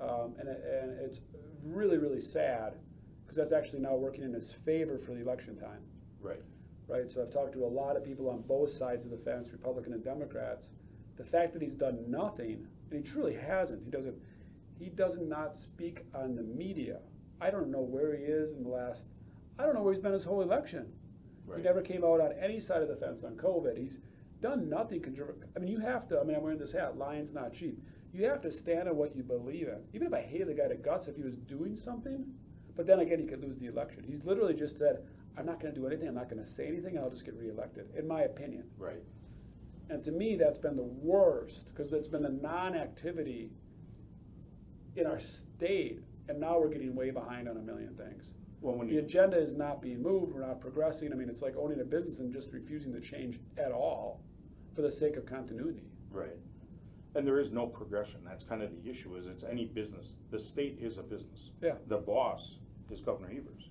Um, 0.01 0.35
and, 0.39 0.49
and 0.49 1.01
it's 1.01 1.21
really, 1.65 1.99
really 1.99 2.21
sad, 2.21 2.75
because 3.25 3.37
that's 3.37 3.53
actually 3.53 3.81
now 3.81 3.95
working 3.97 4.23
in 4.23 4.33
his 4.33 4.53
favor 4.65 4.99
for 4.99 5.13
the 5.13 5.21
election 5.21 5.57
time. 5.57 5.81
Right. 6.21 6.41
right? 6.87 7.11
So 7.11 7.23
I've 7.23 7.33
talked 7.33 7.53
to 7.55 7.65
a 7.65 7.67
lot 7.67 7.97
of 7.97 8.05
people 8.05 8.29
on 8.31 8.43
both 8.43 8.71
sides 8.71 9.05
of 9.05 9.11
the 9.11 9.17
fence, 9.19 9.51
Republican 9.53 9.93
and 9.93 10.05
Democrats. 10.05 10.71
The 11.17 11.25
fact 11.25 11.53
that 11.53 11.63
he's 11.63 11.75
done 11.75 12.05
nothing, 12.09 12.67
and 12.91 13.05
he 13.05 13.11
truly 13.11 13.35
hasn't, 13.35 13.83
he 13.85 13.91
doesn't, 13.91 14.15
he 14.79 14.87
does 14.87 15.19
not 15.21 15.57
speak 15.57 16.05
on 16.15 16.37
the 16.37 16.43
media. 16.43 17.01
I 17.41 17.51
don't 17.51 17.71
know 17.71 17.81
where 17.81 18.17
he 18.17 18.23
is 18.23 18.53
in 18.53 18.63
the 18.63 18.69
last, 18.69 19.03
I 19.59 19.65
don't 19.65 19.75
know 19.75 19.83
where 19.83 19.93
he's 19.93 20.03
been 20.03 20.13
his 20.13 20.25
whole 20.25 20.43
election. 20.43 20.87
He 21.57 21.63
never 21.63 21.81
came 21.81 22.05
out 22.05 22.21
on 22.21 22.33
any 22.41 22.61
side 22.61 22.83
of 22.83 22.89
the 22.89 22.97
fence 22.97 23.25
on 23.25 23.35
COVID. 23.35 23.79
He's 23.79 23.99
done 24.41 24.69
nothing. 24.69 25.05
I 25.57 25.59
mean, 25.59 25.69
you 25.69 25.81
have 25.81 26.09
to, 26.09 26.21
I 26.21 26.25
mean, 26.25 26.37
I'm 26.37 26.43
wearing 26.43 26.59
this 26.59 26.73
hat, 26.73 26.97
lion's 26.97 27.33
not 27.33 27.53
cheap. 27.53 27.83
You 28.13 28.25
have 28.25 28.41
to 28.43 28.51
stand 28.51 28.89
on 28.89 28.97
what 28.97 29.15
you 29.15 29.23
believe 29.23 29.69
in. 29.69 29.81
Even 29.93 30.07
if 30.07 30.15
I 30.15 30.23
hated 30.23 30.49
the 30.49 30.55
guy 30.55 30.69
to 30.69 30.77
guts, 30.77 31.09
if 31.09 31.17
he 31.17 31.23
was 31.23 31.37
doing 31.37 31.77
something, 31.77 32.25
but 32.77 32.87
then 32.87 33.01
again, 33.01 33.19
he 33.19 33.27
could 33.27 33.43
lose 33.43 33.59
the 33.59 33.67
election. 33.67 34.05
He's 34.07 34.25
literally 34.25 34.55
just 34.55 34.79
said, 34.79 35.05
I'm 35.37 35.47
not 35.47 35.61
gonna 35.61 35.75
do 35.75 35.87
anything, 35.87 36.09
I'm 36.09 36.15
not 36.15 36.29
gonna 36.29 36.47
say 36.47 36.67
anything, 36.67 36.99
I'll 36.99 37.11
just 37.11 37.25
get 37.25 37.37
reelected, 37.37 37.87
in 37.97 38.07
my 38.07 38.23
opinion. 38.23 38.65
Right. 38.79 39.03
And 39.91 40.03
to 40.05 40.11
me, 40.11 40.37
that's 40.37 40.59
been 40.59 40.77
the 40.77 40.83
worst, 40.83 41.67
because 41.67 41.93
it's 41.93 42.09
been 42.09 42.23
the 42.23 42.29
non-activity 42.29 43.51
in 44.97 45.07
our 45.07 45.21
state, 45.21 46.01
and 46.29 46.41
now 46.41 46.59
we're 46.59 46.69
getting 46.69 46.95
way 46.95 47.11
behind 47.11 47.49
on 47.49 47.57
a 47.57 47.61
million 47.61 47.95
things. 47.95 48.31
Well, 48.61 48.75
when 48.75 48.89
The 48.89 48.95
you, 48.95 49.01
agenda 49.01 49.39
is 49.39 49.53
not 49.53 49.81
being 49.81 50.03
moved, 50.03 50.33
we're 50.35 50.47
not 50.47 50.61
progressing, 50.61 51.13
I 51.13 51.17
mean, 51.17 51.29
it's 51.29 51.43
like 51.43 51.55
owning 51.57 51.81
a 51.81 51.85
business 51.85 52.19
and 52.19 52.33
just 52.33 52.53
refusing 52.53 52.93
to 52.93 53.01
change 53.01 53.39
at 53.57 53.71
all 53.73 54.21
for 54.75 54.83
the 54.83 54.91
sake 54.91 55.17
of 55.17 55.27
continuity. 55.27 55.83
right. 56.11 56.37
And 57.15 57.27
there 57.27 57.41
is 57.41 57.51
no 57.51 57.67
progression. 57.67 58.21
That's 58.23 58.45
kind 58.45 58.63
of 58.63 58.71
the 58.71 58.89
issue, 58.89 59.17
is 59.17 59.27
it's 59.27 59.43
any 59.43 59.65
business. 59.65 60.13
The 60.31 60.39
state 60.39 60.79
is 60.81 60.99
a 60.99 61.03
business. 61.03 61.51
Yeah. 61.63 61.73
The 61.87 61.97
boss 61.97 62.59
is 62.91 63.01
Governor 63.01 63.31
Evers. 63.31 63.71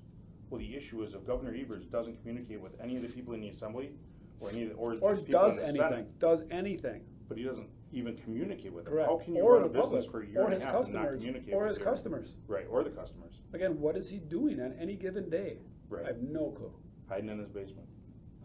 Well, 0.49 0.59
the 0.59 0.75
issue 0.75 1.03
is 1.03 1.13
if 1.13 1.25
Governor 1.25 1.53
Evers 1.53 1.85
doesn't 1.85 2.17
communicate 2.19 2.59
with 2.59 2.73
any 2.81 2.95
of 2.95 3.03
the 3.03 3.07
people 3.09 3.35
in 3.35 3.41
the 3.41 3.49
assembly 3.49 3.91
or 4.39 4.49
any 4.49 4.63
of 4.63 4.69
the, 4.69 4.75
or 4.75 4.95
Or 5.01 5.11
his 5.11 5.21
people 5.23 5.43
in 5.43 5.49
does 5.49 5.57
anything, 5.59 5.75
Senate, 5.77 6.19
does 6.19 6.41
anything, 6.49 7.01
but 7.29 7.37
he 7.37 7.43
doesn't 7.43 7.69
even 7.91 8.17
communicate 8.17 8.73
with 8.73 8.85
them. 8.85 8.93
correct. 8.93 9.09
How 9.09 9.17
can 9.17 9.35
you 9.35 9.41
Or 9.41 9.53
run 9.55 9.63
a 9.63 9.67
the 9.69 9.79
public, 9.79 9.99
business 9.99 10.11
for 10.11 10.21
a 10.21 10.27
year 10.27 10.41
or 10.41 10.45
and 10.45 10.53
a 10.53 10.55
his 10.55 10.63
half 10.63 10.73
and 10.75 10.93
not 10.93 11.01
customers, 11.03 11.19
communicate 11.19 11.53
Or 11.53 11.59
with 11.61 11.69
his 11.69 11.77
your- 11.79 11.87
customers. 11.87 12.33
Right, 12.47 12.65
or 12.69 12.83
the 12.83 12.89
customers, 12.89 13.41
Again, 13.53 13.79
what 13.79 13.95
is 13.95 14.09
he 14.09 14.19
doing 14.19 14.59
on 14.59 14.73
any 14.73 14.95
given 14.95 15.29
day? 15.29 15.59
Right. 15.89 16.03
I 16.03 16.07
have 16.07 16.21
no 16.21 16.51
clue. 16.51 16.73
hiding 17.07 17.29
in 17.29 17.39
his 17.39 17.47
basement. 17.49 17.87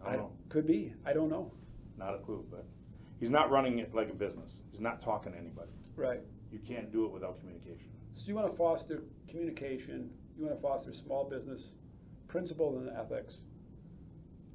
I 0.05 0.11
don't 0.13 0.19
know. 0.23 0.33
Could 0.49 0.67
be, 0.67 0.95
I 1.05 1.13
don't 1.13 1.29
know. 1.29 1.53
Not 1.97 2.15
a 2.15 2.19
clue, 2.19 2.45
but 2.51 2.65
he's 3.19 3.31
not 3.31 3.51
running 3.51 3.81
it 3.81 3.93
like 3.95 4.09
a 4.11 4.15
business. 4.15 4.63
He's 4.71 4.81
not 4.81 5.01
talking 5.01 5.33
to 5.33 5.39
anybody. 5.39 5.73
Right. 5.97 6.21
You 6.53 6.61
can't 6.61 6.93
do 6.93 7.05
it 7.07 7.11
without 7.13 7.41
communication. 7.41 7.91
So 8.15 8.29
you 8.29 8.37
want 8.37 8.49
to 8.51 8.57
foster 8.57 9.03
communication, 9.29 10.11
you 10.37 10.45
want 10.45 10.57
to 10.57 10.63
foster 10.63 10.93
small 10.93 11.29
business, 11.29 11.73
principle 12.29 12.79
and 12.79 12.89
ethics. 12.97 13.39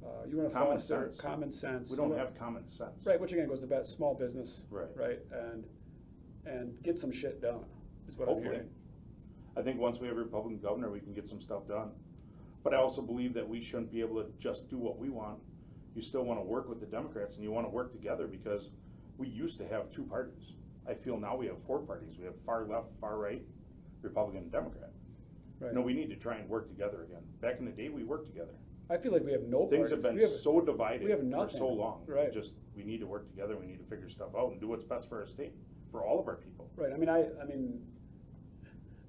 Uh, 0.04 0.24
You 0.28 0.36
want 0.38 0.48
to 0.50 0.54
Common 0.54 0.76
foster 0.78 1.04
sense. 1.10 1.16
common 1.20 1.52
sense. 1.52 1.90
We 1.90 1.96
don't 1.96 2.10
want- 2.10 2.20
have 2.20 2.34
common 2.38 2.66
sense. 2.68 3.04
Right, 3.04 3.20
which 3.20 3.32
again 3.32 3.48
goes 3.48 3.60
to 3.60 3.66
that 3.66 3.86
small 3.86 4.14
business. 4.14 4.62
Right. 4.70 4.88
Right, 4.96 5.20
and, 5.32 5.64
and 6.46 6.80
get 6.82 6.98
some 6.98 7.10
shit 7.10 7.40
done, 7.40 7.64
is 8.06 8.16
what 8.16 8.28
I'm 8.28 8.34
Hopefully. 8.34 8.56
hearing. 8.56 8.70
I 9.56 9.62
think 9.62 9.80
once 9.80 9.98
we 9.98 10.06
have 10.06 10.16
a 10.16 10.20
Republican 10.20 10.60
governor, 10.60 10.90
we 10.90 11.00
can 11.00 11.12
get 11.14 11.26
some 11.28 11.40
stuff 11.40 11.66
done. 11.66 11.90
But 12.62 12.74
I 12.74 12.76
also 12.78 13.02
believe 13.02 13.34
that 13.34 13.48
we 13.48 13.60
shouldn't 13.62 13.90
be 13.90 14.00
able 14.00 14.22
to 14.22 14.30
just 14.38 14.68
do 14.68 14.78
what 14.78 14.98
we 14.98 15.08
want. 15.10 15.40
You 15.94 16.02
still 16.02 16.24
want 16.24 16.38
to 16.38 16.44
work 16.44 16.68
with 16.68 16.80
the 16.80 16.86
Democrats 16.86 17.34
and 17.34 17.42
you 17.44 17.50
want 17.50 17.66
to 17.66 17.70
work 17.70 17.92
together 17.92 18.26
because 18.28 18.70
we 19.16 19.28
used 19.28 19.58
to 19.58 19.66
have 19.66 19.90
two 19.90 20.04
parties. 20.04 20.52
I 20.86 20.94
feel 20.94 21.18
now 21.18 21.36
we 21.36 21.46
have 21.46 21.60
four 21.66 21.80
parties. 21.80 22.18
We 22.18 22.24
have 22.24 22.38
far 22.46 22.64
left, 22.66 22.88
far 23.00 23.18
right, 23.18 23.42
Republican 24.02 24.42
and 24.42 24.52
Democrat. 24.52 24.90
Right. 25.60 25.72
No, 25.74 25.80
we 25.80 25.92
need 25.92 26.08
to 26.10 26.16
try 26.16 26.36
and 26.36 26.48
work 26.48 26.68
together 26.68 27.02
again. 27.02 27.22
Back 27.40 27.58
in 27.58 27.64
the 27.64 27.72
day, 27.72 27.88
we 27.88 28.04
worked 28.04 28.26
together. 28.26 28.54
I 28.90 28.96
feel 28.96 29.12
like 29.12 29.24
we 29.24 29.32
have 29.32 29.42
no 29.42 29.66
Things 29.66 29.88
parties. 29.90 29.90
have 29.90 30.02
been 30.02 30.16
We 30.16 30.22
have- 30.22 30.30
so 30.30 30.60
divided 30.60 31.04
we 31.04 31.10
have 31.10 31.20
for 31.20 31.26
nothing. 31.26 31.58
so 31.58 31.68
long. 31.68 32.04
Right. 32.06 32.32
Just, 32.32 32.54
we 32.74 32.84
need 32.84 33.00
to 33.00 33.06
work 33.06 33.28
together, 33.28 33.56
we 33.56 33.66
need 33.66 33.78
to 33.78 33.84
figure 33.84 34.08
stuff 34.08 34.34
out 34.36 34.50
and 34.52 34.60
do 34.60 34.68
what's 34.68 34.84
best 34.84 35.08
for 35.08 35.18
our 35.20 35.26
state, 35.26 35.52
for 35.90 36.02
all 36.04 36.18
of 36.18 36.26
our 36.26 36.36
people. 36.36 36.70
Right, 36.76 36.92
I 36.92 36.96
mean, 36.96 37.08
I, 37.08 37.26
I 37.40 37.44
mean, 37.44 37.82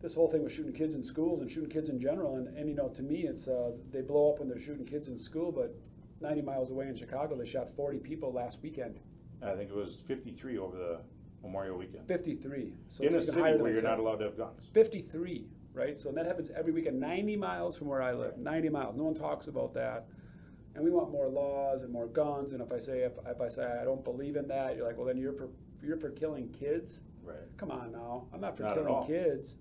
this 0.02 0.13
whole 0.13 0.30
thing 0.30 0.44
with 0.44 0.52
shooting 0.54 0.74
kids 0.74 0.96
in 0.96 1.04
schools 1.04 1.42
and 1.42 1.50
shooting 1.50 1.70
kids 1.70 1.89
in 1.89 2.00
general, 2.00 2.36
and, 2.38 2.48
and 2.58 2.68
you 2.70 2.76
know, 2.76 2.89
to 2.89 3.02
me, 3.02 3.26
it's, 3.26 3.48
uh, 3.48 3.72
they 3.92 4.02
blow 4.02 4.32
up 4.34 4.39
when 4.39 4.50
they're 4.50 4.60
shooting 4.60 4.86
kids 4.86 5.08
in 5.08 5.20
school, 5.20 5.52
but 5.52 5.76
ninety 6.22 6.42
miles 6.42 6.72
away 6.72 6.88
in 6.88 6.96
Chicago, 6.96 7.36
they 7.36 7.46
shot 7.46 7.70
forty 7.76 8.00
people 8.00 8.32
last 8.34 8.60
weekend, 8.62 9.00
I 9.42 9.56
think 9.56 9.70
it 9.70 9.76
was 9.76 10.02
fifty-three 10.08 10.58
over 10.58 10.76
the 10.78 11.00
Memorial 11.44 11.78
Weekend. 11.78 12.06
fifty-three. 12.08 12.74
So 12.89 13.04
In 13.04 13.15
it's 13.15 13.30
a 13.30 13.34
higher 13.34 13.44
city 13.44 13.52
than 13.54 13.62
where 13.62 13.72
I 13.72 13.74
you're 13.74 13.84
not 13.84 14.00
allowed 14.00 14.18
to 14.18 14.26
have 14.26 14.38
guns. 14.38 14.68
Fifty-three, 14.74 15.48
right, 15.73 15.99
so 15.99 16.12
that 16.12 16.25
happens 16.25 16.49
every 16.55 16.71
weekend, 16.71 16.99
ninety 16.99 17.36
miles 17.36 17.77
from 17.77 17.88
where 17.88 18.01
I 18.01 18.13
live, 18.13 18.38
ninety 18.38 18.69
miles, 18.69 18.95
no 18.95 19.03
one 19.03 19.15
talks 19.15 19.47
about 19.47 19.73
that. 19.73 20.08
And 20.75 20.84
we 20.84 20.91
want 20.91 21.12
more 21.12 21.27
laws 21.27 21.82
and 21.82 21.91
more 21.91 22.08
guns, 22.08 22.53
and 22.53 22.62
if 22.62 22.71
I 22.71 22.79
say, 22.79 22.99
if, 22.99 23.13
if 23.27 23.41
I 23.41 23.49
say 23.49 23.63
I 23.82 23.84
don't 23.84 24.03
believe 24.03 24.36
in 24.36 24.47
that, 24.49 24.75
you're 24.75 24.86
like, 24.86 24.97
well, 24.97 25.08
then 25.08 25.17
you're 25.17 25.34
for, 25.34 25.49
you're 25.84 25.97
for 25.97 26.12
killing 26.12 26.49
kids? 26.49 27.01
Right. 27.23 27.38
Come 27.58 27.71
on 27.71 27.91
now, 27.91 28.27
I'm 28.34 28.39
not 28.39 28.55
for 28.55 28.63
Not 28.63 28.77
at 28.77 28.86
killing 28.86 29.08
kids. 29.08 29.55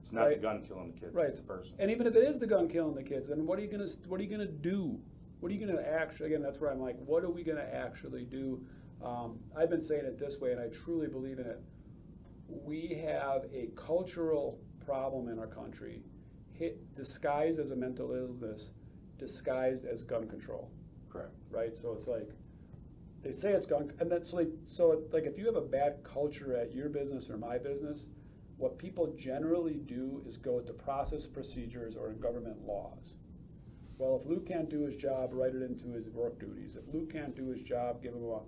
It's 0.00 0.12
not 0.12 0.30
the 0.30 0.36
gun 0.36 0.62
killing 0.66 0.92
the 0.92 1.00
kids, 1.00 1.14
Right. 1.14 1.26
it's 1.28 1.40
the 1.40 1.46
person. 1.46 1.74
And 1.78 1.90
even 1.90 2.06
if 2.06 2.14
it 2.16 2.24
is 2.24 2.38
the 2.38 2.46
gun 2.46 2.68
killing 2.68 2.94
the 2.94 3.02
kids, 3.02 3.28
then 3.28 3.44
what 3.46 3.58
are 3.58 3.62
you 3.62 3.68
gonna 3.68 3.88
what 4.06 4.20
are 4.20 4.22
you 4.22 4.30
gonna 4.30 4.46
do? 4.46 4.98
What 5.40 5.50
are 5.50 5.54
you 5.54 5.64
gonna 5.64 5.80
actually? 5.82 6.28
Again, 6.28 6.42
that's 6.42 6.60
where 6.60 6.70
I'm 6.70 6.80
like, 6.80 6.96
what 7.04 7.24
are 7.24 7.30
we 7.30 7.42
gonna 7.44 7.68
actually 7.72 8.24
do? 8.24 8.64
Um, 9.04 9.38
I've 9.56 9.70
been 9.70 9.80
saying 9.82 10.04
it 10.04 10.18
this 10.18 10.38
way, 10.40 10.52
and 10.52 10.60
I 10.60 10.68
truly 10.68 11.06
believe 11.08 11.38
in 11.38 11.46
it. 11.46 11.60
We 12.48 13.00
have 13.04 13.44
a 13.52 13.68
cultural 13.76 14.58
problem 14.88 15.28
in 15.28 15.38
our 15.38 15.46
country, 15.46 16.02
hit, 16.54 16.94
disguised 16.96 17.58
as 17.60 17.70
a 17.70 17.76
mental 17.76 18.12
illness, 18.12 18.70
disguised 19.18 19.84
as 19.84 20.02
gun 20.02 20.26
control 20.26 20.70
Correct. 21.10 21.32
right? 21.50 21.76
So 21.76 21.92
it's 21.92 22.06
like, 22.06 22.30
they 23.22 23.32
say 23.32 23.52
it's 23.52 23.66
gone, 23.66 23.92
and 24.00 24.10
that's 24.10 24.32
like, 24.32 24.48
so 24.64 24.92
it- 24.92 25.12
like 25.12 25.24
if 25.24 25.36
you 25.36 25.44
have 25.46 25.56
a 25.56 25.60
bad 25.60 26.02
culture 26.04 26.56
at 26.56 26.74
your 26.74 26.88
business 26.88 27.28
or 27.28 27.36
my 27.36 27.58
business, 27.58 28.06
what 28.56 28.78
people 28.78 29.14
generally 29.18 29.80
do 29.86 30.22
is 30.26 30.36
go 30.38 30.60
to 30.60 30.72
process 30.72 31.26
procedures 31.26 31.94
or 31.94 32.10
in 32.10 32.18
government 32.18 32.66
laws. 32.66 33.12
Well, 33.98 34.18
if 34.22 34.26
Luke 34.28 34.46
can't 34.48 34.70
do 34.70 34.82
his 34.82 34.96
job, 34.96 35.30
write 35.32 35.54
it 35.54 35.62
into 35.62 35.88
his 35.90 36.08
work 36.08 36.38
duties. 36.40 36.76
If 36.76 36.92
Luke 36.94 37.12
can't 37.12 37.36
do 37.36 37.48
his 37.48 37.60
job, 37.62 38.02
give 38.02 38.14
him 38.14 38.24
a 38.24 38.40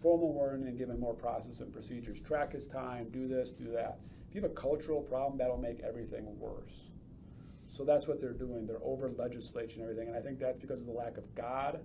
formal 0.00 0.32
warning 0.32 0.68
and 0.68 0.78
give 0.78 0.90
him 0.90 1.00
more 1.00 1.14
process 1.14 1.60
and 1.60 1.72
procedures. 1.72 2.20
Track 2.20 2.52
his 2.52 2.68
time, 2.68 3.08
do 3.10 3.26
this, 3.26 3.50
do 3.50 3.72
that. 3.72 3.98
If 4.28 4.34
you 4.34 4.42
have 4.42 4.50
a 4.50 4.54
cultural 4.54 5.00
problem, 5.02 5.38
that'll 5.38 5.56
make 5.56 5.80
everything 5.80 6.26
worse. 6.38 6.90
So 7.70 7.84
that's 7.84 8.06
what 8.06 8.20
they're 8.20 8.32
doing. 8.32 8.66
They're 8.66 8.82
over 8.82 9.10
legislating 9.16 9.82
everything, 9.82 10.08
and 10.08 10.16
I 10.16 10.20
think 10.20 10.38
that's 10.38 10.58
because 10.58 10.80
of 10.80 10.86
the 10.86 10.92
lack 10.92 11.16
of 11.16 11.34
God. 11.34 11.80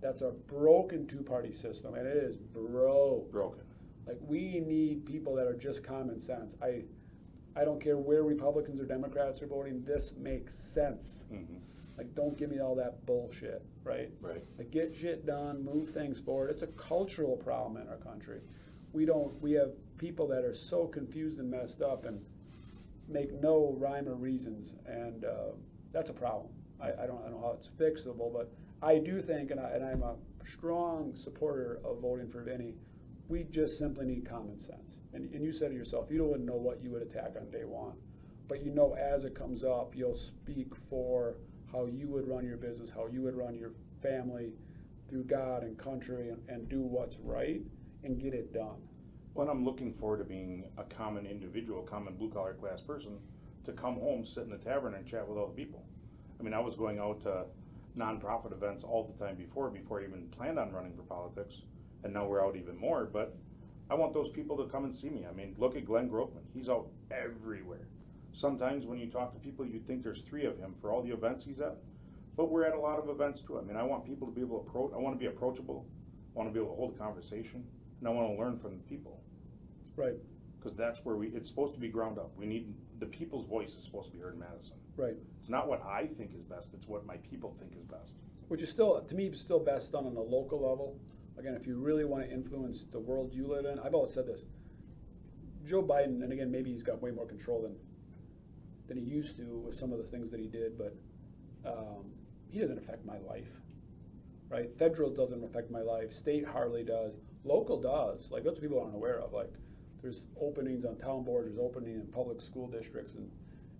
That's 0.00 0.20
a 0.20 0.30
broken 0.30 1.06
two-party 1.06 1.52
system, 1.52 1.94
and 1.94 2.06
it 2.06 2.16
is 2.16 2.36
broke. 2.36 3.30
Broken. 3.32 3.62
Like 4.06 4.18
we 4.26 4.60
need 4.60 5.06
people 5.06 5.34
that 5.36 5.46
are 5.46 5.56
just 5.56 5.82
common 5.82 6.20
sense. 6.20 6.54
I, 6.62 6.82
I 7.56 7.64
don't 7.64 7.80
care 7.80 7.96
where 7.96 8.22
Republicans 8.22 8.80
or 8.80 8.84
Democrats 8.84 9.40
are 9.40 9.46
voting. 9.46 9.82
This 9.84 10.12
makes 10.18 10.54
sense. 10.54 11.24
Mhm. 11.32 11.60
Like, 11.96 12.12
don't 12.14 12.36
give 12.36 12.50
me 12.50 12.58
all 12.58 12.74
that 12.74 13.06
bullshit, 13.06 13.62
right? 13.84 14.10
Right. 14.20 14.44
Like, 14.58 14.70
get 14.72 14.94
shit 14.94 15.24
done, 15.24 15.64
move 15.64 15.90
things 15.90 16.18
forward. 16.20 16.50
It's 16.50 16.62
a 16.62 16.66
cultural 16.66 17.36
problem 17.36 17.80
in 17.80 17.88
our 17.88 17.98
country. 17.98 18.40
We 18.92 19.06
don't. 19.06 19.40
We 19.40 19.52
have 19.52 19.70
people 19.98 20.26
that 20.28 20.44
are 20.44 20.54
so 20.54 20.86
confused 20.86 21.38
and 21.38 21.50
messed 21.50 21.82
up 21.82 22.04
and 22.04 22.20
make 23.08 23.32
no 23.40 23.74
rhyme 23.78 24.08
or 24.08 24.14
reasons, 24.14 24.74
and 24.86 25.24
uh, 25.24 25.52
that's 25.92 26.10
a 26.10 26.14
problem. 26.14 26.50
I, 26.80 27.04
I 27.04 27.06
don't. 27.06 27.22
I 27.24 27.30
know 27.30 27.40
how 27.40 27.56
it's 27.56 27.68
fixable, 27.68 28.32
but 28.32 28.52
I 28.82 28.98
do 28.98 29.22
think, 29.22 29.50
and, 29.50 29.60
I, 29.60 29.70
and 29.70 29.84
I'm 29.84 30.02
a 30.02 30.16
strong 30.50 31.14
supporter 31.14 31.80
of 31.84 32.00
voting 32.00 32.28
for 32.28 32.42
Vinny. 32.42 32.74
We 33.28 33.44
just 33.44 33.78
simply 33.78 34.04
need 34.04 34.28
common 34.28 34.60
sense. 34.60 35.00
And, 35.14 35.32
and 35.32 35.42
you 35.42 35.52
said 35.52 35.70
it 35.70 35.74
yourself. 35.74 36.08
You 36.10 36.18
don't 36.18 36.44
know 36.44 36.56
what 36.56 36.82
you 36.82 36.90
would 36.90 37.02
attack 37.02 37.34
on 37.40 37.50
day 37.50 37.64
one, 37.64 37.94
but 38.48 38.62
you 38.62 38.70
know 38.70 38.94
as 38.94 39.24
it 39.24 39.34
comes 39.34 39.64
up, 39.64 39.94
you'll 39.96 40.16
speak 40.16 40.74
for 40.90 41.36
how 41.72 41.86
you 41.86 42.08
would 42.08 42.28
run 42.28 42.44
your 42.44 42.56
business, 42.56 42.90
how 42.90 43.06
you 43.06 43.22
would 43.22 43.36
run 43.36 43.54
your 43.54 43.72
family 44.02 44.52
through 45.08 45.24
God 45.24 45.62
and 45.62 45.78
country, 45.78 46.30
and, 46.30 46.40
and 46.48 46.68
do 46.68 46.80
what's 46.80 47.16
right 47.22 47.62
and 48.02 48.20
get 48.20 48.34
it 48.34 48.52
done. 48.52 48.82
When 49.34 49.48
I'm 49.48 49.64
looking 49.64 49.92
forward 49.92 50.18
to 50.18 50.24
being 50.24 50.64
a 50.78 50.84
common 50.84 51.26
individual, 51.26 51.82
common 51.82 52.14
blue 52.14 52.30
collar 52.30 52.54
class 52.54 52.80
person, 52.80 53.18
to 53.64 53.72
come 53.72 53.96
home, 53.96 54.24
sit 54.24 54.44
in 54.44 54.50
the 54.50 54.58
tavern 54.58 54.94
and 54.94 55.04
chat 55.04 55.28
with 55.28 55.36
other 55.36 55.50
people. 55.50 55.84
I 56.38 56.44
mean, 56.44 56.54
I 56.54 56.60
was 56.60 56.76
going 56.76 57.00
out 57.00 57.20
to 57.22 57.46
nonprofit 57.98 58.52
events 58.52 58.84
all 58.84 59.02
the 59.12 59.24
time 59.24 59.34
before, 59.34 59.70
before 59.70 60.00
I 60.00 60.04
even 60.04 60.28
planned 60.28 60.60
on 60.60 60.70
running 60.70 60.94
for 60.94 61.02
politics, 61.02 61.62
and 62.04 62.14
now 62.14 62.26
we're 62.26 62.46
out 62.46 62.54
even 62.54 62.78
more, 62.78 63.06
but 63.12 63.36
I 63.90 63.94
want 63.94 64.14
those 64.14 64.30
people 64.30 64.56
to 64.58 64.70
come 64.70 64.84
and 64.84 64.94
see 64.94 65.10
me. 65.10 65.26
I 65.28 65.32
mean, 65.32 65.56
look 65.58 65.74
at 65.74 65.84
Glenn 65.84 66.08
Grothman, 66.08 66.44
he's 66.52 66.68
out 66.68 66.86
everywhere. 67.10 67.88
Sometimes 68.32 68.86
when 68.86 69.00
you 69.00 69.08
talk 69.08 69.32
to 69.32 69.40
people, 69.40 69.66
you'd 69.66 69.84
think 69.84 70.04
there's 70.04 70.20
three 70.20 70.44
of 70.44 70.58
him 70.58 70.76
for 70.80 70.92
all 70.92 71.02
the 71.02 71.12
events 71.12 71.44
he's 71.44 71.58
at, 71.58 71.78
but 72.36 72.52
we're 72.52 72.66
at 72.66 72.74
a 72.74 72.80
lot 72.80 73.00
of 73.00 73.08
events 73.08 73.40
too. 73.40 73.58
I 73.58 73.62
mean, 73.62 73.76
I 73.76 73.82
want 73.82 74.06
people 74.06 74.28
to 74.28 74.32
be 74.32 74.42
able 74.42 74.60
to 74.60 74.68
approach, 74.68 74.92
I 74.94 74.98
wanna 74.98 75.16
be 75.16 75.26
approachable, 75.26 75.86
I 76.36 76.38
wanna 76.38 76.50
be 76.50 76.60
able 76.60 76.70
to 76.70 76.76
hold 76.76 76.94
a 76.94 76.98
conversation, 76.98 77.64
and 78.00 78.08
I 78.08 78.10
wanna 78.10 78.34
learn 78.34 78.58
from 78.58 78.76
the 78.76 78.82
people 78.82 79.20
Right, 79.96 80.16
because 80.58 80.76
that's 80.76 81.04
where 81.04 81.16
we, 81.16 81.28
it's 81.28 81.48
supposed 81.48 81.74
to 81.74 81.80
be 81.80 81.88
ground 81.88 82.18
up. 82.18 82.32
We 82.36 82.46
need, 82.46 82.74
the 82.98 83.06
people's 83.06 83.46
voice 83.46 83.74
is 83.74 83.84
supposed 83.84 84.10
to 84.10 84.12
be 84.12 84.18
heard 84.20 84.34
in 84.34 84.40
Madison. 84.40 84.74
right. 84.96 85.16
It's 85.38 85.48
not 85.48 85.68
what 85.68 85.82
I 85.84 86.06
think 86.06 86.34
is 86.34 86.42
best, 86.42 86.68
it's 86.74 86.88
what 86.88 87.06
my 87.06 87.16
people 87.18 87.52
think 87.52 87.76
is 87.76 87.84
best. 87.84 88.14
Which 88.48 88.62
is 88.62 88.70
still, 88.70 89.00
to 89.00 89.14
me, 89.14 89.30
still 89.34 89.60
best 89.60 89.92
done 89.92 90.06
on 90.06 90.16
a 90.16 90.20
local 90.20 90.58
level. 90.60 90.98
Again, 91.38 91.54
if 91.54 91.66
you 91.66 91.76
really 91.76 92.04
want 92.04 92.24
to 92.24 92.30
influence 92.32 92.84
the 92.90 92.98
world 92.98 93.32
you 93.32 93.46
live 93.46 93.66
in, 93.66 93.78
I've 93.78 93.94
always 93.94 94.12
said 94.12 94.26
this. 94.26 94.46
Joe 95.66 95.82
Biden, 95.82 96.22
and 96.22 96.32
again, 96.32 96.50
maybe 96.50 96.72
he's 96.72 96.82
got 96.82 97.00
way 97.00 97.10
more 97.10 97.26
control 97.26 97.62
than 97.62 97.76
than 98.86 98.98
he 98.98 99.04
used 99.04 99.36
to 99.36 99.62
with 99.66 99.74
some 99.76 99.92
of 99.92 99.98
the 99.98 100.04
things 100.04 100.30
that 100.30 100.38
he 100.38 100.46
did, 100.46 100.76
but 100.76 100.94
um, 101.64 102.04
he 102.50 102.58
doesn't 102.58 102.76
affect 102.76 103.04
my 103.06 103.18
life, 103.26 103.48
right? 104.50 104.68
Federal 104.78 105.08
doesn't 105.10 105.42
affect 105.42 105.70
my 105.70 105.80
life. 105.80 106.12
State 106.12 106.46
hardly 106.46 106.82
does. 106.82 107.16
Local 107.44 107.80
does. 107.80 108.28
Like 108.30 108.44
that's 108.44 108.56
what 108.56 108.62
people 108.62 108.80
aren't 108.80 108.94
aware 108.94 109.20
of. 109.20 109.32
Like 109.32 109.52
there's 110.02 110.26
openings 110.40 110.84
on 110.84 110.96
town 110.96 111.24
boards. 111.24 111.48
There's 111.48 111.58
opening 111.58 111.94
in 111.94 112.06
public 112.06 112.40
school 112.40 112.66
districts, 112.68 113.12
and 113.14 113.30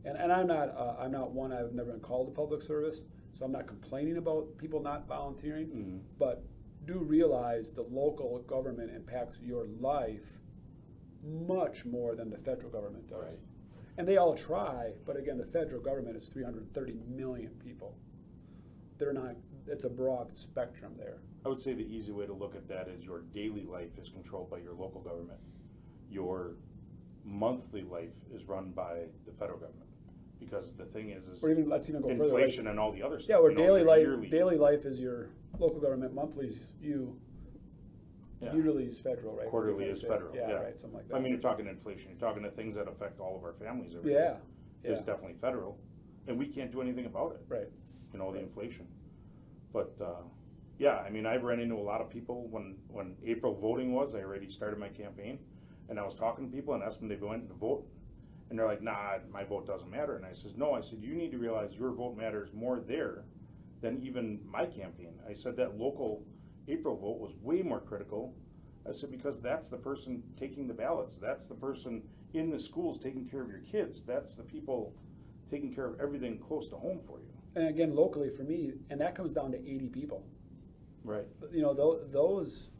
and, 0.04 0.16
and 0.16 0.32
I'm 0.32 0.46
not 0.46 0.68
uh, 0.76 0.96
I'm 0.98 1.12
not 1.12 1.32
one. 1.32 1.52
I've 1.52 1.72
never 1.72 1.92
been 1.92 2.00
called 2.00 2.28
to 2.28 2.32
public 2.32 2.62
service, 2.62 2.98
so 3.38 3.44
I'm 3.44 3.52
not 3.52 3.66
complaining 3.66 4.16
about 4.18 4.56
people 4.58 4.80
not 4.80 5.06
volunteering. 5.06 5.66
Mhm. 5.68 6.00
But 6.18 6.44
do 6.86 6.98
realize 6.98 7.70
the 7.72 7.82
local 7.82 8.40
government 8.40 8.90
impacts 8.94 9.38
your 9.40 9.66
life 9.80 10.20
much 11.22 11.84
more 11.86 12.14
than 12.14 12.28
the 12.30 12.36
federal 12.38 12.70
government 12.70 13.08
does. 13.08 13.22
Right. 13.22 13.38
And 13.96 14.08
they 14.08 14.16
all 14.16 14.36
try, 14.36 14.92
but 15.06 15.16
again, 15.16 15.38
the 15.38 15.46
federal 15.46 15.80
government 15.80 16.16
is 16.16 16.28
330 16.28 16.94
million 17.08 17.52
people. 17.64 17.96
They're 18.98 19.12
not. 19.12 19.36
It's 19.66 19.84
a 19.84 19.88
broad 19.88 20.36
spectrum 20.36 20.94
there. 20.98 21.18
I 21.44 21.48
would 21.48 21.60
say 21.60 21.74
the 21.74 21.82
easy 21.86 22.10
way 22.10 22.26
to 22.26 22.32
look 22.32 22.54
at 22.56 22.66
that 22.68 22.88
is 22.88 23.04
your 23.04 23.20
daily 23.34 23.64
life 23.64 23.98
is 24.00 24.08
controlled 24.08 24.50
by 24.50 24.58
your 24.58 24.72
local 24.72 25.00
government. 25.02 25.38
Your 26.10 26.54
monthly 27.24 27.82
life 27.82 28.12
is 28.34 28.44
run 28.44 28.70
by 28.70 29.02
the 29.26 29.32
federal 29.32 29.58
government. 29.58 29.80
Because 30.40 30.72
the 30.76 30.86
thing 30.86 31.10
is, 31.10 31.26
is 31.26 31.42
Or 31.42 31.50
even 31.50 31.68
let's 31.68 31.88
even 31.88 32.00
go 32.02 32.08
further. 32.08 32.20
like- 32.24 32.28
inflation 32.32 32.66
and 32.68 32.78
all 32.80 32.92
the 32.92 33.02
other 33.02 33.18
stuff. 33.18 33.28
Yeah, 33.28 33.38
where 33.40 33.50
you 33.50 33.56
know, 33.58 33.62
daily 33.64 33.80
your 33.80 33.88
life, 33.88 34.00
yearly- 34.00 34.28
daily 34.28 34.56
life 34.56 34.84
is 34.86 35.00
your 35.00 35.28
local 35.58 35.80
government, 35.80 36.14
monthly's 36.14 36.72
you, 36.80 37.18
Yeah. 38.40 38.54
yearly 38.54 38.86
is 38.86 38.98
federal, 39.00 39.36
right? 39.36 39.46
Quarterly 39.48 39.86
is 39.86 40.02
federal, 40.02 40.34
yeah. 40.34 40.48
Yeah, 40.48 40.54
right, 40.62 40.78
something 40.78 40.98
like 40.98 41.08
that. 41.08 41.14
I 41.16 41.20
mean, 41.20 41.32
you're 41.32 41.40
talking 41.40 41.66
inflation, 41.66 42.10
you're 42.10 42.20
talking 42.20 42.42
to 42.42 42.50
things 42.50 42.74
that 42.74 42.88
affect 42.88 43.20
all 43.20 43.36
of 43.36 43.44
our 43.44 43.52
families 43.54 43.94
every 43.94 44.12
Yeah, 44.12 44.38
day. 44.82 44.90
It's 44.90 45.02
definitely 45.02 45.34
federal, 45.40 45.78
and 46.26 46.38
we 46.38 46.46
can't 46.46 46.70
do 46.72 46.80
anything 46.82 47.06
about 47.06 47.32
it. 47.36 47.40
Right. 47.48 47.68
you 48.12 48.18
know, 48.20 48.30
the 48.32 48.38
inflation. 48.38 48.86
But, 49.72 49.92
uh, 50.00 50.22
yeah, 50.78 50.96
I 50.96 51.10
mean, 51.10 51.26
I've 51.26 51.42
run 51.42 51.60
into 51.60 51.76
a 51.76 51.82
lot 51.82 52.00
of 52.00 52.10
people 52.10 52.48
when, 52.50 52.76
when 52.88 53.14
April 53.24 53.54
voting 53.54 53.92
was, 53.92 54.14
I 54.14 54.18
already 54.18 54.48
started 54.48 54.78
my 54.78 54.88
campaign, 54.88 55.38
and 55.88 55.98
I 55.98 56.04
was 56.04 56.14
talking 56.14 56.50
to 56.50 56.54
people 56.54 56.74
and 56.74 56.82
asked 56.82 57.00
them 57.00 57.10
if 57.10 57.20
they 57.20 57.26
went 57.26 57.48
to 57.48 57.54
vote, 57.54 57.86
and 58.50 58.58
they're 58.58 58.66
like, 58.66 58.82
nah, 58.82 59.18
my 59.32 59.44
vote 59.44 59.66
doesn't 59.66 59.90
matter, 59.90 60.16
and 60.16 60.24
I 60.24 60.32
says, 60.32 60.52
no, 60.56 60.74
I 60.74 60.80
said, 60.80 60.98
you 61.00 61.14
need 61.14 61.30
to 61.32 61.38
realize 61.38 61.74
your 61.74 61.92
vote 61.92 62.16
matters 62.16 62.50
more 62.52 62.80
there 62.80 63.24
than 63.80 64.02
even 64.02 64.40
my 64.50 64.66
campaign. 64.66 65.14
I 65.28 65.32
said 65.32 65.56
that 65.56 65.78
local 65.78 66.24
April 66.68 66.96
vote 66.96 67.20
was 67.20 67.34
way 67.42 67.62
more 67.62 67.80
critical. 67.80 68.34
I 68.88 68.92
said, 68.92 69.10
because 69.10 69.40
that's 69.40 69.68
the 69.68 69.76
person 69.76 70.22
taking 70.38 70.66
the 70.66 70.74
ballots, 70.74 71.16
that's 71.20 71.46
the 71.46 71.54
person 71.54 72.02
in 72.32 72.50
the 72.50 72.58
schools 72.58 72.98
taking 72.98 73.28
care 73.28 73.42
of 73.42 73.48
your 73.48 73.60
kids, 73.60 74.02
that's 74.06 74.34
the 74.34 74.42
people 74.42 74.94
taking 75.50 75.72
care 75.72 75.86
of 75.86 76.00
everything 76.00 76.38
close 76.38 76.68
to 76.70 76.76
home 76.76 77.00
for 77.06 77.20
you. 77.20 77.28
And 77.54 77.68
again, 77.68 77.94
locally 77.94 78.30
for 78.36 78.42
me, 78.42 78.72
and 78.90 79.00
that 79.00 79.14
comes 79.14 79.34
down 79.34 79.52
to 79.52 79.58
80 79.58 79.88
people. 79.88 80.26
Right. 81.04 81.26
you 81.52 81.60
know 81.62 81.74
tho- 81.74 82.00
those 82.10 82.70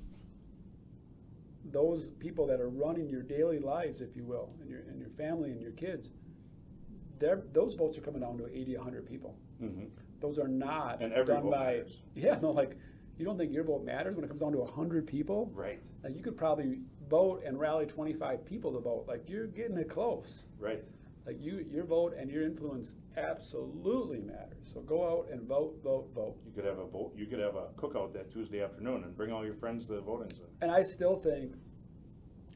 those 1.71 2.11
people 2.19 2.47
that 2.47 2.61
are 2.61 2.69
running 2.69 3.09
your 3.09 3.23
daily 3.23 3.59
lives 3.59 4.01
if 4.01 4.15
you 4.17 4.25
will 4.25 4.51
and 4.61 4.69
your 4.69 4.81
and 4.81 4.99
your 5.01 5.09
family 5.11 5.51
and 5.51 5.61
your 5.61 5.73
kids 5.73 6.11
they're, 7.19 7.43
those 7.53 7.75
votes 7.75 7.97
are 7.97 8.01
coming 8.03 8.21
down 8.21 8.37
to 8.39 8.47
80 8.47 8.77
100 8.77 9.07
people 9.07 9.37
Mm-hmm. 9.63 9.85
those 10.21 10.39
are 10.41 10.49
not 10.49 11.01
And 11.01 11.13
every 11.13 11.33
done 11.33 11.49
by 11.49 11.75
matters. 11.77 12.03
yeah 12.15 12.39
no 12.43 12.51
like 12.51 12.77
you 13.19 13.25
don't 13.25 13.39
think 13.39 13.53
your 13.53 13.63
vote 13.65 13.85
matters 13.85 14.17
when 14.17 14.25
it 14.25 14.29
comes 14.29 14.41
down 14.41 14.51
to 14.53 14.59
100 14.59 15.07
people 15.07 15.51
Right, 15.55 15.81
like 16.03 16.17
you 16.17 16.23
could 16.23 16.37
probably 16.37 16.81
vote 17.09 17.43
and 17.47 17.59
rally 17.61 17.87
25 17.87 18.45
people 18.45 18.73
to 18.73 18.81
vote 18.81 19.05
like 19.07 19.29
you're 19.29 19.47
getting 19.47 19.77
it 19.79 19.89
close 19.89 20.47
right. 20.59 20.83
like 21.27 21.37
you 21.41 21.65
your 21.71 21.85
vote 21.85 22.15
and 22.19 22.31
your 22.31 22.43
influence 22.43 22.95
absolutely 23.17 24.21
matters 24.21 24.71
so 24.73 24.81
go 24.81 25.07
out 25.09 25.29
and 25.31 25.47
vote 25.47 25.75
vote 25.83 26.09
vote 26.15 26.37
You 26.47 26.53
could 26.53 26.65
have 26.65 26.79
a 26.79 26.87
vote, 26.87 27.13
you 27.17 27.27
could 27.27 27.39
have 27.39 27.55
a 27.57 27.67
cookout 27.77 28.13
that 28.15 28.33
Tuesday 28.33 28.63
afternoon 28.63 29.05
and 29.05 29.17
bring 29.17 29.33
all 29.33 29.45
your 29.45 29.55
friends 29.55 29.87
to 29.87 29.93
the 29.95 30.01
voting 30.01 30.31
center. 30.31 30.49
And 30.63 30.71
I 30.71 30.83
still 30.83 31.17
think, 31.17 31.53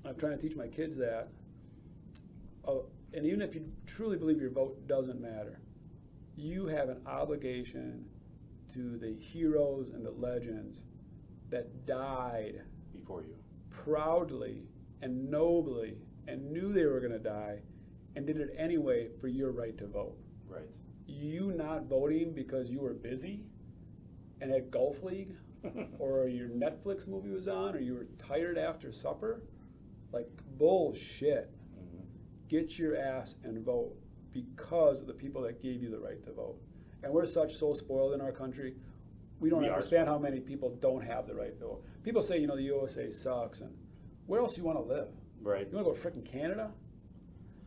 I'm 0.04 0.16
trying 0.16 0.36
to 0.36 0.42
teach 0.48 0.56
my 0.56 0.68
kids 0.68 0.96
that, 0.96 1.28
uh, 2.66 2.80
and 3.12 3.26
even 3.26 3.40
if 3.42 3.54
you 3.54 3.64
truly 3.86 4.16
believe 4.16 4.40
your 4.40 4.50
vote 4.50 4.86
doesn't 4.86 5.20
matter, 5.20 5.60
you 6.36 6.66
have 6.66 6.88
an 6.88 7.00
obligation 7.06 8.04
to 8.74 8.98
the 8.98 9.14
heroes 9.14 9.90
and 9.90 10.04
the 10.04 10.10
legends 10.10 10.82
that 11.50 11.86
died 11.86 12.60
before 12.92 13.22
you. 13.22 13.34
proudly 13.70 14.62
and 15.02 15.30
nobly 15.30 15.96
and 16.26 16.50
knew 16.52 16.72
they 16.72 16.84
were 16.84 17.00
going 17.00 17.12
to 17.12 17.18
die 17.18 17.58
and 18.16 18.26
did 18.26 18.36
it 18.38 18.50
anyway 18.58 19.08
for 19.20 19.28
your 19.28 19.52
right 19.52 19.78
to 19.78 19.86
vote. 19.86 20.16
You 21.08 21.52
not 21.56 21.84
voting 21.86 22.32
because 22.32 22.70
you 22.70 22.80
were 22.80 22.92
busy 22.92 23.40
and 24.40 24.52
at 24.52 24.70
Golf 24.70 25.02
League 25.02 25.34
or 25.98 26.28
your 26.28 26.48
Netflix 26.48 27.08
movie 27.08 27.30
was 27.30 27.48
on, 27.48 27.74
or 27.74 27.80
you 27.80 27.94
were 27.94 28.06
tired 28.18 28.58
after 28.58 28.92
supper, 28.92 29.42
like 30.12 30.28
bullshit. 30.58 31.50
Mhm. 31.76 32.04
Get 32.48 32.78
your 32.78 32.96
ass 32.96 33.34
and 33.42 33.58
vote 33.64 33.96
because 34.32 35.00
of 35.00 35.06
the 35.08 35.14
people 35.14 35.42
that 35.42 35.60
gave 35.60 35.82
you 35.82 35.90
the 35.90 35.98
right 35.98 36.22
to 36.24 36.32
vote. 36.32 36.60
And 37.02 37.12
we're 37.12 37.26
such 37.26 37.56
so 37.56 37.72
spoiled 37.74 38.12
in 38.12 38.20
our 38.20 38.32
country. 38.32 38.76
we 39.40 39.48
don't 39.50 39.62
We 39.62 39.68
understand 39.68 40.08
how 40.08 40.18
many 40.18 40.40
people 40.40 40.70
don't 40.80 41.02
have 41.02 41.26
the 41.28 41.34
right 41.34 41.56
to 41.60 41.64
vote. 41.64 41.84
People 42.02 42.22
say, 42.24 42.38
you 42.40 42.48
know, 42.48 42.56
the 42.56 42.62
USA 42.64 43.08
sucks, 43.08 43.60
and 43.60 43.72
where 44.26 44.40
else 44.40 44.54
do 44.54 44.60
you 44.60 44.66
want 44.66 44.78
to 44.78 44.84
live? 44.84 45.08
Right. 45.40 45.68
You 45.70 45.76
want 45.76 45.86
to 45.86 45.92
go 45.92 45.96
to 45.96 46.00
freaking 46.20 46.24
Canada? 46.24 46.72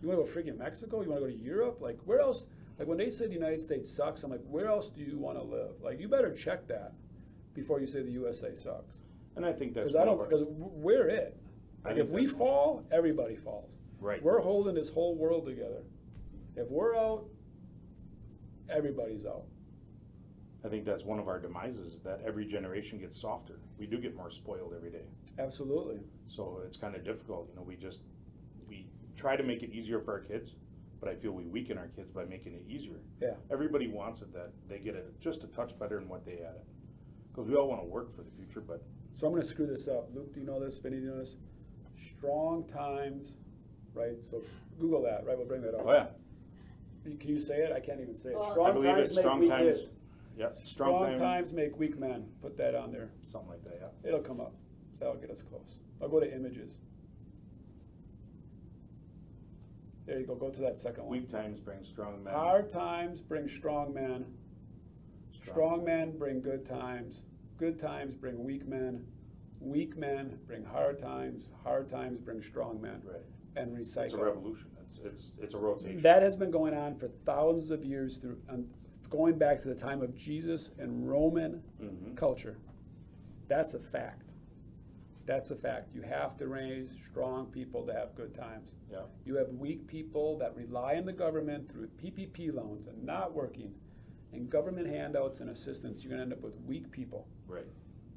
You 0.02 0.10
want 0.10 0.20
to 0.20 0.26
go 0.26 0.32
to 0.32 0.52
freaking 0.52 0.58
Mexico? 0.58 1.02
You 1.02 1.10
want 1.10 1.22
to 1.22 1.28
go 1.30 1.34
to 1.34 1.42
Europe? 1.42 1.80
Like, 1.80 1.98
where 2.04 2.20
else? 2.20 2.46
Like, 2.80 2.88
when 2.88 2.98
they 2.98 3.10
say 3.10 3.28
the 3.28 3.34
United 3.34 3.62
States 3.62 3.92
sucks, 3.92 4.24
I'm 4.24 4.32
like, 4.32 4.42
where 4.50 4.68
else 4.68 4.90
do 4.90 5.02
you 5.02 5.18
want 5.18 5.38
to 5.38 5.44
live? 5.44 5.82
Like, 5.84 6.00
you 6.00 6.08
better 6.08 6.34
check 6.34 6.68
that 6.68 6.94
before 7.54 7.80
you 7.80 7.88
say 7.88 8.02
the 8.02 8.12
USA 8.12 8.56
sucks. 8.56 9.00
And 9.36 9.46
I 9.46 9.54
think 9.54 9.74
that's 9.74 9.92
Because 9.92 10.02
I 10.02 10.06
don't, 10.06 10.18
because 10.18 10.46
we're 10.48 11.08
it. 11.08 11.38
Like, 11.86 11.98
if 11.98 12.10
we 12.10 12.26
fall, 12.26 12.84
everybody 12.92 13.36
falls. 13.36 13.72
Right. 14.00 14.22
We're 14.24 14.40
holding 14.40 14.76
this 14.76 14.90
whole 14.90 15.16
world 15.16 15.46
together. 15.46 15.84
If 16.56 16.70
we're 16.70 16.96
out, 16.96 17.26
everybody's 18.70 19.26
out. 19.26 19.46
I 20.64 20.68
think 20.68 20.86
that's 20.86 21.04
one 21.04 21.20
of 21.20 21.28
our 21.28 21.40
demises, 21.40 22.00
that 22.04 22.22
every 22.26 22.46
generation 22.46 23.00
gets 23.00 23.20
softer. 23.20 23.60
We 23.80 23.88
do 23.88 23.98
get 23.98 24.16
more 24.16 24.30
spoiled 24.30 24.74
every 24.76 24.92
day. 24.92 25.06
Absolutely. 25.40 26.02
So 26.28 26.62
it's 26.66 26.78
kind 26.78 26.96
of 26.96 27.04
difficult, 27.04 27.50
you 27.50 27.56
know, 27.56 27.64
we 27.64 27.76
just, 27.76 28.02
we 28.68 28.86
try 29.18 29.36
to 29.36 29.44
make 29.44 29.64
it 29.64 29.72
easier 29.72 30.00
for 30.00 30.14
our 30.14 30.20
kids, 30.20 30.56
but 31.02 31.10
I 31.10 31.16
feel 31.16 31.32
we 31.32 31.46
weaken 31.46 31.78
our 31.78 31.88
kids 31.88 32.12
by 32.12 32.24
making 32.26 32.54
it 32.54 32.64
easier. 32.70 33.00
Yeah. 33.22 33.32
Everybody 33.52 33.88
wants 33.88 34.22
it 34.22 34.32
that 34.34 34.52
they 34.70 34.78
get 34.78 34.96
it 34.96 35.20
just 35.20 35.44
a 35.44 35.48
touch 35.48 35.78
better 35.80 35.96
than 36.00 36.08
what 36.08 36.24
they 36.26 36.34
had 36.34 36.56
it. 36.56 36.66
Because 37.34 37.50
we 37.50 37.56
all 37.56 37.68
want 37.68 37.82
to 37.82 37.88
work 37.88 38.16
for 38.16 38.22
the 38.22 38.30
future, 38.32 38.62
but 38.62 38.84
So 39.16 39.26
I'm 39.26 39.34
going 39.34 39.42
to 39.42 39.48
screw 39.48 39.66
this 39.66 39.88
up. 39.88 40.10
Luke, 40.14 40.32
do 40.34 40.40
you 40.40 40.46
know 40.46 40.60
this? 40.64 40.78
Vinny, 40.78 40.98
do 40.98 41.04
you 41.04 41.10
know 41.10 41.20
this? 41.20 41.38
Strong 42.18 42.66
times, 42.68 43.34
right? 43.96 44.16
So 44.30 44.44
Google 44.80 45.02
that, 45.04 45.26
right? 45.26 45.36
We'll 45.38 45.48
bring 45.48 45.62
that 45.64 45.74
up. 45.74 45.82
oh 45.86 45.92
yeah, 45.94 46.08
Can 47.20 47.30
you 47.30 47.40
say 47.40 47.58
it? 47.58 47.72
I 47.72 47.80
can't 47.80 48.00
even 48.00 48.18
say 48.18 48.30
it. 48.30 48.36
Well- 48.36 48.52
Strong 48.52 48.70
I 48.70 48.72
believe 48.74 48.90
times 48.92 49.06
it's 49.06 49.16
make 49.16 49.24
strong 49.24 49.40
weak 49.40 49.50
times. 49.50 49.78
kids. 49.78 49.88
yeah, 50.38 50.52
Strong, 50.52 50.64
strong 50.66 51.06
time, 51.10 51.20
times 51.20 51.54
make 51.54 51.78
weak 51.80 52.00
men. 52.00 52.26
Put 52.42 52.58
that 52.58 52.76
on 52.76 52.92
there. 52.92 53.10
something 53.32 53.50
like 53.50 53.64
that. 53.64 53.80
Yeah. 54.04 54.08
It'll 54.10 54.22
come 54.22 54.40
up. 54.40 54.54
That'll 55.00 55.16
get 55.16 55.32
us 55.32 55.42
close. 55.42 55.80
I'll 56.02 56.10
go 56.10 56.20
to 56.20 56.32
images. 56.36 56.78
There 60.12 60.20
you 60.20 60.26
go. 60.26 60.36
Go 60.36 60.50
to 60.50 60.60
that 60.60 60.78
second 60.78 61.06
one. 61.06 61.12
Weak 61.20 61.30
times 61.30 61.62
bring 61.62 61.86
strong 61.86 62.22
men. 62.22 62.34
Hard 62.34 62.70
times 62.70 63.22
bring 63.22 63.48
strong 63.48 63.94
men. 63.94 64.26
Strong 65.32 65.86
men 65.86 66.18
bring 66.18 66.42
good 66.42 66.66
times. 66.66 67.24
Good 67.58 67.80
times 67.80 68.14
bring 68.14 68.44
weak 68.44 68.68
men. 68.68 69.06
Weak 69.62 69.96
men 69.96 70.38
bring 70.48 70.66
hard 70.66 71.00
times. 71.00 71.48
Hard 71.64 71.88
times 71.90 72.20
bring 72.20 72.42
strong 72.44 72.82
men. 72.82 73.02
Right. 73.06 73.22
And 73.56 73.72
recycle. 73.74 74.04
It's 74.04 74.14
a 74.16 74.18
revolution. 74.18 74.68
It's 74.86 75.00
it's 75.06 75.32
it's 75.42 75.54
a 75.54 75.58
rotation. 75.58 76.02
That 76.02 76.24
has 76.24 76.36
been 76.36 76.52
going 76.52 76.74
on 76.74 76.96
for 76.96 77.08
thousands 77.26 77.72
of 77.72 77.86
years 77.86 78.18
through, 78.18 78.38
um, 78.50 78.66
going 79.10 79.38
back 79.38 79.62
to 79.62 79.70
the 79.70 79.76
time 79.76 80.02
of 80.02 80.14
Jesus 80.14 80.72
and 80.78 81.08
Roman 81.10 81.64
Mhm. 81.82 82.18
culture. 82.18 82.58
That's 83.48 83.76
a 83.76 83.80
fact. 83.80 84.31
That's 85.26 85.52
a 85.52 85.56
fact. 85.56 85.90
You 85.94 86.02
have 86.02 86.36
to 86.38 86.48
raise 86.48 86.92
strong 87.10 87.46
people 87.48 87.86
to 87.86 87.94
have 87.94 88.16
good 88.16 88.34
times. 88.36 88.74
Yeah. 88.92 89.02
You 89.26 89.36
have 89.36 89.50
weak 89.50 89.86
people 89.88 90.38
that 90.40 90.56
rely 90.56 90.96
on 90.96 91.06
the 91.06 91.14
government 91.14 91.72
through 91.72 91.88
PPP 92.04 92.54
loans 92.54 92.88
and 92.88 93.04
not 93.04 93.34
working, 93.34 93.74
and 94.34 94.50
government 94.50 94.88
handouts 94.88 95.40
and 95.40 95.50
assistance. 95.50 96.04
You're 96.04 96.12
gonna 96.12 96.24
end 96.24 96.34
up 96.34 96.42
with 96.42 96.56
weak 96.66 96.90
people 96.92 97.28
Right. 97.48 97.66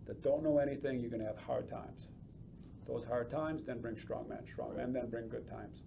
that 0.06 0.22
don't 0.22 0.42
know 0.42 0.58
anything. 0.58 1.00
You're 1.00 1.10
gonna 1.10 1.24
have 1.26 1.36
hard 1.38 1.68
times. 1.68 2.08
Those 2.86 3.04
hard 3.04 3.30
times 3.30 3.64
then 3.64 3.80
bring 3.80 3.96
strong 3.98 4.28
men. 4.28 4.44
Strong 4.46 4.76
men 4.76 4.92
then 4.92 5.08
bring 5.10 5.28
good 5.28 5.46
times. 5.46 5.84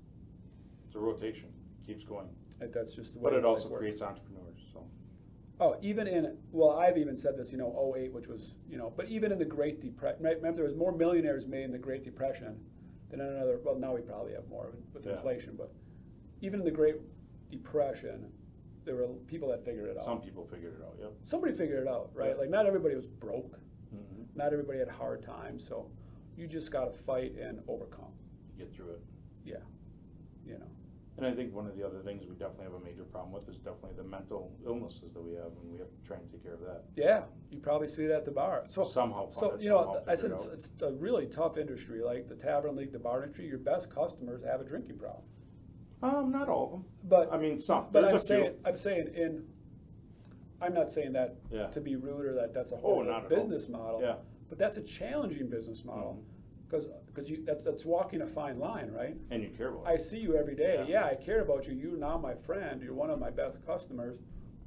It's 0.86 0.96
a 0.96 1.00
rotation. 1.00 1.50
It 1.84 1.88
keeps 1.94 2.04
going. 2.04 2.30
And 2.60 2.74
That's 2.74 2.94
just 2.94 3.14
the 3.14 3.20
way. 3.20 3.24
But 3.32 3.34
it 3.34 3.38
life 3.38 3.46
also 3.46 3.70
works. 3.70 3.80
creates 3.80 4.02
entrepreneurs. 4.02 4.47
Oh, 5.60 5.76
even 5.82 6.08
in, 6.08 6.38
well, 6.52 6.72
I've 6.78 6.98
even 6.98 7.18
said 7.18 7.36
this, 7.38 7.52
you 7.52 7.58
know, 7.58 7.94
'08, 7.98 8.14
which 8.14 8.28
was, 8.28 8.54
you 8.70 8.78
know, 8.78 8.94
but 8.96 9.10
even 9.10 9.32
in 9.32 9.40
the 9.40 9.46
Great 9.46 9.82
Depression, 9.82 10.24
remember 10.24 10.52
there 10.58 10.66
was 10.66 10.76
more 10.76 10.92
millionaires 10.92 11.48
made 11.48 11.64
in 11.64 11.72
the 11.72 11.80
Great 11.80 12.04
Depression 12.04 12.60
than 13.10 13.22
in 13.22 13.26
another, 13.28 13.60
well, 13.64 13.76
now 13.76 13.96
we 13.96 14.02
probably 14.02 14.34
have 14.34 14.48
more 14.50 14.74
with 14.94 15.06
Yeah. 15.06 15.14
inflation, 15.14 15.56
but 15.58 15.72
even 16.42 16.60
in 16.60 16.66
the 16.66 16.72
Great 16.72 16.98
Depression, 17.50 18.32
there 18.86 18.96
were 18.96 19.08
people 19.26 19.50
that 19.50 19.66
figured 19.66 19.88
it 19.90 19.98
out. 19.98 20.06
some 20.06 20.22
people 20.22 20.46
figured 20.46 20.76
it 20.80 20.84
out. 20.86 20.96
Yep. 21.00 21.14
Somebody 21.24 21.54
figured 21.54 21.82
it 21.82 21.88
out, 21.88 22.12
right? 22.14 22.38
Like, 22.38 22.50
not 22.50 22.66
everybody 22.68 22.96
was 22.96 23.08
broke, 23.08 23.58
hmm 23.90 24.24
not 24.36 24.54
everybody 24.54 24.78
had 24.78 24.88
hard 24.90 25.24
times, 25.24 25.66
so 25.66 25.90
you 26.38 26.46
just 26.48 26.72
gotta 26.72 26.92
fight 26.92 27.34
and 27.36 27.64
overcome, 27.68 28.14
Get 28.60 28.72
through 28.72 28.92
it. 28.92 29.02
yeah, 29.44 29.56
you 30.46 30.60
know. 30.60 30.68
And 31.18 31.26
I 31.26 31.34
think 31.34 31.52
one 31.54 31.66
of 31.66 31.76
the 31.76 31.84
other 31.84 32.00
things 32.04 32.26
we 32.28 32.36
definitely 32.36 32.66
have 32.66 32.74
a 32.76 32.80
major 32.80 33.04
problem 33.04 33.32
with 33.34 33.50
is 33.50 33.58
definitely 33.58 33.94
the 33.98 34.04
mental 34.04 34.52
illnesses 34.68 35.14
that 35.14 35.22
we 35.22 35.34
have, 35.34 35.48
and 35.64 35.72
we 35.72 35.80
have 35.80 35.88
to 35.90 36.08
try 36.08 36.18
and 36.18 36.30
take 36.32 36.44
care 36.44 36.54
of 36.54 36.60
that. 36.62 36.84
Yeah, 36.96 37.24
you 37.50 37.58
probably 37.60 37.88
see 37.88 38.04
it 38.04 38.12
at 38.12 38.24
the 38.24 38.30
bar. 38.32 38.66
So 38.68 38.86
Somehow 38.86 39.32
So 39.32 39.58
you 39.60 39.70
know, 39.70 40.04
I 40.08 40.14
said 40.14 40.30
it's, 40.32 40.46
it's 40.46 40.70
a 40.84 40.92
really 40.92 41.26
tough 41.26 41.58
industry, 41.58 42.04
like 42.04 42.30
the 42.30 42.36
tavern 42.36 42.76
league, 42.76 42.92
the 42.92 43.00
bar 43.00 43.24
industry. 43.24 43.48
Your 43.48 43.58
best 43.58 43.90
customers 43.90 44.44
have 44.44 44.62
a 44.62 44.64
drinking 44.64 45.00
problem, 45.00 45.24
Um, 46.04 46.32
not 46.32 46.50
all 46.50 46.66
of 46.66 46.72
them. 46.72 46.86
but 47.06 47.34
I 47.34 47.38
mean, 47.38 47.58
some. 47.58 47.88
but 47.92 48.02
There's 48.02 48.12
I'm 48.12 48.18
a 48.18 48.20
few. 48.20 48.28
saying 48.28 48.54
I'm 48.66 48.78
saying 48.78 49.08
in. 49.16 49.44
I'm 50.62 50.74
not 50.74 50.92
saying 50.92 51.14
that 51.14 51.36
Yeah. 51.52 51.68
to 51.68 51.82
be 51.82 51.96
rude 51.96 52.26
or 52.26 52.34
that 52.36 52.54
that's 52.54 52.72
a 52.74 52.80
Oh, 52.84 53.02
not 53.02 53.28
business 53.30 53.70
model. 53.70 54.02
Yeah. 54.02 54.16
But 54.50 54.58
that's 54.60 54.78
a 54.78 54.82
challenging 54.84 55.50
business 55.50 55.84
model 55.84 56.20
Mhm. 56.22 56.37
Because 56.70 56.88
because 57.08 57.30
you 57.30 57.44
that's 57.46 57.64
that's 57.64 57.86
walking 57.86 58.22
a 58.22 58.28
fine 58.28 58.60
line, 58.60 58.92
right? 58.92 59.16
And 59.32 59.42
you 59.44 59.50
care 59.50 59.70
about 59.70 59.88
I 59.88 59.98
see 59.98 60.18
you 60.20 60.36
every 60.38 60.56
day. 60.56 60.86
Yeah. 60.88 61.02
Yeah. 61.02 61.06
I 61.08 61.16
care 61.16 61.42
about 61.42 61.68
you. 61.68 61.74
You're 61.74 61.98
now 61.98 62.18
my 62.18 62.36
friend. 62.36 62.82
You're 62.82 62.94
one 62.94 63.10
of 63.10 63.20
my 63.20 63.30
best 63.30 63.66
customers. 63.66 64.18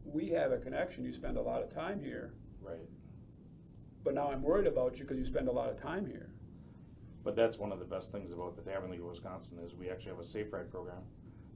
We 0.04 0.28
have 0.30 0.52
a 0.52 0.58
connection. 0.58 1.04
You 1.04 1.12
spend 1.12 1.36
a 1.36 1.42
lot 1.42 1.62
of 1.62 1.68
time 1.72 2.00
here, 2.02 2.32
Right. 2.62 2.88
but 4.02 4.14
now 4.14 4.30
I'm 4.30 4.42
worried 4.42 4.66
about 4.66 4.98
you 4.98 5.04
because 5.04 5.18
you 5.18 5.24
spend 5.24 5.46
a 5.48 5.52
lot 5.52 5.68
of 5.68 5.76
time 5.80 6.06
here. 6.06 6.30
But 7.22 7.36
that's 7.36 7.58
one 7.58 7.70
of 7.70 7.78
the 7.78 7.84
best 7.84 8.10
things 8.12 8.32
about 8.32 8.56
the 8.56 8.62
Tavern 8.62 8.90
League 8.90 9.00
of 9.00 9.06
Wisconsin 9.06 9.58
is 9.64 9.74
we 9.74 9.90
actually 9.90 10.12
have 10.12 10.20
a 10.20 10.24
safe 10.24 10.50
ride 10.52 10.70
program 10.70 11.02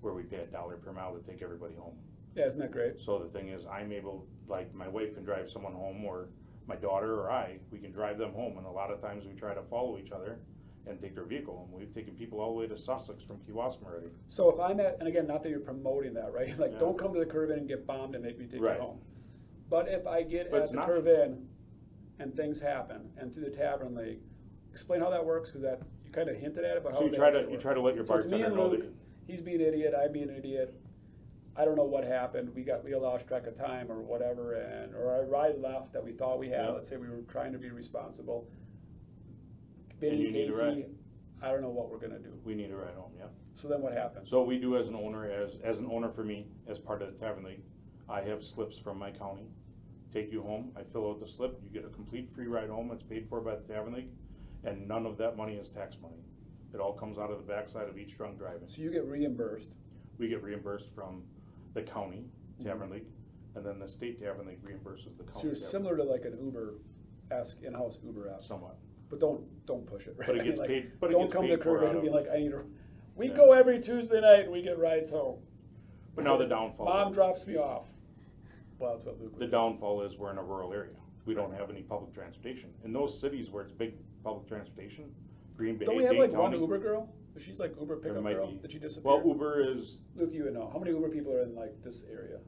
where 0.02 0.12
we 0.12 0.22
pay 0.22 0.36
a 0.36 0.46
dollar 0.46 0.76
per 0.76 0.92
mile 0.92 1.14
to 1.16 1.20
take 1.20 1.40
everybody 1.40 1.74
home. 1.74 1.94
Yeah, 2.36 2.44
isn't 2.46 2.60
that 2.60 2.70
great? 2.70 3.00
So 3.00 3.18
the 3.18 3.28
thing 3.30 3.48
is, 3.48 3.64
I'm 3.64 3.90
able, 3.90 4.26
like, 4.46 4.74
my 4.74 4.88
wife 4.88 5.14
can 5.14 5.24
drive 5.24 5.50
someone 5.50 5.72
home, 5.72 6.04
or 6.04 6.28
my 6.66 6.76
daughter 6.76 7.20
or 7.20 7.30
I, 7.30 7.58
we 7.70 7.78
can 7.78 7.92
drive 7.92 8.18
them 8.18 8.32
home. 8.32 8.56
And 8.58 8.66
a 8.66 8.70
lot 8.70 8.90
of 8.90 9.00
times 9.00 9.24
we 9.26 9.34
try 9.34 9.54
to 9.54 9.62
follow 9.64 9.98
each 9.98 10.12
other 10.12 10.38
and 10.86 11.00
take 11.00 11.14
their 11.14 11.24
vehicle. 11.24 11.66
And 11.70 11.78
we've 11.78 11.94
taken 11.94 12.14
people 12.14 12.40
all 12.40 12.52
the 12.54 12.60
way 12.60 12.66
to 12.66 12.76
Sussex 12.76 13.22
from 13.22 13.38
Kewaskum 13.38 13.84
already. 13.86 14.08
So 14.28 14.50
if 14.50 14.60
I'm 14.60 14.80
at, 14.80 14.96
and 14.98 15.08
again, 15.08 15.26
not 15.26 15.42
that 15.42 15.48
you're 15.50 15.60
promoting 15.60 16.14
that, 16.14 16.32
right? 16.32 16.58
Like, 16.58 16.72
Yeah. 16.72 16.78
don't 16.78 16.98
come 16.98 17.12
to 17.14 17.20
the 17.20 17.26
Curve 17.26 17.50
Inn 17.50 17.58
and 17.60 17.68
get 17.68 17.86
bombed 17.86 18.14
and 18.14 18.24
make 18.24 18.38
me 18.38 18.46
take 18.46 18.60
Right. 18.60 18.76
you 18.76 18.82
home. 18.82 19.00
But 19.70 19.88
if 19.88 20.06
I 20.06 20.22
get 20.22 20.50
But 20.50 20.62
at 20.62 20.70
the 20.72 20.76
curve 20.78 21.06
option. 21.06 21.32
in 21.32 21.48
and 22.20 22.36
things 22.36 22.60
happen, 22.60 23.10
and 23.18 23.34
through 23.34 23.44
the 23.44 23.50
tavern 23.50 23.94
league, 23.94 24.20
explain 24.70 25.00
how 25.00 25.10
that 25.10 25.24
works, 25.24 25.50
because 25.50 25.62
that, 25.62 25.80
you 26.04 26.12
kind 26.12 26.28
of 26.28 26.36
hinted 26.36 26.64
at 26.64 26.76
it, 26.76 26.84
but 26.84 26.92
how 26.92 26.98
So 27.00 27.04
you 27.06 27.10
try 27.12 27.30
to, 27.30 27.40
you 27.42 27.48
work? 27.50 27.60
try 27.60 27.74
to 27.74 27.80
let 27.80 27.94
your 27.96 28.04
So 28.04 28.14
bartender 28.14 28.50
know 28.50 28.68
Luke, 28.68 28.80
that. 28.82 28.92
he's 29.26 29.40
being 29.40 29.60
an 29.60 29.66
idiot, 29.68 29.94
I'm 29.98 30.12
being 30.12 30.28
an 30.28 30.36
idiot. 30.36 30.74
I 31.56 31.64
don't 31.64 31.76
know 31.76 31.84
what 31.84 32.04
happened, 32.04 32.50
we 32.54 32.62
got, 32.62 32.84
we 32.84 32.94
lost 32.96 33.28
track 33.28 33.46
of 33.46 33.56
time 33.56 33.90
or 33.90 34.00
whatever, 34.00 34.54
and, 34.54 34.94
or 34.94 35.10
our 35.12 35.24
ride 35.24 35.60
left 35.60 35.92
that 35.92 36.04
we 36.04 36.12
thought 36.12 36.38
we 36.38 36.48
had, 36.48 36.64
Yeah. 36.64 36.70
let's 36.70 36.88
say 36.88 36.96
we 36.96 37.08
were 37.08 37.22
trying 37.28 37.52
to 37.52 37.58
be 37.58 37.70
responsible. 37.70 38.48
And 39.90 40.00
Benny, 40.00 40.16
you 40.16 40.30
need 40.32 40.52
a 40.52 40.56
ride. 40.56 40.86
I 41.42 41.48
don't 41.50 41.62
know 41.62 41.70
what 41.70 41.90
we're 41.90 41.98
gonna 41.98 42.18
do. 42.18 42.32
We 42.44 42.54
need 42.54 42.70
a 42.72 42.76
ride 42.76 42.94
home, 42.94 43.12
yeah. 43.16 43.26
So 43.54 43.68
then 43.68 43.82
what 43.82 43.92
happens? 43.92 44.28
So 44.30 44.42
we 44.42 44.58
do 44.58 44.76
as 44.76 44.88
an 44.88 44.96
owner, 44.96 45.30
as, 45.30 45.56
as 45.62 45.78
an 45.78 45.86
owner 45.90 46.10
for 46.10 46.24
me, 46.24 46.46
as 46.66 46.78
part 46.78 47.02
of 47.02 47.12
the 47.12 47.18
Tavern 47.24 47.44
League, 47.44 47.62
I 48.08 48.20
have 48.22 48.42
slips 48.42 48.76
from 48.76 48.98
my 48.98 49.10
county. 49.12 49.46
Take 50.12 50.32
you 50.32 50.42
home, 50.42 50.72
I 50.76 50.82
fill 50.82 51.10
out 51.10 51.20
the 51.20 51.26
slip, 51.28 51.60
you 51.62 51.70
get 51.70 51.88
a 51.88 51.92
complete 51.92 52.30
free 52.34 52.46
ride 52.46 52.68
home, 52.68 52.90
it's 52.92 53.02
paid 53.02 53.28
for 53.28 53.40
by 53.40 53.56
the 53.56 53.62
Tavern 53.62 53.94
League, 53.94 54.10
and 54.64 54.88
none 54.88 55.06
of 55.06 55.16
that 55.18 55.36
money 55.36 55.54
is 55.54 55.68
tax 55.68 55.96
money. 56.02 56.22
It 56.72 56.80
all 56.80 56.92
comes 56.94 57.18
out 57.18 57.30
of 57.30 57.38
the 57.38 57.44
backside 57.44 57.88
of 57.88 57.96
each 57.98 58.16
drunk 58.16 58.38
driving. 58.38 58.68
So 58.68 58.82
you 58.82 58.90
get 58.90 59.04
reimbursed. 59.06 59.70
We 60.18 60.28
get 60.28 60.42
reimbursed 60.42 60.92
from 60.94 61.22
the 61.74 61.82
county 61.82 62.24
Tavern 62.62 62.88
mhm. 62.88 62.92
League, 62.92 63.06
and 63.56 63.66
then 63.66 63.78
the 63.78 63.88
state 63.88 64.20
Tavern 64.22 64.46
League 64.46 64.62
reimburses 64.64 65.16
the 65.18 65.24
county. 65.24 65.32
So 65.40 65.42
you're 65.42 65.54
Tavern 65.54 65.70
similar 65.70 65.96
to 65.98 66.04
like 66.04 66.24
an 66.24 66.38
Uber, 66.42 66.74
ask 67.30 67.60
in-house 67.62 67.98
League, 68.02 68.14
Uber-esque, 68.16 68.46
Somewhat. 68.46 68.76
but 69.10 69.20
don't, 69.20 69.42
don't 69.66 69.86
push 69.86 70.06
it, 70.06 70.14
right? 70.16 70.26
But 70.28 70.36
it 70.36 70.40
I 70.40 70.42
mean, 70.42 70.46
gets 70.46 70.58
like, 70.60 70.68
paid- 70.68 70.92
but 71.00 71.10
it 71.10 71.12
Don't 71.14 71.22
gets 71.22 71.32
come 71.32 71.42
to 71.46 71.56
paid 71.56 71.62
for 71.62 71.84
out 71.84 71.92
and 71.92 72.02
be 72.02 72.08
of- 72.08 72.14
like, 72.14 72.28
I 72.32 72.38
need 72.38 72.52
a, 72.52 72.62
we 73.16 73.28
Yeah. 73.28 73.36
go 73.36 73.52
every 73.52 73.80
Tuesday 73.80 74.20
night 74.20 74.44
and 74.44 74.52
we 74.52 74.62
get 74.62 74.78
rides 74.78 75.10
home. 75.10 75.40
But 76.14 76.24
now 76.24 76.36
the 76.36 76.46
downfall. 76.46 76.86
Mom 76.86 77.12
drops 77.12 77.46
me 77.46 77.56
off. 77.56 77.86
Well, 78.78 78.92
that's 78.94 79.04
what 79.04 79.20
Luke 79.20 79.32
The 79.34 79.40
would. 79.46 79.50
downfall 79.50 80.02
is 80.02 80.16
we're 80.16 80.30
in 80.30 80.38
a 80.38 80.42
rural 80.44 80.72
area. 80.72 80.94
We 81.26 81.34
don't 81.34 81.52
have 81.54 81.70
any 81.70 81.82
public 81.82 82.12
transportation. 82.14 82.72
In 82.84 82.92
those 82.92 83.18
cities 83.18 83.50
where 83.50 83.62
it's 83.64 83.72
big 83.72 83.94
public 84.22 84.46
transportation, 84.46 85.12
Green 85.56 85.76
Bay, 85.76 85.86
Don't 85.86 85.96
we 85.96 86.04
have 86.04 86.16
like 86.16 86.30
one 86.32 86.50
County. 86.52 86.58
Uber 86.60 86.78
girl? 86.78 87.08
She's 87.38 87.58
like 87.58 87.74
Uber 87.80 87.96
pickup 87.96 88.22
might 88.22 88.34
girl. 88.34 88.46
be- 88.50 88.58
Did 88.58 88.72
she 88.72 88.78
disappear? 88.78 89.16
Well, 89.16 89.22
Uber 89.26 89.60
is, 89.76 90.00
Luke, 90.14 90.30
you 90.32 90.44
would 90.44 90.54
know. 90.54 90.70
How 90.72 90.78
many 90.78 90.92
Uber 90.92 91.08
people 91.08 91.32
are 91.32 91.42
in 91.42 91.54
like 91.54 91.82
this 91.82 92.02
area? 92.10 92.38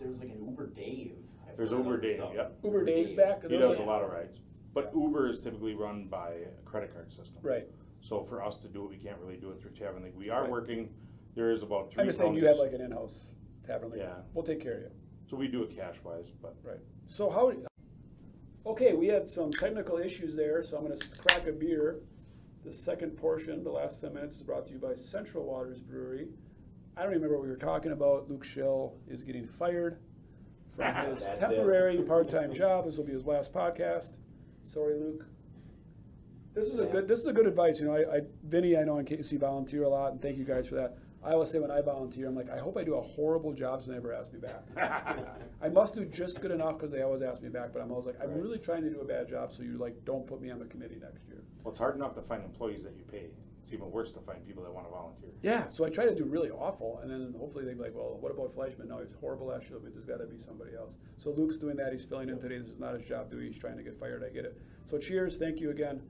There's 0.00 0.20
like 0.20 0.30
an 0.30 0.44
Uber 0.44 0.68
Dave. 0.68 1.16
I've 1.48 1.56
There's 1.56 1.70
heard 1.70 1.78
Uber 1.84 1.94
of 1.96 2.02
Dave, 2.02 2.16
some. 2.18 2.34
yep. 2.34 2.56
Uber 2.64 2.84
Dave's 2.84 3.12
back? 3.12 3.44
Are 3.44 3.48
he 3.48 3.56
those 3.56 3.70
does 3.70 3.76
a 3.76 3.80
like- 3.80 3.86
lot 3.88 4.02
of 4.02 4.10
rides. 4.10 4.38
But 4.74 4.90
Uber 4.96 5.28
is 5.28 5.40
typically 5.40 5.74
run 5.74 6.06
by 6.08 6.30
a 6.30 6.64
credit 6.64 6.94
card 6.94 7.10
system. 7.12 7.36
Right. 7.42 7.68
So 8.00 8.24
for 8.24 8.42
us 8.42 8.56
to 8.60 8.68
do 8.68 8.84
it, 8.84 8.90
we 8.90 8.96
can't 8.96 9.18
really 9.20 9.36
do 9.36 9.50
it 9.50 9.60
through 9.60 9.72
Tavern 9.72 10.02
League. 10.02 10.14
We 10.16 10.30
are 10.30 10.42
Right. 10.42 10.50
working, 10.50 10.88
there 11.34 11.50
is 11.50 11.62
about 11.62 11.92
three 11.92 12.00
I'm 12.02 12.08
just 12.08 12.18
saying 12.18 12.34
you 12.34 12.46
have 12.46 12.56
counties. 12.56 12.72
like 12.72 12.80
an 12.80 12.86
in-house 12.86 13.28
tavern. 13.66 13.90
Like, 13.90 13.98
Yeah. 14.00 14.14
We'll 14.32 14.44
take 14.44 14.60
care 14.60 14.76
of 14.76 14.80
you. 14.84 14.90
So 15.26 15.36
we 15.36 15.46
do 15.46 15.62
it 15.62 15.76
cash 15.76 16.02
wise, 16.02 16.30
but 16.40 16.56
Right. 16.64 16.80
So 17.08 17.28
how, 17.28 17.52
Okay, 18.64 18.94
we 18.94 19.08
had 19.08 19.28
some 19.28 19.50
technical 19.50 19.98
issues 19.98 20.36
there, 20.36 20.62
so 20.62 20.76
I'm 20.78 20.84
gonna 20.84 20.96
crack 21.18 21.46
a 21.48 21.52
beer. 21.52 22.00
The 22.64 22.72
second 22.72 23.10
portion, 23.16 23.64
the 23.64 23.70
last 23.70 24.00
ten 24.00 24.14
minutes, 24.14 24.36
is 24.36 24.42
brought 24.42 24.66
to 24.66 24.72
you 24.72 24.78
by 24.78 24.94
Central 24.94 25.44
Waters 25.44 25.80
Brewery. 25.80 26.28
I 26.96 27.02
don't 27.02 27.10
remember 27.12 27.36
what 27.36 27.42
we 27.44 27.48
were 27.48 27.56
talking 27.56 27.92
about. 27.92 28.30
Luke 28.30 28.44
Schill 28.44 28.94
is 29.08 29.22
getting 29.22 29.46
fired 29.48 29.98
from 30.76 30.94
his 31.10 31.24
That's 31.24 31.24
it. 31.24 31.40
temporary 31.40 32.02
part-time 32.02 32.54
job. 32.54 32.84
This 32.84 32.96
will 32.98 33.04
be 33.04 33.12
his 33.12 33.26
last 33.26 33.52
podcast. 33.52 34.12
Sorry, 34.62 34.94
Luke. 34.94 35.26
This 36.54 36.66
is 36.68 36.78
a 36.78 36.84
good. 36.84 37.08
This 37.08 37.18
is 37.20 37.26
a 37.26 37.32
good 37.32 37.46
advice. 37.46 37.80
You 37.80 37.86
know, 37.86 37.94
I, 37.94 38.16
I 38.16 38.20
Vinny, 38.44 38.76
I 38.76 38.84
know 38.84 38.98
and 38.98 39.06
Casey 39.08 39.38
volunteer 39.38 39.84
a 39.84 39.88
lot, 39.88 40.12
and 40.12 40.22
thank 40.22 40.36
you 40.36 40.44
guys 40.44 40.68
for 40.68 40.74
that. 40.76 40.98
I 41.24 41.32
always 41.32 41.50
say 41.50 41.60
when 41.60 41.70
I 41.70 41.80
volunteer, 41.80 42.26
I'm 42.26 42.34
like, 42.34 42.50
I 42.50 42.58
hope 42.58 42.76
I 42.76 42.82
do 42.82 42.94
a 42.96 43.00
horrible 43.00 43.52
job 43.52 43.82
so 43.82 43.88
they 43.88 43.94
never 43.94 44.12
ask 44.12 44.32
me 44.32 44.40
back. 44.40 44.64
I 45.62 45.68
must 45.68 45.94
do 45.94 46.04
just 46.04 46.40
good 46.40 46.50
enough 46.50 46.78
because 46.78 46.90
they 46.90 47.02
always 47.02 47.22
ask 47.22 47.40
me 47.42 47.48
back, 47.48 47.72
but 47.72 47.80
I'm 47.80 47.90
always 47.92 48.06
like, 48.06 48.16
I'm 48.20 48.30
Right. 48.30 48.42
really 48.42 48.58
trying 48.58 48.82
to 48.82 48.90
do 48.90 49.00
a 49.00 49.04
bad 49.04 49.28
job, 49.28 49.52
so 49.52 49.62
you 49.62 49.78
like 49.78 50.04
don't 50.04 50.26
put 50.26 50.40
me 50.40 50.50
on 50.50 50.58
the 50.58 50.64
committee 50.64 50.98
next 51.00 51.26
year. 51.28 51.42
Well, 51.62 51.70
it's 51.70 51.78
hard 51.78 51.94
enough 51.94 52.14
to 52.16 52.22
find 52.22 52.42
employees 52.44 52.82
that 52.82 52.94
you 52.96 53.04
pay. 53.04 53.28
It's 53.62 53.72
even 53.72 53.88
worse 53.92 54.10
to 54.12 54.20
find 54.20 54.44
people 54.44 54.64
that 54.64 54.74
wanna 54.74 54.88
volunteer. 54.88 55.30
Yeah, 55.42 55.68
so 55.68 55.84
I 55.84 55.90
try 55.90 56.06
to 56.06 56.14
do 56.14 56.24
really 56.24 56.50
awful, 56.50 56.98
and 57.02 57.10
then 57.10 57.32
hopefully 57.38 57.64
they'd 57.64 57.76
be 57.78 57.84
like, 57.84 57.94
well, 57.94 58.16
what 58.20 58.32
about 58.32 58.56
Fleischman? 58.56 58.88
No, 58.88 58.98
he's 58.98 59.14
horrible 59.20 59.46
last 59.46 59.70
year, 59.70 59.78
but 59.80 59.92
there's 59.92 60.04
got 60.06 60.18
to 60.18 60.26
be 60.26 60.38
somebody 60.38 60.72
else. 60.76 60.94
So 61.18 61.30
Luke's 61.30 61.56
doing 61.56 61.76
that. 61.76 61.92
He's 61.92 62.04
filling 62.04 62.28
in 62.30 62.40
today. 62.40 62.58
This 62.58 62.68
is 62.68 62.80
not 62.80 62.94
his 62.94 63.04
job 63.04 63.30
duty. 63.30 63.46
He's 63.48 63.58
trying 63.60 63.76
to 63.76 63.84
get 63.84 63.98
fired. 64.00 64.24
I 64.24 64.34
get 64.34 64.44
it. 64.44 64.60
So 64.86 64.98
cheers. 64.98 65.38
Thank 65.38 65.60
you 65.60 65.70
again 65.70 66.02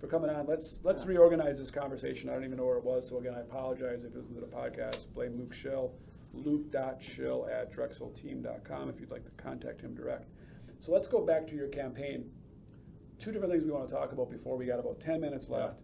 for 0.00 0.06
coming 0.06 0.30
on. 0.30 0.46
Let's 0.46 0.78
let's 0.82 1.04
reorganize 1.04 1.58
this 1.58 1.70
conversation. 1.70 2.30
I 2.30 2.34
don't 2.34 2.44
even 2.44 2.56
know 2.56 2.64
where 2.64 2.78
it 2.78 2.84
was. 2.84 3.08
So 3.08 3.18
again, 3.18 3.34
I 3.36 3.40
apologize 3.40 4.04
if 4.04 4.14
it 4.16 4.24
was 4.28 4.40
the 4.40 4.46
podcast. 4.46 5.06
Blame 5.14 5.36
Luke 5.38 5.52
Schill. 5.52 5.92
Luke.schill 6.32 7.48
at 7.50 7.72
drexelteam.com 7.74 8.88
if 8.88 9.00
you'd 9.00 9.10
like 9.10 9.24
to 9.24 9.42
contact 9.42 9.80
him 9.80 9.94
direct. 9.94 10.28
So 10.78 10.92
let's 10.92 11.08
go 11.08 11.24
back 11.24 11.46
to 11.48 11.54
your 11.54 11.68
campaign. 11.68 12.30
Two 13.18 13.32
different 13.32 13.52
things 13.52 13.64
we 13.64 13.72
want 13.72 13.88
to 13.88 13.94
talk 13.94 14.12
about 14.12 14.30
before 14.30 14.56
we 14.56 14.64
got 14.64 14.78
about 14.78 15.00
10 15.00 15.20
minutes 15.20 15.50
left. 15.50 15.80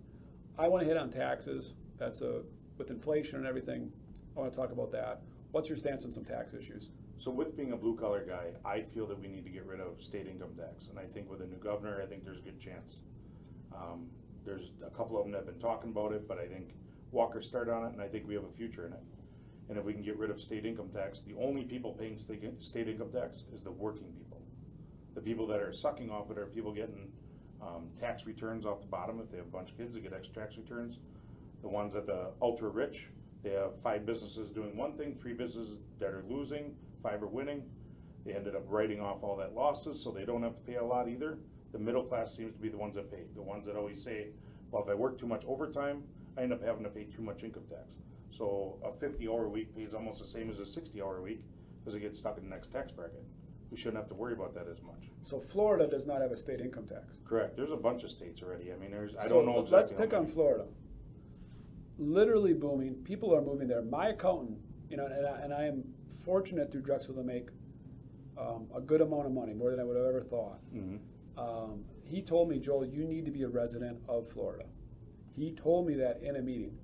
I 0.56 0.68
want 0.68 0.84
to 0.84 0.88
hit 0.88 0.96
on 0.96 1.10
taxes. 1.10 1.74
That's 1.98 2.20
a, 2.20 2.42
with 2.78 2.90
inflation 2.90 3.38
and 3.38 3.46
everything, 3.46 3.90
I 4.36 4.40
want 4.40 4.52
to 4.52 4.56
talk 4.58 4.70
about 4.70 4.92
that. 4.92 5.22
What's 5.50 5.68
your 5.68 5.76
stance 5.76 6.04
on 6.04 6.12
some 6.12 6.24
tax 6.24 6.54
issues? 6.54 6.90
So 7.18 7.30
with 7.30 7.56
being 7.56 7.72
a 7.72 7.76
blue 7.76 7.96
collar 7.96 8.24
guy, 8.24 8.52
I 8.64 8.82
feel 8.82 9.06
that 9.08 9.20
we 9.20 9.26
need 9.26 9.44
to 9.44 9.50
get 9.50 9.66
rid 9.66 9.80
of 9.80 10.02
state 10.02 10.26
income 10.26 10.54
tax, 10.56 10.88
and 10.88 10.98
I 10.98 11.04
think 11.12 11.30
with 11.30 11.40
a 11.40 11.46
new 11.46 11.56
governor, 11.56 12.00
I 12.02 12.06
think 12.06 12.24
there's 12.24 12.38
a 12.38 12.42
good 12.42 12.60
chance. 12.60 12.98
Um, 13.74 14.06
there's 14.44 14.70
a 14.86 14.90
couple 14.90 15.18
of 15.18 15.24
them 15.24 15.32
that 15.32 15.38
have 15.38 15.46
been 15.46 15.60
talking 15.60 15.90
about 15.90 16.12
it, 16.12 16.28
but 16.28 16.38
I 16.38 16.46
think 16.46 16.74
Walker 17.10 17.42
started 17.42 17.72
on 17.72 17.86
it, 17.86 17.92
and 17.92 18.00
I 18.00 18.08
think 18.08 18.26
we 18.26 18.34
have 18.34 18.44
a 18.44 18.56
future 18.56 18.86
in 18.86 18.92
it. 18.92 19.02
And 19.68 19.78
if 19.78 19.84
we 19.84 19.92
can 19.92 20.02
get 20.02 20.16
rid 20.16 20.30
of 20.30 20.40
state 20.40 20.64
income 20.64 20.90
tax, 20.94 21.20
the 21.26 21.34
only 21.40 21.64
people 21.64 21.92
paying 21.92 22.18
state, 22.18 22.88
income 22.88 23.10
tax 23.12 23.42
is 23.52 23.62
the 23.62 23.70
working 23.70 24.12
people. 24.16 24.40
The 25.14 25.20
people 25.20 25.46
that 25.48 25.60
are 25.60 25.72
sucking 25.72 26.10
off 26.10 26.30
it 26.30 26.38
are 26.38 26.46
people 26.46 26.72
getting, 26.72 27.10
um, 27.60 27.88
tax 27.98 28.26
returns 28.26 28.64
off 28.64 28.80
the 28.80 28.86
bottom, 28.86 29.20
if 29.20 29.30
they 29.30 29.38
have 29.38 29.46
a 29.46 29.50
bunch 29.50 29.72
of 29.72 29.78
kids, 29.78 29.94
they 29.94 30.00
get 30.00 30.12
extra 30.12 30.42
tax 30.42 30.56
returns. 30.56 30.98
The 31.62 31.68
ones 31.68 31.94
that 31.94 32.06
the 32.06 32.30
ultra 32.40 32.68
rich, 32.68 33.08
they 33.42 33.50
have 33.50 33.80
five 33.80 34.06
businesses 34.06 34.50
doing 34.50 34.76
one 34.76 34.92
thing, 34.96 35.16
three 35.20 35.32
businesses 35.32 35.78
that 35.98 36.10
are 36.10 36.24
losing, 36.28 36.74
five 37.02 37.22
are 37.22 37.28
winning. 37.28 37.62
They 38.24 38.34
ended 38.34 38.54
up 38.54 38.64
writing 38.68 39.00
off 39.00 39.22
all 39.22 39.36
that 39.36 39.54
losses, 39.54 40.02
so 40.02 40.10
they 40.10 40.24
don't 40.24 40.42
have 40.42 40.54
to 40.56 40.62
pay 40.62 40.76
a 40.76 40.84
lot 40.84 41.08
either. 41.08 41.38
The 41.72 41.78
middle 41.78 42.04
class 42.04 42.34
seems 42.34 42.52
to 42.54 42.60
be 42.60 42.68
the 42.68 42.78
ones 42.78 42.94
that 42.94 43.10
pay, 43.10 43.24
the 43.34 43.42
ones 43.42 43.66
that 43.66 43.76
always 43.76 44.02
say, 44.02 44.28
well, 44.70 44.82
if 44.82 44.88
I 44.88 44.94
work 44.94 45.18
too 45.18 45.26
much 45.26 45.44
overtime, 45.46 46.02
I 46.38 46.42
end 46.42 46.52
up 46.52 46.62
having 46.62 46.84
to 46.84 46.90
pay 46.90 47.04
too 47.04 47.22
much 47.22 47.42
income 47.44 47.64
tax. 47.68 47.86
So 48.30 48.78
a 48.84 48.92
fifty 48.92 49.28
hour 49.28 49.48
week 49.48 49.74
pays 49.74 49.94
almost 49.94 50.20
the 50.20 50.26
same 50.26 50.50
as 50.50 50.58
a 50.60 50.66
sixty 50.66 51.00
hour 51.02 51.20
week, 51.22 51.42
because 51.80 51.94
it 51.94 52.00
gets 52.00 52.18
stuck 52.18 52.38
in 52.38 52.44
the 52.44 52.50
next 52.50 52.72
tax 52.72 52.92
bracket. 52.92 53.24
We 53.70 53.76
shouldn't 53.76 53.96
have 53.96 54.08
to 54.08 54.14
worry 54.14 54.32
about 54.32 54.54
that 54.54 54.66
as 54.70 54.80
much. 54.82 55.10
So 55.24 55.40
Florida 55.40 55.86
does 55.88 56.06
not 56.06 56.20
have 56.20 56.30
a 56.30 56.36
state 56.36 56.60
income 56.60 56.86
tax. 56.86 57.16
Correct, 57.24 57.56
there's 57.56 57.72
a 57.72 57.76
bunch 57.76 58.04
of 58.04 58.10
states 58.10 58.42
already, 58.42 58.72
I 58.72 58.76
mean, 58.76 58.90
there's, 58.92 59.16
I 59.16 59.26
So 59.26 59.36
don't 59.36 59.46
know 59.46 59.60
exactly. 59.60 59.76
Let's 59.78 59.90
how 59.90 59.96
pick 59.98 60.12
on 60.14 60.22
many. 60.22 60.32
Florida. 60.34 60.64
Literally 61.98 62.52
booming. 62.52 62.94
People 63.04 63.34
are 63.34 63.40
moving 63.42 63.66
there. 63.68 63.82
My 63.82 64.08
accountant, 64.08 64.58
you 64.90 64.96
know, 64.98 65.06
and 65.06 65.26
I, 65.26 65.40
and 65.40 65.52
I 65.54 65.64
am 65.64 65.82
fortunate 66.24 66.70
through 66.70 66.82
Drexel 66.82 67.14
to 67.14 67.22
make 67.22 67.48
um, 68.38 68.66
a 68.74 68.80
good 68.80 69.00
amount 69.00 69.26
of 69.26 69.32
money, 69.32 69.54
more 69.54 69.70
than 69.70 69.80
I 69.80 69.84
would 69.84 69.96
have 69.96 70.04
ever 70.06 70.20
thought. 70.22 70.58
Mhm. 70.74 70.98
Um, 71.36 71.84
he 72.04 72.22
told 72.22 72.48
me, 72.48 72.58
Joel, 72.58 72.86
you 72.86 73.04
need 73.04 73.24
to 73.24 73.30
be 73.30 73.42
a 73.42 73.48
resident 73.48 73.98
of 74.08 74.28
Florida. 74.30 74.64
He 75.34 75.52
told 75.52 75.86
me 75.86 75.94
that 75.94 76.20
in 76.22 76.36
a 76.36 76.42
meeting. 76.42 76.76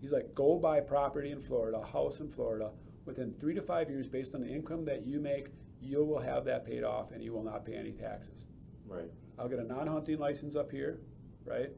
He's 0.00 0.12
like, 0.12 0.34
go 0.34 0.58
buy 0.58 0.80
property 0.80 1.30
in 1.30 1.40
Florida, 1.40 1.78
a 1.78 1.86
house 1.86 2.20
in 2.20 2.30
Florida. 2.30 2.70
Within 3.06 3.34
three 3.40 3.54
to 3.54 3.62
five 3.62 3.88
years, 3.88 4.08
based 4.08 4.34
on 4.34 4.40
the 4.40 4.48
income 4.48 4.84
that 4.84 5.06
you 5.06 5.20
make, 5.20 5.48
you 5.80 6.04
will 6.04 6.20
have 6.20 6.44
that 6.46 6.66
paid 6.66 6.84
off 6.84 7.12
and 7.12 7.22
you 7.22 7.32
will 7.32 7.42
not 7.42 7.64
pay 7.64 7.74
any 7.74 7.92
taxes. 7.92 8.44
Right, 8.86 9.10
I'll 9.38 9.48
get 9.48 9.58
a 9.58 9.64
non-hunting 9.64 10.18
license 10.18 10.56
up 10.56 10.70
here, 10.70 10.98
right? 11.44 11.70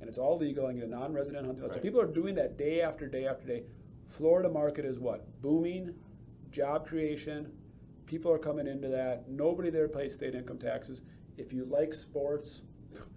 And 0.00 0.08
it's 0.08 0.18
all 0.18 0.38
legal. 0.38 0.66
I 0.66 0.72
get 0.72 0.84
a 0.84 0.88
non-resident 0.88 1.46
hunting 1.46 1.62
license. 1.62 1.78
So 1.78 1.82
people 1.82 2.00
are 2.00 2.06
doing 2.06 2.34
that 2.36 2.58
day 2.58 2.80
after 2.82 3.06
day 3.06 3.26
after 3.26 3.46
day. 3.46 3.62
Florida 4.08 4.48
market 4.48 4.84
is 4.84 4.98
what? 4.98 5.26
Booming, 5.40 5.94
job 6.50 6.86
creation. 6.86 7.50
People 8.06 8.30
are 8.32 8.38
coming 8.38 8.66
into 8.66 8.88
that. 8.88 9.28
Nobody 9.28 9.70
there 9.70 9.88
pays 9.88 10.14
state 10.14 10.34
income 10.34 10.58
taxes. 10.58 11.02
If 11.36 11.52
you 11.52 11.64
like 11.64 11.94
sports, 11.94 12.62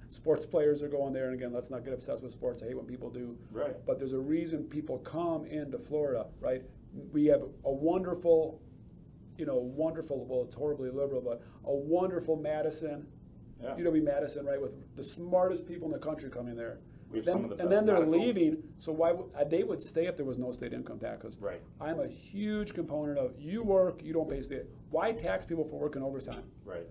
sports 0.07 0.45
players 0.45 0.81
are 0.83 0.87
going 0.87 1.13
there. 1.13 1.25
And 1.25 1.33
again, 1.33 1.51
let's 1.51 1.69
not 1.69 1.83
get 1.83 1.93
obsessed 1.93 2.23
with 2.23 2.31
sports. 2.31 2.61
I 2.63 2.67
hate 2.67 2.77
when 2.77 2.85
people 2.85 3.09
do. 3.09 3.37
right. 3.51 3.75
But 3.85 3.99
there's 3.99 4.13
a 4.13 4.19
reason 4.19 4.63
people 4.63 4.99
come 4.99 5.45
into 5.45 5.77
Florida, 5.77 6.27
right? 6.39 6.63
We 7.11 7.25
have 7.25 7.41
a 7.65 7.71
wonderful, 7.71 8.61
you 9.37 9.45
know, 9.45 9.57
wonderful, 9.57 10.25
well, 10.25 10.43
it's 10.43 10.55
horribly 10.55 10.89
liberal, 10.89 11.21
but 11.21 11.41
a 11.65 11.73
wonderful 11.75 12.37
Madison, 12.37 13.05
Yeah. 13.61 13.75
UW 13.77 14.01
Madison, 14.03 14.45
right, 14.45 14.61
with 14.61 14.71
the 14.95 15.03
smartest 15.03 15.65
people 15.67 15.87
in 15.87 15.91
the 15.91 15.99
country 15.99 16.29
coming 16.29 16.55
there. 16.55 16.79
We 17.11 17.17
have 17.19 17.25
Then- 17.25 17.33
some 17.33 17.43
of 17.45 17.49
the 17.57 17.63
And 17.63 17.71
then 17.71 17.85
they're 17.85 17.99
medical- 17.99 18.19
leaving, 18.19 18.63
so 18.79 18.91
why, 18.93 19.11
would- 19.11 19.29
uh, 19.35 19.43
they 19.43 19.63
would 19.63 19.81
stay 19.81 20.07
if 20.07 20.15
there 20.17 20.25
was 20.25 20.37
no 20.37 20.51
state 20.51 20.71
income 20.73 20.99
tax. 20.99 21.21
'cause 21.21 21.37
Right. 21.41 21.61
I'm 21.81 21.99
a 21.99 22.07
huge 22.07 22.73
component 22.73 23.17
of, 23.19 23.39
you 23.39 23.63
work, 23.63 24.03
you 24.03 24.13
don't 24.13 24.29
pay 24.29 24.41
state. 24.41 24.65
Why 24.91 25.11
tax 25.11 25.45
people 25.45 25.65
for 25.65 25.79
working 25.79 26.01
overtime? 26.03 26.43
Right. 26.65 26.87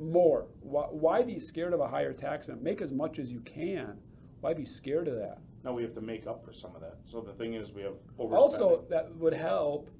More. 0.00 0.46
Why, 0.60 0.84
why 0.90 1.22
be 1.22 1.38
scared 1.38 1.74
of 1.74 1.80
a 1.80 1.86
higher 1.86 2.12
tax 2.12 2.48
and 2.48 2.60
make 2.62 2.80
as 2.80 2.90
much 2.90 3.18
as 3.18 3.30
you 3.30 3.40
can? 3.40 3.98
Why 4.40 4.54
be 4.54 4.64
scared 4.64 5.08
of 5.08 5.16
that? 5.16 5.38
Now 5.62 5.74
we 5.74 5.82
have 5.82 5.94
to 5.94 6.00
make 6.00 6.26
up 6.26 6.42
for 6.42 6.54
some 6.54 6.74
of 6.74 6.80
that. 6.80 6.96
So 7.04 7.20
the 7.20 7.34
thing 7.34 7.52
is, 7.54 7.70
we 7.70 7.82
have 7.82 7.92
overspending. 8.18 8.32
Also, 8.32 8.84
that 8.88 9.14
would 9.16 9.34
help 9.34 9.90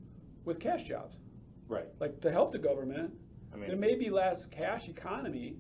with 0.47 0.59
cash 0.59 0.85
jobs. 0.85 1.17
Right. 1.69 1.87
Like 2.01 2.21
to 2.23 2.31
help 2.33 2.51
the 2.51 2.59
government, 2.59 3.13
I 3.53 3.57
mean- 3.57 3.69
there 3.69 3.77
may 3.77 3.95
be 3.95 4.09
less 4.09 4.47
cash 4.47 4.89
economy. 4.89 5.57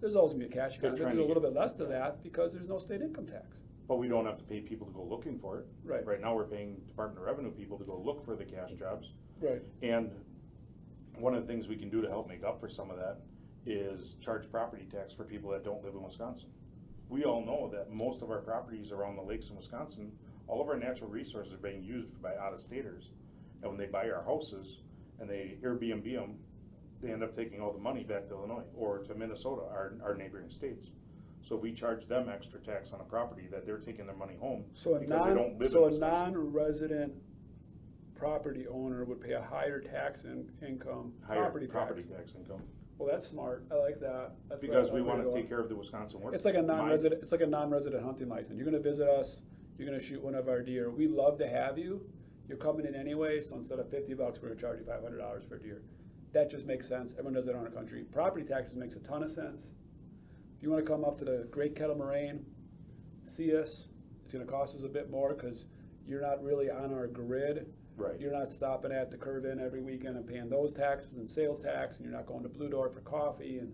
There's 0.00 0.14
always 0.14 0.34
gonna 0.34 0.46
be 0.46 0.52
a 0.52 0.54
cash 0.54 0.78
economy. 0.78 0.98
There's 0.98 1.18
a 1.18 1.22
little 1.22 1.42
bit 1.42 1.52
less 1.52 1.72
to 1.74 1.86
that 1.86 2.22
because 2.22 2.52
there's 2.52 2.68
no 2.68 2.78
state 2.78 3.00
income 3.02 3.26
tax. 3.26 3.58
But 3.88 3.96
we 3.96 4.08
don't 4.08 4.26
have 4.26 4.38
to 4.38 4.44
pay 4.44 4.60
people 4.60 4.86
to 4.86 4.92
go 4.92 5.02
looking 5.02 5.38
for 5.38 5.58
it. 5.58 5.66
Right. 5.84 6.04
Right 6.04 6.20
now, 6.20 6.34
we're 6.34 6.44
paying 6.46 6.76
Department 6.86 7.20
of 7.20 7.26
Revenue 7.26 7.50
people 7.50 7.78
to 7.78 7.84
go 7.84 7.98
look 7.98 8.24
for 8.24 8.36
the 8.36 8.44
cash 8.44 8.72
jobs. 8.72 9.12
Right. 9.40 9.62
And 9.82 10.10
one 11.18 11.34
of 11.34 11.46
the 11.46 11.52
things 11.52 11.68
we 11.68 11.76
can 11.76 11.88
do 11.90 12.00
to 12.02 12.08
help 12.08 12.28
make 12.28 12.44
up 12.44 12.60
for 12.60 12.68
some 12.68 12.90
of 12.90 12.96
that 12.96 13.18
is 13.64 14.14
charge 14.20 14.50
property 14.50 14.86
tax 14.90 15.12
for 15.14 15.24
people 15.24 15.50
that 15.50 15.64
don't 15.64 15.82
live 15.84 15.94
in 15.94 16.02
Wisconsin. 16.02 16.48
We 17.08 17.24
all 17.24 17.44
know 17.44 17.70
that 17.72 17.92
most 17.92 18.22
of 18.22 18.30
our 18.30 18.40
properties 18.40 18.90
around 18.92 19.16
the 19.16 19.22
lakes 19.22 19.48
in 19.48 19.56
Wisconsin, 19.56 20.12
all 20.48 20.60
of 20.60 20.68
our 20.68 20.76
natural 20.76 21.10
resources 21.10 21.52
are 21.52 21.58
being 21.58 21.82
used 21.82 22.20
by 22.22 22.36
out-of-staters. 22.36 23.10
And 23.62 23.70
when 23.70 23.78
they 23.78 23.86
buy 23.86 24.08
our 24.10 24.22
houses 24.24 24.78
and 25.20 25.28
they 25.28 25.56
Airbnb 25.62 26.04
them, 26.14 26.34
they 27.02 27.10
end 27.12 27.22
up 27.22 27.34
taking 27.34 27.60
all 27.60 27.72
the 27.72 27.78
money 27.78 28.04
back 28.04 28.28
to 28.28 28.34
Illinois 28.34 28.62
or 28.76 28.98
to 28.98 29.14
Minnesota, 29.14 29.62
our, 29.62 29.94
our 30.02 30.14
neighboring 30.14 30.50
states. 30.50 30.88
So 31.42 31.56
if 31.56 31.62
we 31.62 31.72
charge 31.72 32.06
them 32.06 32.28
extra 32.28 32.58
tax 32.60 32.92
on 32.92 33.00
a 33.00 33.04
property, 33.04 33.46
that 33.52 33.64
they're 33.66 33.78
taking 33.78 34.06
their 34.06 34.16
money 34.16 34.34
home 34.40 34.64
So 34.74 34.94
a 34.94 34.98
because 35.00 35.26
they 35.26 35.34
don't 35.34 35.50
non, 35.52 35.58
live 35.58 35.70
so 35.70 35.78
in 35.78 35.84
a 35.84 35.90
Wisconsin. 35.92 36.32
non-resident 36.34 37.12
property 38.20 38.66
owner 38.68 39.04
would 39.04 39.20
pay 39.20 39.32
a 39.32 39.42
higher 39.42 39.80
tax 39.80 40.24
in, 40.24 40.48
income, 40.66 41.12
Higher 41.26 41.40
property 41.42 41.66
tax. 41.66 41.74
property 41.74 42.02
tax 42.02 42.32
income. 42.36 42.62
Well, 42.98 43.08
that's 43.10 43.26
smart. 43.26 43.64
I 43.70 43.74
like 43.74 44.00
that. 44.00 44.32
That's 44.48 44.50
what 44.50 44.60
Because 44.62 44.90
we 44.90 45.00
I'm 45.00 45.06
wanna 45.06 45.24
go. 45.24 45.34
take 45.34 45.48
care 45.48 45.60
of 45.60 45.68
the 45.68 45.76
Wisconsin 45.76 46.20
work. 46.20 46.34
It's 46.34 46.46
like 46.46 46.54
a 46.54 46.62
non-resident, 46.62 47.22
it's 47.22 47.32
like 47.32 47.42
a 47.42 47.46
non-resident 47.46 48.02
hunting 48.02 48.28
license. 48.28 48.56
You're 48.56 48.64
gonna 48.64 48.78
visit 48.78 49.06
us, 49.08 49.40
you're 49.78 49.86
gonna 49.86 50.00
shoot 50.00 50.22
one 50.22 50.34
of 50.34 50.48
our 50.48 50.62
deer. 50.62 50.90
We 50.90 51.06
love 51.06 51.38
to 51.38 51.48
have 51.48 51.76
you. 51.78 52.00
You're 52.48 52.56
coming 52.58 52.86
in 52.86 52.94
anyway, 52.94 53.42
so 53.42 53.56
instead 53.56 53.78
of 53.80 53.90
fifty 53.90 54.14
bucks, 54.14 54.40
we're 54.40 54.48
gonna 54.48 54.60
charge 54.60 54.78
you 54.78 54.86
five 54.86 55.02
hundred 55.02 55.18
dollars 55.18 55.44
for 55.44 55.56
a 55.56 55.60
deer. 55.62 55.82
That 56.32 56.48
just 56.50 56.64
makes 56.66 56.88
sense. 56.88 57.12
Everyone 57.12 57.34
does 57.34 57.44
that 57.46 57.54
around 57.54 57.64
the 57.64 57.70
country. 57.70 58.04
Property 58.04 58.44
taxes 58.46 58.76
makes 58.76 58.94
a 58.96 59.00
ton 59.00 59.22
of 59.22 59.30
sense. 59.32 59.72
If 60.56 60.62
you 60.62 60.70
wanna 60.70 60.82
come 60.84 61.04
up 61.04 61.18
to 61.18 61.24
the 61.26 61.46
Great 61.50 61.74
Kettle 61.76 61.96
Moraine, 61.96 62.46
see 63.26 63.54
us. 63.54 63.88
It's 64.24 64.32
gonna 64.32 64.46
cost 64.46 64.74
us 64.74 64.84
a 64.84 64.88
bit 64.88 65.10
more, 65.10 65.34
cause 65.34 65.66
you're 66.06 66.22
not 66.22 66.42
really 66.42 66.70
on 66.70 66.94
our 66.94 67.06
grid. 67.08 67.72
Right. 67.96 68.20
You're 68.20 68.32
not 68.32 68.52
stopping 68.52 68.92
at 68.92 69.10
the 69.10 69.16
Curve 69.16 69.46
Inn 69.46 69.58
every 69.58 69.80
weekend 69.80 70.16
and 70.16 70.26
paying 70.26 70.48
those 70.50 70.72
taxes 70.72 71.16
and 71.16 71.28
sales 71.28 71.58
tax, 71.60 71.96
and 71.96 72.04
you're 72.06 72.14
not 72.14 72.26
going 72.26 72.42
to 72.42 72.48
Blue 72.48 72.68
Door 72.68 72.90
for 72.90 73.00
coffee, 73.00 73.58
and, 73.58 73.72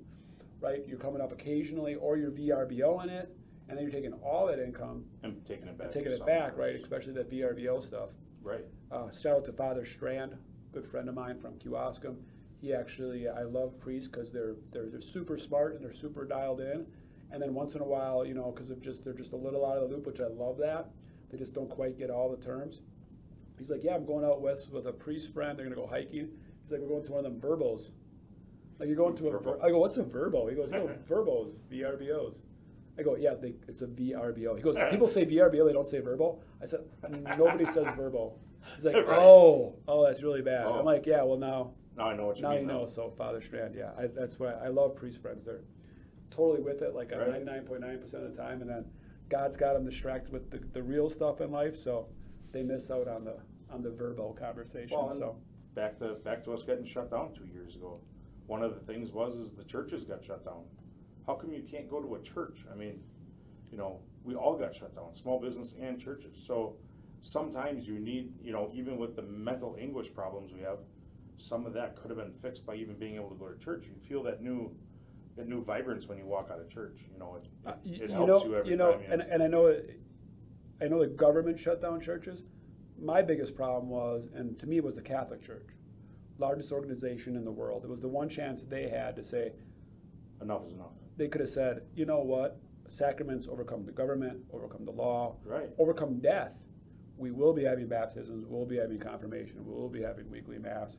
right, 0.61 0.87
you're 0.87 0.99
coming 0.99 1.21
up 1.21 1.33
occasionally, 1.33 1.97
or 1.97 2.17
you're 2.17 2.31
VRBO 2.31 3.03
in 3.03 3.09
it, 3.11 3.35
and 3.69 3.77
then 3.77 3.83
you're 3.85 3.93
taking 3.93 4.13
all 4.23 4.47
that 4.47 4.61
income, 4.61 5.05
And 5.25 5.45
taking 5.45 5.67
it 5.67 5.77
back. 5.77 5.87
and 5.87 5.93
taking 5.95 6.13
it 6.13 6.25
back, 6.25 6.57
right, 6.57 6.77
especially 6.77 7.13
that 7.15 7.31
VRBO 7.31 7.83
stuff. 7.83 8.11
Right, 8.43 8.65
Uh, 8.93 9.11
shout 9.11 9.37
out 9.39 9.45
to 9.47 9.53
Father 9.53 9.85
Strand, 9.85 10.37
good 10.73 10.87
friend 10.87 11.09
of 11.09 11.15
mine 11.17 11.39
from 11.41 11.55
Kewaskum. 11.59 12.17
he 12.61 12.73
actually, 12.73 13.29
I 13.29 13.43
love 13.43 13.77
priests 13.81 14.07
because 14.09 14.31
they're, 14.31 14.55
they're, 14.71 14.89
they're 14.89 15.01
super 15.01 15.37
smart 15.37 15.75
and 15.75 15.85
they're 15.85 15.93
super 15.93 16.25
dialed 16.25 16.61
in. 16.61 16.87
And 17.33 17.43
then 17.43 17.55
once 17.55 17.75
in 17.75 17.81
a 17.81 17.85
while, 17.85 18.25
you 18.25 18.35
know, 18.35 18.53
because 18.53 18.71
of 18.71 18.81
just, 18.81 19.03
they're 19.03 19.15
just 19.15 19.33
a 19.33 19.37
little 19.37 19.67
out 19.67 19.79
of 19.79 19.89
the 19.91 19.97
loop, 19.97 20.07
which 20.07 20.21
I 20.21 20.29
love 20.29 20.59
that. 20.59 20.91
They 21.31 21.39
just 21.39 21.55
don't 21.55 21.69
quite 21.71 21.99
get 21.99 22.09
all 22.11 22.31
the 22.31 22.37
terms. 22.37 22.83
He's 23.59 23.71
like, 23.71 23.85
yeah, 23.85 23.95
I'm 23.95 24.05
going 24.05 24.25
out 24.25 24.41
west 24.41 24.71
with 24.73 24.87
a 24.87 24.93
priest 24.93 25.33
friend. 25.33 25.59
They're 25.59 25.65
gonna 25.67 25.77
go 25.77 25.87
hiking. 25.87 26.29
He's 26.63 26.71
like, 26.73 26.81
we're 26.81 26.89
going 26.89 27.05
to 27.05 27.13
one 27.13 27.25
of 27.25 27.33
them 27.33 27.41
verbos. 27.41 27.91
Like 28.79 28.89
you're 28.89 28.97
going 28.97 29.15
to 29.17 29.29
a. 29.29 29.31
Ver-. 29.33 29.39
Verbo. 29.39 29.61
I 29.63 29.71
go, 29.71 29.79
what's 29.79 29.97
a 29.97 30.03
verbo? 30.03 30.49
He 30.49 30.57
goes, 30.57 30.71
no, 30.71 30.91
verbos, 31.09 31.55
VRBOs. 31.71 32.37
I 32.99 33.03
go, 33.03 33.17
yeah, 33.17 33.35
they, 33.41 33.55
it's 33.69 33.81
a 33.83 33.87
VRBO. 33.87 34.57
He 34.57 34.63
goes, 34.63 34.77
people 34.91 35.09
say 35.09 35.25
VRBO, 35.25 35.67
they 35.67 35.73
don't 35.73 35.89
say 35.89 36.01
verbo. 36.01 36.41
I 36.63 36.67
said, 36.67 36.81
nobody 37.39 37.65
says 37.65 37.87
verbo. 37.97 38.35
He's 38.77 38.85
like, 38.85 38.95
Right. 39.07 39.19
oh, 39.19 39.77
oh, 39.89 40.05
that's 40.07 40.23
really 40.23 40.43
bad. 40.43 40.67
Oh. 40.67 40.75
I'm 40.75 40.85
like, 40.85 41.07
yeah, 41.07 41.23
well 41.23 41.39
now, 41.39 41.73
Now 41.97 42.11
I 42.11 42.17
know 42.17 42.27
what 42.27 42.37
you 42.37 42.43
now 42.43 42.51
mean. 42.51 42.61
you 42.61 42.67
know. 42.67 42.87
So 42.87 43.11
Father 43.17 43.41
Strand, 43.41 43.75
yeah, 43.77 43.91
I, 43.99 44.07
that's 44.09 44.39
why 44.39 44.53
I 44.53 44.69
love 44.69 44.95
priest 44.97 45.21
friends. 45.23 45.45
They're 45.45 45.63
totally 46.31 46.61
with 46.63 46.83
it, 46.83 46.95
like 46.95 47.11
Right. 47.13 47.29
ninety 47.29 47.45
nine 47.45 47.63
point 47.63 47.81
nine 47.81 47.99
percent 47.99 48.25
of 48.25 48.35
the 48.37 48.43
time, 48.43 48.61
and 48.61 48.69
then 48.71 48.85
God's 49.29 49.57
got 49.57 49.73
them 49.75 49.85
distracted 49.85 50.33
with 50.33 50.51
the, 50.51 50.59
the 50.73 50.83
real 50.83 51.09
stuff 51.09 51.41
in 51.41 51.51
life, 51.51 51.77
so 51.77 52.07
they 52.53 52.63
miss 52.63 52.91
out 52.91 53.09
on 53.09 53.25
the 53.25 53.37
on 53.71 53.83
the 53.83 53.91
verbal 53.91 54.35
conversation. 54.39 54.97
Well, 54.97 55.09
and 55.11 55.19
so 55.19 55.37
back 55.75 55.99
to 56.01 56.15
back 56.25 56.45
to 56.45 56.53
us 56.53 56.63
getting 56.65 56.85
shut 56.85 57.11
down 57.11 57.33
two 57.35 57.47
years 57.47 57.75
ago. 57.75 58.01
One 58.47 58.63
of 58.63 58.75
the 58.75 58.81
things 58.81 59.11
was 59.13 59.35
is 59.35 59.53
the 59.53 59.65
churches 59.65 60.05
got 60.05 60.25
shut 60.25 60.45
down. 60.45 60.65
How 61.27 61.35
come 61.35 61.53
you 61.53 61.63
can't 61.63 61.89
go 61.89 62.01
to 62.03 62.15
a 62.17 62.21
church? 62.23 62.65
I 62.71 62.77
mean, 62.77 63.01
you 63.71 63.79
know, 63.79 64.01
we 64.25 64.35
all 64.35 64.57
got 64.59 64.75
shut 64.75 64.95
down, 64.95 65.15
small 65.15 65.41
business 65.41 65.75
and 65.81 65.99
churches. 65.99 66.37
So 66.47 66.77
sometimes 67.23 67.87
you 67.87 67.99
need, 67.99 68.33
you 68.43 68.53
know, 68.53 68.71
even 68.75 68.99
with 68.99 69.15
the 69.17 69.23
mental 69.23 69.77
anguish 69.81 70.13
problems 70.13 70.53
we 70.53 70.61
have, 70.63 70.79
some 71.39 71.65
of 71.67 71.73
that 71.75 71.97
could 71.97 72.11
have 72.11 72.19
been 72.19 72.33
fixed 72.43 72.67
by 72.67 72.75
even 72.75 72.97
being 72.99 73.15
able 73.15 73.29
to 73.31 73.37
go 73.37 73.49
to 73.49 73.59
church. 73.59 73.87
You 73.87 73.95
feel 74.09 74.23
that 74.25 74.43
new 74.43 74.71
that 75.37 75.49
new 75.49 75.65
vibrance 75.65 76.07
when 76.09 76.19
you 76.19 76.27
walk 76.27 76.51
out 76.53 76.61
of 76.61 76.69
church. 76.69 77.01
You 77.11 77.19
know, 77.19 77.37
it, 77.37 77.49
Uh, 77.65 77.73
it, 77.87 78.03
it 78.03 78.11
you 78.11 78.15
helps 78.17 78.29
know, 78.29 78.45
you 78.45 78.57
every 78.57 78.71
you 78.71 78.77
know, 78.77 78.93
time. 78.93 79.01
you- 79.01 79.13
and, 79.13 79.23
and 79.23 79.43
I 79.43 79.47
know, 79.47 79.67
it- 79.67 79.99
I 80.83 80.89
know 80.89 80.99
the 80.99 81.07
government 81.07 81.59
shut 81.59 81.81
down 81.81 82.01
churches. 82.01 82.43
My 83.01 83.23
biggest 83.23 83.55
problem 83.55 83.89
was, 83.89 84.29
and 84.35 84.59
to 84.59 84.67
me, 84.67 84.79
it 84.79 84.85
was 84.85 84.97
the 84.97 85.03
Catholic 85.03 85.41
Church, 85.43 85.69
largest 86.39 86.73
organization 86.73 87.37
in 87.37 87.45
the 87.45 87.53
world. 87.53 87.85
It 87.85 87.91
was 87.91 88.01
the 88.01 88.09
one 88.09 88.29
chance 88.29 88.63
they 88.63 88.89
had 88.89 89.15
to 89.17 89.23
say 89.25 89.53
enough 90.41 90.67
is 90.67 90.73
enough. 90.73 90.91
they 91.17 91.29
could 91.29 91.41
have 91.41 91.51
said, 91.51 91.83
you 91.95 92.05
know 92.05 92.21
what, 92.21 92.59
sacraments 92.89 93.47
overcome 93.47 93.85
the 93.85 93.93
government, 93.93 94.39
overcome 94.53 94.85
the 94.85 94.91
law, 94.91 95.37
Right. 95.45 95.69
overcome 95.79 96.19
death. 96.19 96.53
We 97.17 97.31
will 97.31 97.53
be 97.53 97.63
having 97.63 97.87
baptisms, 97.87 98.47
we'll 98.49 98.67
be 98.67 98.77
having 98.77 98.99
confirmation, 98.99 99.65
we 99.65 99.73
will 99.73 99.89
be 99.91 100.03
having 100.03 100.29
weekly 100.31 100.59
mass, 100.59 100.99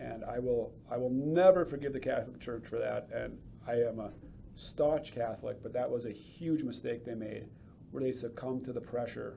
and 0.00 0.24
I 0.24 0.38
will, 0.40 0.72
I 0.90 0.96
will 0.96 1.10
never 1.10 1.64
forgive 1.64 1.92
the 1.92 2.00
Catholic 2.00 2.40
Church 2.40 2.66
for 2.66 2.78
that. 2.78 3.08
And 3.14 3.38
I 3.66 3.74
am 3.74 4.00
a 4.00 4.10
staunch 4.56 5.12
Catholic, 5.12 5.62
but 5.62 5.72
that 5.74 5.88
was 5.88 6.06
a 6.06 6.12
huge 6.12 6.62
mistake 6.64 7.04
they 7.04 7.14
made, 7.14 7.46
where 7.90 8.02
they 8.02 8.12
succumbed 8.12 8.64
to 8.66 8.72
the 8.72 8.80
pressure 8.80 9.36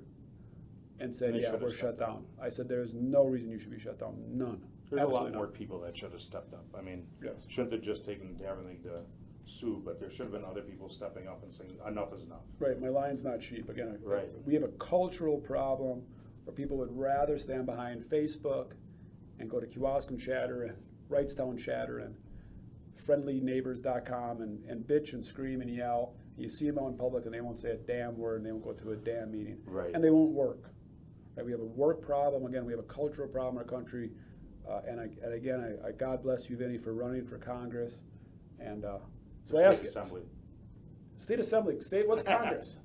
and 1.00 1.14
said, 1.16 1.34
they 1.34 1.40
"Yeah, 1.40 1.46
should 1.46 1.54
have 1.54 1.62
we're 1.64 1.70
stepped 1.70 2.00
shut 2.00 2.08
down." 2.08 2.26
I 2.42 2.50
said, 2.50 2.68
"There's 2.68 2.94
no 2.94 3.26
reason 3.26 3.50
you 3.50 3.60
should 3.60 3.72
be 3.72 3.80
shut 3.80 4.00
down, 4.00 4.16
none." 4.28 4.62
There's 4.90 5.02
a 5.02 5.08
lot 5.08 5.34
more 5.34 5.48
people 5.48 5.80
that 5.82 5.98
should 5.98 6.12
have 6.12 6.22
stepped 6.22 6.54
up. 6.54 6.66
I 6.78 6.82
mean, 6.82 7.08
Yes. 7.24 7.46
shouldn't 7.48 7.74
have 7.74 7.82
just 7.82 8.06
taken 8.06 8.40
everything 8.46 8.82
to 8.84 9.02
sue, 9.46 9.82
but 9.84 10.00
there 10.00 10.10
should 10.12 10.24
have 10.26 10.32
been 10.32 10.46
other 10.46 10.62
people 10.62 10.88
stepping 10.88 11.28
up 11.28 11.42
and 11.44 11.52
saying, 11.54 11.78
enough 11.88 12.14
is 12.14 12.22
enough. 12.24 12.44
Right, 12.60 12.80
my 12.80 12.90
lion's 12.90 13.24
not 13.24 13.42
sheep. 13.42 13.70
Again, 13.70 13.90
I- 13.90 14.08
Right. 14.08 14.34
we 14.46 14.54
have 14.54 14.64
a 14.64 14.68
cultural 14.74 15.40
problem 15.40 16.06
where 16.46 16.54
people 16.54 16.78
would 16.78 16.96
rather 16.96 17.38
stand 17.40 17.66
behind 17.66 18.04
Facebook 18.06 18.74
and 19.40 19.50
go 19.50 19.60
to 19.60 19.66
Kewaskum 19.68 20.20
Chatter 20.20 20.64
and 20.64 20.78
Wrightstown 21.10 21.58
Chatter 21.58 22.00
and 22.00 22.16
friendlyneighbors.com 23.08 24.42
and, 24.42 24.64
and 24.66 24.86
bitch 24.88 25.14
and 25.14 25.26
scream 25.26 25.62
and 25.62 25.70
yell. 25.70 26.14
You 26.38 26.50
see 26.50 26.66
them 26.66 26.80
out 26.80 26.88
in 26.90 26.98
public 26.98 27.26
and 27.26 27.34
they 27.34 27.42
won't 27.42 27.60
say 27.60 27.72
a 27.72 27.76
damn 27.78 28.18
word 28.18 28.38
and 28.38 28.46
they 28.46 28.52
won't 28.52 28.64
go 28.64 28.74
to 28.74 28.92
a 28.92 28.96
damn 28.96 29.32
meeting. 29.32 29.58
Right. 29.66 29.92
And 29.94 30.04
they 30.04 30.10
won't 30.10 30.32
work. 30.32 30.72
Right, 31.36 31.46
we 31.46 31.52
have 31.52 31.62
a 31.62 31.66
work 31.66 32.02
problem. 32.02 32.46
Again, 32.46 32.66
we 32.66 32.74
have 32.74 32.80
a 32.80 32.84
cultural 32.84 33.28
problem 33.28 33.56
in 33.56 33.64
our 33.64 33.68
country. 33.68 34.12
Uh, 34.70 34.82
and, 34.88 35.00
I, 35.00 35.10
and 35.24 35.34
again, 35.34 35.78
I, 35.84 35.88
I 35.90 35.92
God 35.92 36.24
bless 36.24 36.50
you, 36.50 36.58
Vinny, 36.58 36.78
for 36.78 36.94
running 36.94 37.26
for 37.26 37.38
Congress. 37.38 37.96
And 38.60 38.86
uh, 38.86 38.98
so 39.44 39.58
I 39.58 39.64
ask 39.64 39.84
Assembly. 39.84 40.22
State 41.18 41.40
Assembly, 41.40 41.80
state, 41.82 42.08
what's 42.08 42.24
Congress? 42.36 42.80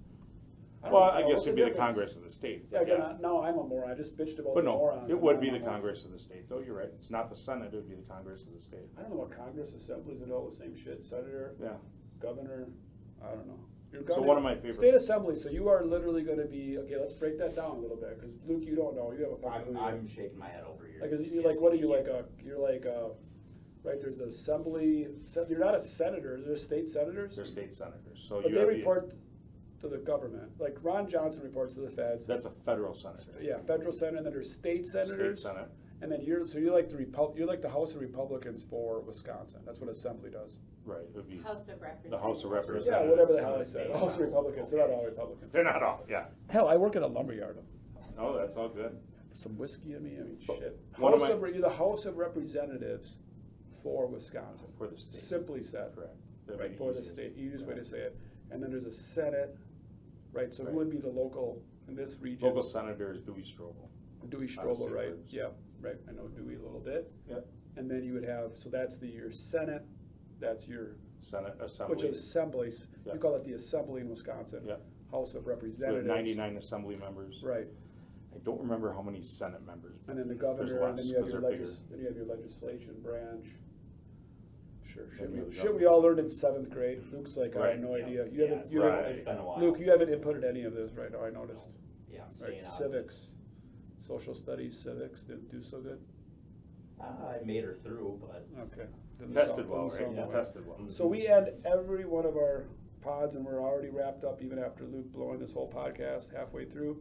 don't 0.83 0.93
Well. 0.93 1.03
I 1.05 1.23
guess 1.23 1.43
it'd 1.43 1.55
be 1.57 1.63
the 1.63 1.69
difference? 1.69 1.79
Congress 1.95 2.17
of 2.17 2.25
the 2.25 2.31
state. 2.31 2.67
Yeah, 2.73 2.81
again, 2.83 3.01
I- 3.03 3.17
no, 3.21 3.43
I'm 3.43 3.59
a 3.59 3.65
moron, 3.65 3.91
I 3.91 3.95
just 3.95 4.17
bitched 4.17 4.39
about 4.39 4.55
But 4.55 4.65
no, 4.65 4.73
morons. 4.77 5.11
it 5.11 5.19
would 5.21 5.41
be 5.41 5.51
the. 5.51 5.61
Congress 5.61 6.05
of 6.05 6.13
the 6.13 6.19
state, 6.19 6.49
though, 6.49 6.61
you're 6.61 6.77
right. 6.77 6.89
It's 6.99 7.11
not 7.11 7.31
the 7.31 7.37
Senate, 7.37 7.71
it 7.73 7.77
would 7.77 7.89
be 7.89 7.97
the 7.97 8.03
Congress 8.11 8.43
of 8.43 8.53
the 8.55 8.61
state. 8.61 8.89
I 8.97 9.03
don't 9.03 9.11
know 9.11 9.17
what 9.17 9.37
Congress, 9.37 9.73
assemblies, 9.75 10.21
and 10.23 10.33
all 10.33 10.49
the 10.49 10.57
same 10.57 10.77
shit, 10.77 11.05
senator, 11.05 11.55
Yeah. 11.61 11.71
governor, 12.21 12.69
I 13.23 13.31
don't 13.31 13.47
know. 13.47 13.59
You're 13.93 14.03
So 14.03 14.09
governor- 14.09 14.27
one 14.29 14.37
of 14.37 14.43
my 14.43 14.55
favorite- 14.55 14.75
State 14.75 14.95
assembly, 14.95 15.35
so 15.35 15.49
you 15.51 15.69
are 15.69 15.85
literally 15.85 16.23
gonna 16.23 16.45
be, 16.47 16.77
okay, 16.79 16.97
let's 16.99 17.15
break 17.15 17.39
that 17.39 17.55
down 17.55 17.77
a 17.77 17.81
little 17.81 17.97
bit, 17.97 18.21
cause 18.21 18.31
Luke, 18.47 18.63
you 18.65 18.77
don't 18.77 18.95
know, 18.95 19.13
you 19.13 19.23
have 19.23 19.33
a 19.33 19.37
fucking 19.37 19.77
I'm. 19.77 19.83
I'm 20.01 20.07
shaking 20.07 20.39
my 20.39 20.49
head 20.49 20.65
over 20.65 20.87
here. 20.87 21.01
Like, 21.01 21.11
is 21.13 21.21
it, 21.21 21.29
you 21.29 21.41
Can't 21.43 21.47
like, 21.55 21.61
what 21.61 21.73
are 21.73 21.77
you, 21.77 21.89
like 21.89 22.07
a, 22.07 22.25
you're 22.45 22.59
like 22.59 22.85
a, 22.85 23.11
right, 23.85 23.99
there's 24.01 24.19
the 24.19 24.27
assembly, 24.27 25.09
se- 25.25 25.47
you're 25.49 25.59
not 25.59 25.75
a 25.75 25.81
senator, 25.81 26.39
there's 26.45 26.63
state 26.63 26.89
senators? 26.91 27.37
They're 27.37 27.47
state 27.47 27.73
senators, 27.73 28.27
so 28.29 28.43
But 28.43 28.51
you 28.51 28.55
they 28.57 28.61
have 28.61 28.69
the, 28.71 28.77
report 28.77 29.13
to 29.81 29.89
the 29.89 29.99
government, 29.99 30.51
like 30.59 30.77
Ron 30.83 31.09
Johnson 31.09 31.43
reports 31.43 31.75
to 31.77 31.81
the 31.81 31.91
feds. 31.91 32.27
that's 32.27 32.45
a 32.45 32.51
federal 32.51 32.95
senator. 32.95 33.33
Yeah, 33.41 33.59
federal 33.61 33.93
senator, 33.93 34.19
and 34.19 34.27
then 34.27 34.33
there's 34.35 34.53
state 34.53 34.85
senators. 34.85 35.41
State 35.41 35.51
senate, 35.55 35.69
And 36.01 36.13
then 36.13 36.21
you're, 36.23 36.47
so 36.47 36.59
you're 36.59 36.73
like 36.73 36.89
the 36.89 36.97
Repub, 36.97 37.37
you're 37.37 37.47
like 37.47 37.61
the 37.61 37.69
House 37.69 37.95
of 37.95 38.01
Republicans 38.01 38.63
for 38.69 39.01
Wisconsin, 39.01 39.61
that's 39.67 39.81
what 39.81 39.91
Assembly 39.91 40.31
does. 40.31 40.59
right, 40.85 41.01
it 41.01 41.11
would 41.15 41.29
be, 41.29 41.39
House 41.39 41.69
of 41.69 41.81
Representatives. 41.83 42.11
The 42.11 42.19
House 42.19 42.45
of 42.45 42.51
Representatives. 42.51 42.87
Yeah, 42.87 43.11
whatever 43.11 43.33
the 43.33 43.41
hell 43.43 43.55
I 43.57 43.63
say. 43.65 43.71
said, 43.73 43.91
House 43.91 44.03
of 44.03 44.09
House. 44.11 44.19
Republicans, 44.19 44.71
they're 44.71 44.81
not 44.81 44.91
all 44.91 45.05
Republicans. 45.05 45.53
they're 45.53 45.65
not 45.65 45.83
all, 45.83 46.05
yeah. 46.09 46.25
Hell, 46.51 46.69
I 46.69 46.77
work 46.77 46.95
at 46.97 47.03
a 47.03 47.07
lumberyard, 47.07 47.59
No, 48.17 48.39
that's 48.39 48.55
all 48.57 48.69
good. 48.69 48.97
some 49.33 49.57
whiskey 49.59 49.95
in 49.95 50.03
me, 50.05 50.17
I 50.19 50.23
mean, 50.23 50.39
But 50.47 50.59
shit. 50.59 50.81
one 50.99 51.13
of 51.15 51.21
House 51.21 51.29
my- 51.31 51.35
of, 51.35 51.43
Re- 51.43 51.53
you're 51.53 51.63
the 51.63 51.69
House 51.77 52.05
of 52.07 52.17
Representatives 52.17 53.17
for 53.83 54.07
Wisconsin, 54.07 54.69
For 54.77 54.87
the 54.87 54.97
state. 54.97 55.21
simply 55.21 55.63
said. 55.63 55.95
Correct. 55.95 56.15
That'd 56.47 56.61
be 56.63 56.69
Right, 56.69 56.79
for 56.79 56.93
the 56.93 57.01
easiest. 57.01 57.15
state, 57.17 57.37
easiest 57.37 57.67
way 57.67 57.75
to 57.75 57.85
say 57.85 57.99
it. 57.99 58.17
And 58.51 58.63
then 58.63 58.71
there's 58.71 58.85
a 58.85 58.93
Senate, 58.93 59.57
right, 60.33 60.53
so 60.55 60.63
who 60.63 60.69
Right. 60.69 60.77
would 60.77 60.91
be 60.91 60.99
the 60.99 61.11
local, 61.11 61.61
in 61.89 61.95
this 61.95 62.19
region? 62.21 62.47
Local 62.49 62.63
senator 62.63 63.13
is 63.13 63.21
Duey 63.21 63.45
Stroebel. 63.45 63.89
Duey 64.29 64.59
out 64.59 64.67
of 64.67 64.77
Stroebel, 64.79 64.91
right, 64.91 65.09
Louis. 65.11 65.25
yeah, 65.29 65.49
right, 65.81 65.97
I 66.09 66.13
know 66.13 66.23
Duey 66.25 66.59
a 66.61 66.63
little 66.63 66.81
bit. 66.81 67.11
Yep. 67.29 67.47
And 67.77 67.91
then 67.91 68.03
you 68.03 68.13
would 68.15 68.25
have, 68.25 68.53
so 68.57 68.69
that's 68.69 68.99
the, 68.99 69.07
your 69.07 69.31
Senate, 69.31 69.83
that's 70.41 70.67
your, 70.67 70.97
Senate 71.23 71.57
Assembly. 71.61 71.95
which 71.97 72.05
is 72.05 72.19
assemblies, 72.19 72.87
you 73.05 73.19
call 73.19 73.35
it 73.35 73.45
the 73.45 73.53
Assembly 73.55 74.01
in 74.01 74.09
Wisconsin. 74.09 74.63
Yeah. 74.67 74.77
House 75.11 75.31
of 75.35 75.47
We 75.47 75.53
have 75.53 75.63
Representatives. 75.63 76.07
ninety-nine 76.07 76.57
assembly 76.59 76.95
members. 76.97 77.41
Right, 77.43 77.67
I 78.35 78.39
don't 78.45 78.61
remember 78.61 78.93
how 78.93 79.01
many 79.03 79.23
senate 79.23 79.65
members. 79.67 79.97
but 80.07 80.13
and 80.13 80.21
then 80.21 80.29
the 80.29 80.35
there's 80.35 80.71
governor, 80.71 80.87
and 80.89 80.99
then 80.99 81.07
less, 81.07 81.07
you 81.07 81.15
have 81.17 81.25
'cause 81.25 81.33
your 81.33 81.41
they're 81.41 81.51
legis, 81.51 81.81
then 81.91 81.99
you 82.01 82.07
have 82.07 82.17
your 82.17 82.27
legislation 82.27 82.95
branch. 83.03 83.47
Sure, 84.85 85.05
should 85.17 85.33
we, 85.33 85.39
have 85.39 85.55
shit 85.55 85.75
we 85.75 85.87
all 85.87 86.01
learned 86.01 86.19
in 86.19 86.29
seventh 86.29 86.71
grade, 86.71 87.03
Luke's 87.13 87.37
like, 87.39 87.57
I 87.57 87.71
have 87.71 87.81
no 87.81 87.97
Yeah. 87.97 88.05
idea, 88.05 88.25
you 88.27 88.31
Yeah, 88.33 88.43
haven't, 88.49 88.59
it's 88.61 88.73
you 88.73 88.81
been- 88.81 88.91
haven't. 88.91 89.11
It's 89.13 89.21
been 89.21 89.39
a 89.39 89.45
while. 89.45 89.61
Luke, 89.61 89.79
you 89.81 89.91
haven't 89.91 90.11
inputted 90.11 90.45
any 90.49 90.65
of 90.65 90.75
this 90.75 90.93
right 90.93 91.11
now, 91.11 91.25
I 91.25 91.31
noticed. 91.31 91.67
Yeah, 92.11 92.19
I'm 92.21 92.25
Right, 92.27 92.35
staying 92.35 92.65
out. 92.65 92.71
civics, 92.73 93.29
social 94.09 94.35
studies, 94.35 94.79
civics, 94.79 95.23
didn't 95.23 95.51
do 95.51 95.63
so 95.63 95.81
good, 95.81 96.01
Uh, 97.01 97.05
I 97.41 97.45
made 97.45 97.63
her 97.63 97.75
through, 97.85 98.19
but 98.21 98.45
okay. 98.73 98.89
Didn't 99.21 99.35
Tested 99.35 99.57
sound- 99.59 99.69
well, 99.71 99.89
didn't 99.89 99.93
right? 99.93 99.99
sound 100.07 100.17
Yeah, 100.17 100.23
well. 100.23 100.31
tested 100.33 100.67
well. 100.67 100.89
So 100.89 101.07
we 101.07 101.29
end 101.29 101.51
every 101.65 102.05
one 102.07 102.25
of 102.27 102.37
our 102.37 102.65
pods, 103.03 103.37
and 103.37 103.45
we're 103.45 103.61
already 103.61 103.89
wrapped 103.91 104.25
up 104.25 104.43
even 104.43 104.59
after 104.59 104.85
Luke 104.85 105.13
blowing 105.13 105.39
this 105.39 105.53
whole 105.53 105.71
podcast 105.71 106.33
halfway 106.35 106.65
through. 106.65 107.01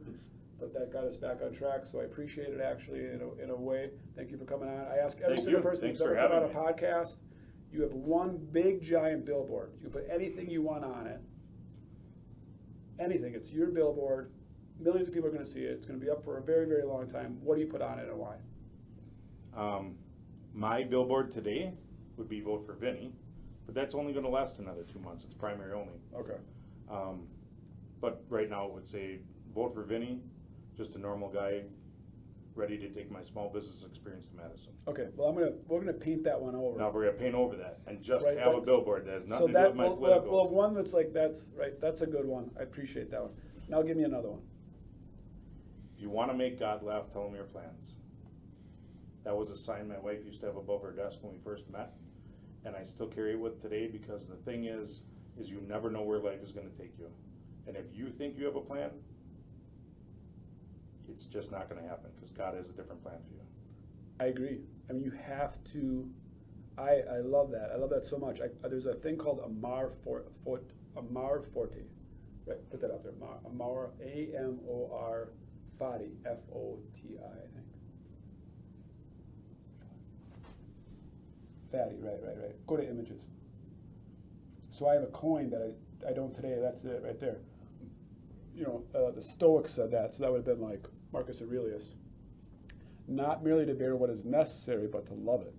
But 0.60 0.74
that 0.74 0.92
got 0.92 1.04
us 1.04 1.16
back 1.16 1.42
on 1.44 1.52
track, 1.54 1.86
so 1.86 2.00
I 2.00 2.04
appreciate 2.06 2.50
it 2.50 2.60
actually 2.62 3.06
in 3.08 3.22
a, 3.22 3.44
in 3.44 3.50
a 3.52 3.56
way. 3.56 3.92
Thank 4.16 4.32
you 4.32 4.38
for 4.38 4.46
coming 4.46 4.68
on. 4.70 4.86
I 4.88 4.98
ask 4.98 5.18
every 5.22 5.36
Thank 5.36 5.46
single 5.46 5.62
you. 5.64 5.70
person 5.70 5.86
Thanks 5.88 6.00
who's 6.00 6.06
ever 6.08 6.16
for 6.16 6.22
come 6.28 6.32
on 6.38 6.44
a 6.44 6.48
having 6.54 6.76
podcast, 6.76 7.16
you 7.72 7.82
have 7.84 7.94
one 7.94 8.38
big 8.52 8.82
giant 8.82 9.24
billboard. 9.26 9.72
You 9.78 9.90
can 9.90 9.92
put 9.92 10.08
anything 10.12 10.50
you 10.50 10.62
want 10.64 10.84
on 10.84 11.06
it. 11.08 11.20
Anything. 13.00 13.34
It's 13.36 13.52
your 13.52 13.68
billboard. 13.68 14.32
Millions 14.80 15.08
of 15.08 15.14
people 15.14 15.28
are 15.30 15.32
gonna 15.32 15.46
see 15.46 15.62
it. 15.62 15.72
It's 15.72 15.86
gonna 15.86 16.00
be 16.00 16.10
up 16.10 16.24
for 16.24 16.38
a 16.38 16.42
very, 16.42 16.66
very 16.68 16.84
long 16.84 17.08
time. 17.10 17.38
What 17.44 17.56
do 17.56 17.62
you 17.62 17.68
put 17.68 17.82
on 17.82 18.00
it 18.00 18.08
and 18.10 18.18
why? 18.18 18.36
Um, 19.56 19.96
my 20.54 20.84
billboard 20.84 21.32
today 21.32 21.74
would 22.16 22.30
be 22.30 22.42
vote 22.42 22.66
for 22.66 22.74
Vinny, 22.74 23.12
but 23.66 23.74
that's 23.74 23.96
only 23.96 24.14
gonna 24.14 24.30
last 24.30 24.60
another 24.60 24.84
two 24.84 25.00
months. 25.00 25.24
It's 25.26 25.34
primary 25.34 25.74
only. 25.74 26.00
Okay. 26.16 26.38
Um, 26.90 27.28
but 28.00 28.24
right 28.30 28.50
now 28.50 28.68
it 28.68 28.74
would 28.74 28.88
say 28.88 29.20
vote 29.54 29.74
for 29.74 29.84
Vinny, 29.84 30.22
just 30.76 30.94
a 30.96 31.00
normal 31.00 31.30
guy, 31.30 31.64
ready 32.54 32.78
to 32.78 32.90
take 32.90 33.10
my 33.12 33.24
small 33.24 33.50
business 33.50 33.84
experience 33.84 34.28
to 34.28 34.36
Madison. 34.36 34.70
Okay, 34.88 35.08
well, 35.16 35.28
I'm 35.30 35.36
gonna, 35.36 35.52
we're 35.68 35.80
gonna 35.80 35.94
paint 35.94 36.24
that 36.24 36.40
one 36.40 36.56
over. 36.56 36.78
Now 36.78 36.92
we're 36.92 37.06
gonna 37.06 37.18
paint 37.18 37.34
over 37.36 37.56
that 37.56 37.80
and 37.88 38.02
just 38.02 38.26
Right, 38.26 38.38
have 38.38 38.48
a 38.48 38.50
that's- 38.52 38.66
billboard 38.66 39.06
that 39.08 39.22
has 39.22 39.24
So 39.24 39.30
nothing 39.30 39.48
to 39.48 39.54
do 39.54 39.54
that, 39.54 39.68
with 39.70 39.76
my 39.78 39.84
well, 39.86 39.96
well, 39.96 40.10
well, 40.12 40.22
political. 40.22 40.56
one 40.56 40.74
that's 40.76 40.94
like, 40.94 41.14
that's, 41.14 41.46
right, 41.58 41.80
that's 41.82 42.02
a 42.02 42.08
good 42.08 42.26
one, 42.26 42.52
I 42.60 42.64
appreciate 42.64 43.10
that 43.12 43.22
one. 43.24 43.32
Now 43.70 43.82
give 43.82 43.98
me 43.98 44.04
another 44.04 44.30
one. 44.30 44.42
If 45.98 46.04
you 46.04 46.12
wanna 46.12 46.36
make 46.36 46.60
God 46.60 46.84
laugh, 46.84 47.10
tell 47.12 47.26
him 47.26 47.34
your 47.34 47.46
plans. 47.46 47.96
That 49.24 49.36
was 49.36 49.50
a 49.50 49.58
sign 49.58 49.88
my 49.88 49.98
wife 49.98 50.20
used 50.24 50.42
to 50.42 50.46
have 50.46 50.56
above 50.56 50.84
her 50.84 50.92
desk 50.92 51.18
when 51.22 51.34
we 51.34 51.40
first 51.40 51.68
met, 51.72 51.94
and 52.66 52.76
I 52.76 52.86
still 52.86 53.08
carry 53.08 53.34
it 53.34 53.40
with 53.40 53.60
today 53.60 53.88
because 53.88 54.28
the 54.28 54.36
thing 54.36 54.66
is, 54.66 55.02
is 55.40 55.50
you 55.50 55.60
never 55.68 55.90
know 55.90 56.04
where 56.04 56.20
life 56.20 56.44
is 56.44 56.52
gonna 56.52 56.70
take 56.78 56.94
you. 57.00 57.10
And 57.66 57.76
if 57.76 57.86
you 57.96 58.12
think 58.12 58.38
you 58.38 58.46
have 58.46 58.56
a 58.56 58.62
plan, 58.62 58.92
it's 61.10 61.24
just 61.24 61.50
not 61.50 61.68
gonna 61.68 61.88
happen, 61.88 62.12
cause 62.20 62.30
God 62.30 62.54
has 62.54 62.70
a 62.70 62.74
different 62.74 63.02
plan 63.02 63.18
for 63.28 63.34
you. 63.34 63.42
I 64.20 64.26
agree. 64.26 64.60
I 64.90 64.94
mean, 64.94 65.04
you 65.04 65.12
have 65.12 65.56
to. 65.74 66.08
I, 66.78 67.02
I 67.12 67.20
love 67.24 67.50
that. 67.52 67.72
I 67.74 67.78
love 67.78 67.90
that 67.90 68.06
so 68.06 68.20
much. 68.20 68.40
I, 68.40 68.46
uh, 68.64 68.70
there's 68.70 68.86
a 68.86 68.94
thing 68.94 69.18
called 69.18 69.42
Amor 69.44 69.94
for, 70.04 70.26
for 70.44 70.62
Amor 70.96 71.44
Fati. 71.56 71.82
Right, 72.46 72.70
put 72.70 72.82
that 72.82 72.92
up 72.92 73.04
there. 73.04 73.14
Amor, 73.14 73.40
Amor 73.48 73.90
A 74.00 74.30
M 74.38 74.60
O 74.70 74.92
R 74.94 75.30
Fati 75.80 76.12
F 76.26 76.38
O 76.54 76.78
T 76.96 77.18
I. 77.20 77.26
I 77.26 77.48
think. 77.54 77.66
Fatty. 81.72 81.98
Right, 82.00 82.20
right, 82.24 82.38
right. 82.42 82.68
Go 82.68 82.78
to 82.78 82.90
images. 82.90 83.22
So 84.70 84.88
I 84.88 84.94
have 84.94 85.04
a 85.04 85.08
coin 85.08 85.50
that 85.50 85.62
I, 85.62 86.10
I 86.10 86.14
don't 86.14 86.34
today. 86.34 86.58
That's 86.62 86.84
it 86.84 87.02
right 87.04 87.20
there. 87.20 87.38
You 88.56 88.64
know, 88.64 88.84
uh, 88.96 89.12
the 89.12 89.22
Stoics 89.22 89.74
said 89.74 89.92
that, 89.92 90.16
so 90.16 90.24
that 90.24 90.32
would 90.32 90.46
have 90.46 90.58
been 90.58 90.68
like 90.68 90.86
Marcus 91.12 91.42
Aurelius 91.42 91.92
not 93.08 93.44
merely 93.44 93.66
to 93.66 93.74
bear 93.74 93.96
what 93.96 94.10
is 94.10 94.26
necessary, 94.26 94.88
but 94.88 95.06
to 95.08 95.14
love 95.14 95.42
it. 95.42 95.54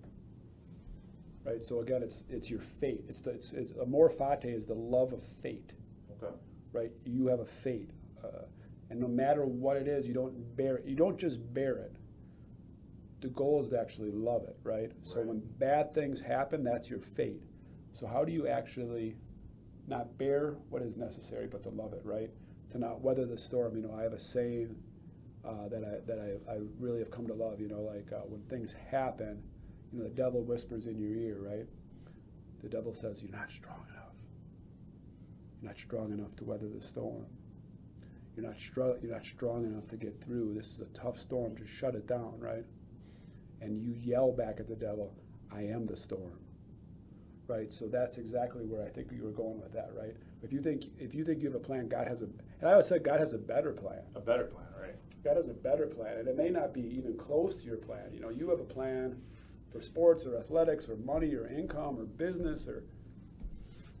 Right. 1.43 1.65
So 1.65 1.79
again, 1.79 2.03
it's 2.03 2.23
it's 2.29 2.49
your 2.49 2.59
fate. 2.59 3.05
It's 3.07 3.21
the 3.21 3.31
it's, 3.31 3.53
it's 3.53 3.71
amor 3.81 4.09
fati 4.09 4.53
is 4.53 4.65
the 4.65 4.75
love 4.75 5.13
of 5.13 5.23
fate. 5.41 5.71
Okay. 6.11 6.33
Right. 6.73 6.91
You 7.05 7.27
have 7.27 7.39
a 7.39 7.45
fate, 7.45 7.89
uh, 8.23 8.43
and 8.89 8.99
no 8.99 9.07
matter 9.07 9.45
what 9.45 9.77
it 9.77 9.87
is, 9.87 10.07
you 10.07 10.13
don't 10.13 10.55
bear 10.57 10.77
it. 10.77 10.85
You 10.85 10.95
don't 10.95 11.17
just 11.17 11.39
bear 11.53 11.77
it. 11.77 11.95
The 13.21 13.27
goal 13.29 13.61
is 13.61 13.69
to 13.69 13.79
actually 13.79 14.11
love 14.11 14.43
it. 14.43 14.57
Right. 14.63 14.91
So 15.03 15.21
when 15.21 15.41
bad 15.59 15.93
things 15.93 16.19
happen, 16.19 16.63
that's 16.63 16.89
your 16.89 16.99
fate. 16.99 17.41
So 17.93 18.07
how 18.07 18.23
do 18.23 18.31
you 18.31 18.47
actually 18.47 19.15
not 19.87 20.17
bear 20.17 20.55
what 20.69 20.81
is 20.81 20.95
necessary, 20.97 21.47
but 21.47 21.63
to 21.63 21.69
love 21.69 21.93
it? 21.93 22.01
Right. 22.03 22.29
To 22.71 22.79
not 22.79 23.01
weather 23.01 23.25
the 23.25 23.37
storm. 23.37 23.75
You 23.75 23.83
know, 23.83 23.95
I 23.97 24.03
have 24.03 24.13
a 24.13 24.19
saying 24.19 24.75
uh, 25.45 25.67
that 25.69 25.83
I 25.83 26.05
that 26.05 26.19
I, 26.19 26.51
I 26.51 26.57
really 26.79 26.99
have 26.99 27.11
come 27.11 27.27
to 27.27 27.33
love. 27.33 27.59
You 27.59 27.67
know, 27.67 27.81
like 27.81 28.11
uh, 28.11 28.21
when 28.25 28.41
things 28.43 28.73
happen, 28.89 29.41
you 29.91 29.99
know, 29.99 30.05
the 30.05 30.11
devil 30.15 30.43
whispers 30.43 30.87
in 30.87 30.97
your 30.97 31.11
ear, 31.11 31.37
right? 31.39 31.67
The 32.63 32.69
devil 32.69 32.93
says 32.93 33.21
you're 33.21 33.31
not 33.31 33.51
strong 33.51 33.85
enough. 33.91 34.13
You're 35.61 35.71
not 35.71 35.79
strong 35.79 36.11
enough 36.11 36.35
to 36.37 36.43
weather 36.43 36.67
the 36.67 36.81
storm. 36.81 37.25
You're 38.39 38.49
not 38.49 38.59
strong. 38.59 38.95
You're 39.01 39.11
not 39.11 39.25
strong 39.25 39.65
enough 39.65 39.87
to 39.89 39.97
get 39.97 40.23
through. 40.23 40.53
This 40.53 40.67
is 40.67 40.79
a 40.79 40.97
tough 40.97 41.19
storm. 41.19 41.57
Just 41.57 41.73
shut 41.73 41.93
it 41.93 42.07
down, 42.07 42.35
right? 42.39 42.63
And 43.59 43.81
you 43.81 43.93
yell 44.01 44.31
back 44.31 44.61
at 44.61 44.67
the 44.69 44.77
devil, 44.77 45.13
"I 45.51 45.63
am 45.63 45.85
the 45.85 45.97
storm." 45.97 46.39
Right. 47.47 47.73
So 47.73 47.87
that's 47.87 48.17
exactly 48.17 48.65
where 48.65 48.85
I 48.85 48.89
think 48.89 49.11
you 49.11 49.23
were 49.23 49.31
going 49.31 49.59
with 49.59 49.73
that, 49.73 49.91
right? 49.93 50.15
If 50.41 50.53
you 50.53 50.61
think 50.61 50.85
if 50.97 51.13
you 51.13 51.25
think 51.25 51.41
you 51.41 51.47
have 51.51 51.55
a 51.55 51.63
plan, 51.63 51.89
God 51.89 52.07
has 52.07 52.21
a, 52.21 52.25
and 52.25 52.69
I 52.69 52.71
always 52.71 52.85
said 52.85 53.03
God 53.03 53.19
has 53.19 53.33
a 53.33 53.37
better 53.37 53.73
plan. 53.73 54.03
A 54.15 54.21
better 54.21 54.45
plan, 54.45 54.67
right? 54.79 54.95
God 55.21 55.35
has 55.35 55.49
a 55.49 55.53
better 55.53 55.87
plan, 55.87 56.19
and 56.19 56.27
it 56.29 56.37
may 56.37 56.49
not 56.49 56.73
be 56.73 56.83
even 56.97 57.17
close 57.17 57.55
to 57.55 57.65
your 57.65 57.75
plan. 57.75 58.13
You 58.13 58.21
know, 58.21 58.29
you 58.29 58.49
have 58.51 58.61
a 58.61 58.63
plan 58.63 59.21
for 59.69 59.81
sports 59.81 60.25
or 60.25 60.37
athletics 60.37 60.87
or 60.87 60.95
money 60.95 61.35
or 61.35 61.47
income 61.47 61.99
or 61.99 62.05
business 62.05 62.67
or 62.67 62.85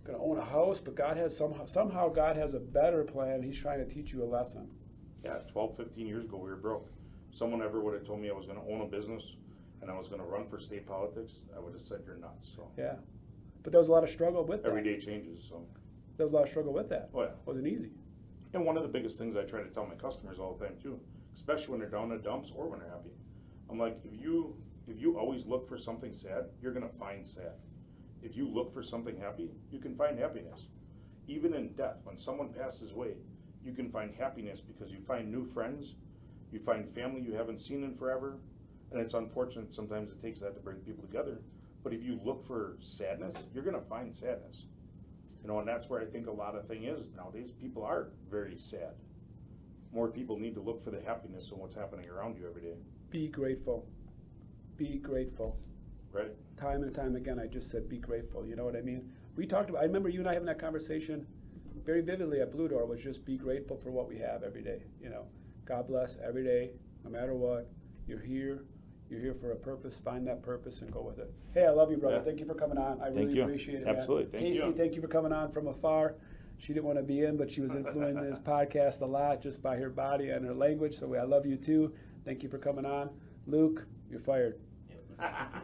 going 0.03 0.17
to 0.17 0.23
own 0.23 0.37
a 0.37 0.45
house, 0.45 0.79
but 0.79 0.95
God 0.95 1.17
has 1.17 1.35
somehow 1.35 1.65
somehow 1.65 2.09
God 2.09 2.35
has 2.35 2.53
a 2.53 2.59
better 2.59 3.03
plan. 3.03 3.41
He's 3.43 3.57
trying 3.57 3.79
to 3.79 3.85
teach 3.85 4.11
you 4.11 4.23
a 4.23 4.25
lesson. 4.25 4.67
Yeah, 5.23 5.39
12, 5.51 5.75
15 5.75 6.07
years 6.07 6.25
ago, 6.25 6.37
we 6.37 6.49
were 6.49 6.55
broke. 6.55 6.87
If 7.31 7.37
someone 7.37 7.61
ever 7.61 7.79
would 7.81 7.93
have 7.93 8.05
told 8.05 8.21
me 8.21 8.29
I 8.29 8.33
was 8.33 8.45
gonna 8.45 8.65
own 8.69 8.81
a 8.81 8.85
business 8.85 9.23
and 9.81 9.91
I 9.91 9.97
was 9.97 10.07
gonna 10.07 10.23
run 10.23 10.47
for 10.47 10.59
state 10.59 10.87
politics, 10.87 11.33
I 11.55 11.59
would 11.59 11.73
have 11.73 11.81
said 11.81 12.01
you're 12.05 12.17
nuts, 12.17 12.49
so. 12.55 12.69
Yeah, 12.77 12.95
but 13.63 13.71
there 13.71 13.79
was 13.79 13.89
a 13.89 13.91
lot 13.91 14.03
of 14.03 14.09
struggle 14.09 14.43
with 14.43 14.63
that. 14.63 14.69
Every 14.69 14.83
day 14.83 14.97
changes, 14.97 15.45
so. 15.47 15.65
There 16.17 16.25
was 16.25 16.33
a 16.33 16.35
lot 16.35 16.43
of 16.43 16.49
struggle 16.49 16.73
with 16.73 16.89
that. 16.89 17.09
Oh, 17.13 17.21
yeah. 17.21 17.29
wasn't 17.45 17.67
easy. 17.67 17.91
And 18.53 18.65
one 18.65 18.75
of 18.77 18.83
the 18.83 18.89
biggest 18.89 19.17
things 19.17 19.37
I 19.37 19.43
try 19.43 19.61
to 19.61 19.69
tell 19.69 19.85
my 19.85 19.95
customers 19.95 20.39
all 20.39 20.53
the 20.55 20.65
time 20.65 20.75
too, 20.81 20.99
especially 21.35 21.71
when 21.71 21.79
they're 21.79 21.89
down 21.89 22.11
in 22.11 22.17
the 22.17 22.17
dumps 22.17 22.51
or 22.55 22.67
when 22.67 22.79
they're 22.79 22.89
happy. 22.89 23.11
I'm 23.69 23.77
like, 23.77 23.99
if 24.03 24.19
you, 24.19 24.55
if 24.87 24.99
you 24.99 25.17
always 25.19 25.45
look 25.45 25.67
for 25.69 25.77
something 25.77 26.13
sad, 26.13 26.45
you're 26.61 26.73
gonna 26.73 26.89
find 26.89 27.25
sad. 27.25 27.53
If 28.21 28.35
you 28.35 28.47
look 28.47 28.73
for 28.73 28.83
something 28.83 29.17
happy, 29.17 29.49
you 29.71 29.79
can 29.79 29.95
find 29.95 30.19
happiness. 30.19 30.67
Even 31.27 31.53
in 31.53 31.73
death, 31.73 31.97
when 32.03 32.17
someone 32.17 32.49
passes 32.49 32.91
away, 32.91 33.13
you 33.63 33.73
can 33.73 33.89
find 33.89 34.13
happiness 34.13 34.61
because 34.61 34.91
you 34.91 34.99
find 34.99 35.31
new 35.31 35.45
friends, 35.45 35.95
you 36.51 36.59
find 36.59 36.87
family 36.87 37.21
you 37.21 37.33
haven't 37.33 37.61
seen 37.61 37.83
in 37.83 37.95
forever. 37.95 38.37
And 38.91 38.99
it's 38.99 39.13
unfortunate, 39.13 39.71
sometimes 39.71 40.09
it 40.09 40.21
takes 40.21 40.39
that 40.39 40.55
to 40.55 40.59
bring 40.59 40.77
people 40.77 41.03
together. 41.03 41.39
But 41.83 41.93
if 41.93 42.03
you 42.03 42.19
look 42.23 42.43
for 42.43 42.77
sadness, 42.79 43.37
you're 43.53 43.63
gonna 43.63 43.81
find 43.81 44.15
sadness. 44.15 44.65
You 45.41 45.47
know, 45.47 45.59
and 45.59 45.67
that's 45.67 45.89
where 45.89 46.01
I 46.01 46.05
think 46.05 46.27
a 46.27 46.31
lot 46.31 46.55
of 46.55 46.67
thing 46.67 46.83
is 46.83 47.01
nowadays, 47.15 47.51
people 47.51 47.83
are 47.83 48.09
very 48.29 48.57
sad. 48.57 48.95
More 49.93 50.09
people 50.09 50.37
need 50.37 50.55
to 50.55 50.61
look 50.61 50.83
for 50.83 50.91
the 50.91 51.01
happiness 51.01 51.49
in 51.51 51.57
what's 51.57 51.75
happening 51.75 52.09
around 52.09 52.37
you 52.37 52.47
every 52.47 52.61
day, 52.61 52.75
Be 53.09 53.27
grateful. 53.27 53.87
Be 54.77 54.97
grateful. 54.97 55.57
Right? 56.11 56.31
time 56.59 56.83
and 56.83 56.93
time 56.93 57.15
again, 57.15 57.39
I 57.39 57.47
just 57.47 57.71
said, 57.71 57.87
be 57.87 57.97
grateful. 57.97 58.45
You 58.45 58.55
know 58.55 58.65
what 58.65 58.75
I 58.75 58.81
mean? 58.81 59.09
We 59.35 59.45
talked 59.45 59.69
about, 59.69 59.81
I 59.81 59.85
remember 59.85 60.09
you 60.09 60.19
and 60.19 60.27
I 60.27 60.33
having 60.33 60.47
that 60.47 60.59
conversation 60.59 61.25
very 61.85 62.01
vividly 62.01 62.41
at 62.41 62.51
Blue 62.51 62.67
Door 62.67 62.85
was 62.87 63.01
just 63.01 63.25
be 63.25 63.37
grateful 63.37 63.77
for 63.77 63.91
what 63.91 64.07
we 64.07 64.17
have 64.19 64.43
every 64.43 64.61
day. 64.61 64.83
You 65.01 65.09
know, 65.09 65.23
God 65.65 65.87
bless 65.87 66.17
every 66.23 66.43
day, 66.43 66.71
no 67.03 67.09
matter 67.09 67.33
what. 67.33 67.69
You're 68.07 68.19
here. 68.19 68.65
You're 69.09 69.21
here 69.21 69.33
for 69.33 69.53
a 69.53 69.55
purpose. 69.55 69.95
Find 70.03 70.27
that 70.27 70.43
purpose 70.43 70.81
and 70.81 70.91
go 70.91 71.01
with 71.01 71.19
it. 71.19 71.33
Hey, 71.53 71.65
I 71.65 71.71
love 71.71 71.89
you, 71.89 71.97
brother. 71.97 72.17
Yeah. 72.17 72.23
Thank 72.23 72.39
you 72.39 72.45
for 72.45 72.53
coming 72.53 72.77
on. 72.77 73.01
I 73.01 73.05
Thank 73.05 73.15
really 73.15 73.35
you. 73.35 73.43
appreciate 73.43 73.81
it. 73.81 73.85
man. 73.85 73.95
Absolutely. 73.95 74.25
Thank 74.39 74.53
Casey, 74.53 74.67
you. 74.67 74.73
thank 74.73 74.95
you 74.95 75.01
for 75.01 75.07
coming 75.07 75.31
on 75.31 75.51
from 75.51 75.67
afar. 75.67 76.15
She 76.57 76.73
didn't 76.73 76.85
want 76.85 76.97
to 76.97 77.03
be 77.03 77.23
in, 77.23 77.37
but 77.37 77.49
she 77.49 77.61
was 77.61 77.73
influencing 77.73 78.21
this 78.29 78.39
podcast 78.39 79.01
a 79.01 79.05
lot 79.05 79.41
just 79.41 79.63
by 79.63 79.77
her 79.77 79.89
body 79.89 80.29
and 80.29 80.45
her 80.45 80.53
language. 80.53 80.99
So 80.99 81.13
I 81.15 81.23
love 81.23 81.45
you 81.45 81.55
too. 81.55 81.93
Thank 82.25 82.43
you 82.43 82.49
for 82.49 82.57
coming 82.57 82.85
on. 82.85 83.09
Luke, 83.47 83.85
you're 84.11 84.19
fired. 84.19 84.59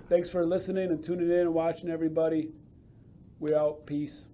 Thanks 0.10 0.30
for 0.30 0.45
listening 0.45 0.91
and 0.91 1.03
tuning 1.03 1.30
in 1.30 1.39
and 1.39 1.53
watching, 1.53 1.89
everybody. 1.89 2.51
We're 3.39 3.58
out. 3.58 3.86
Peace. 3.86 4.26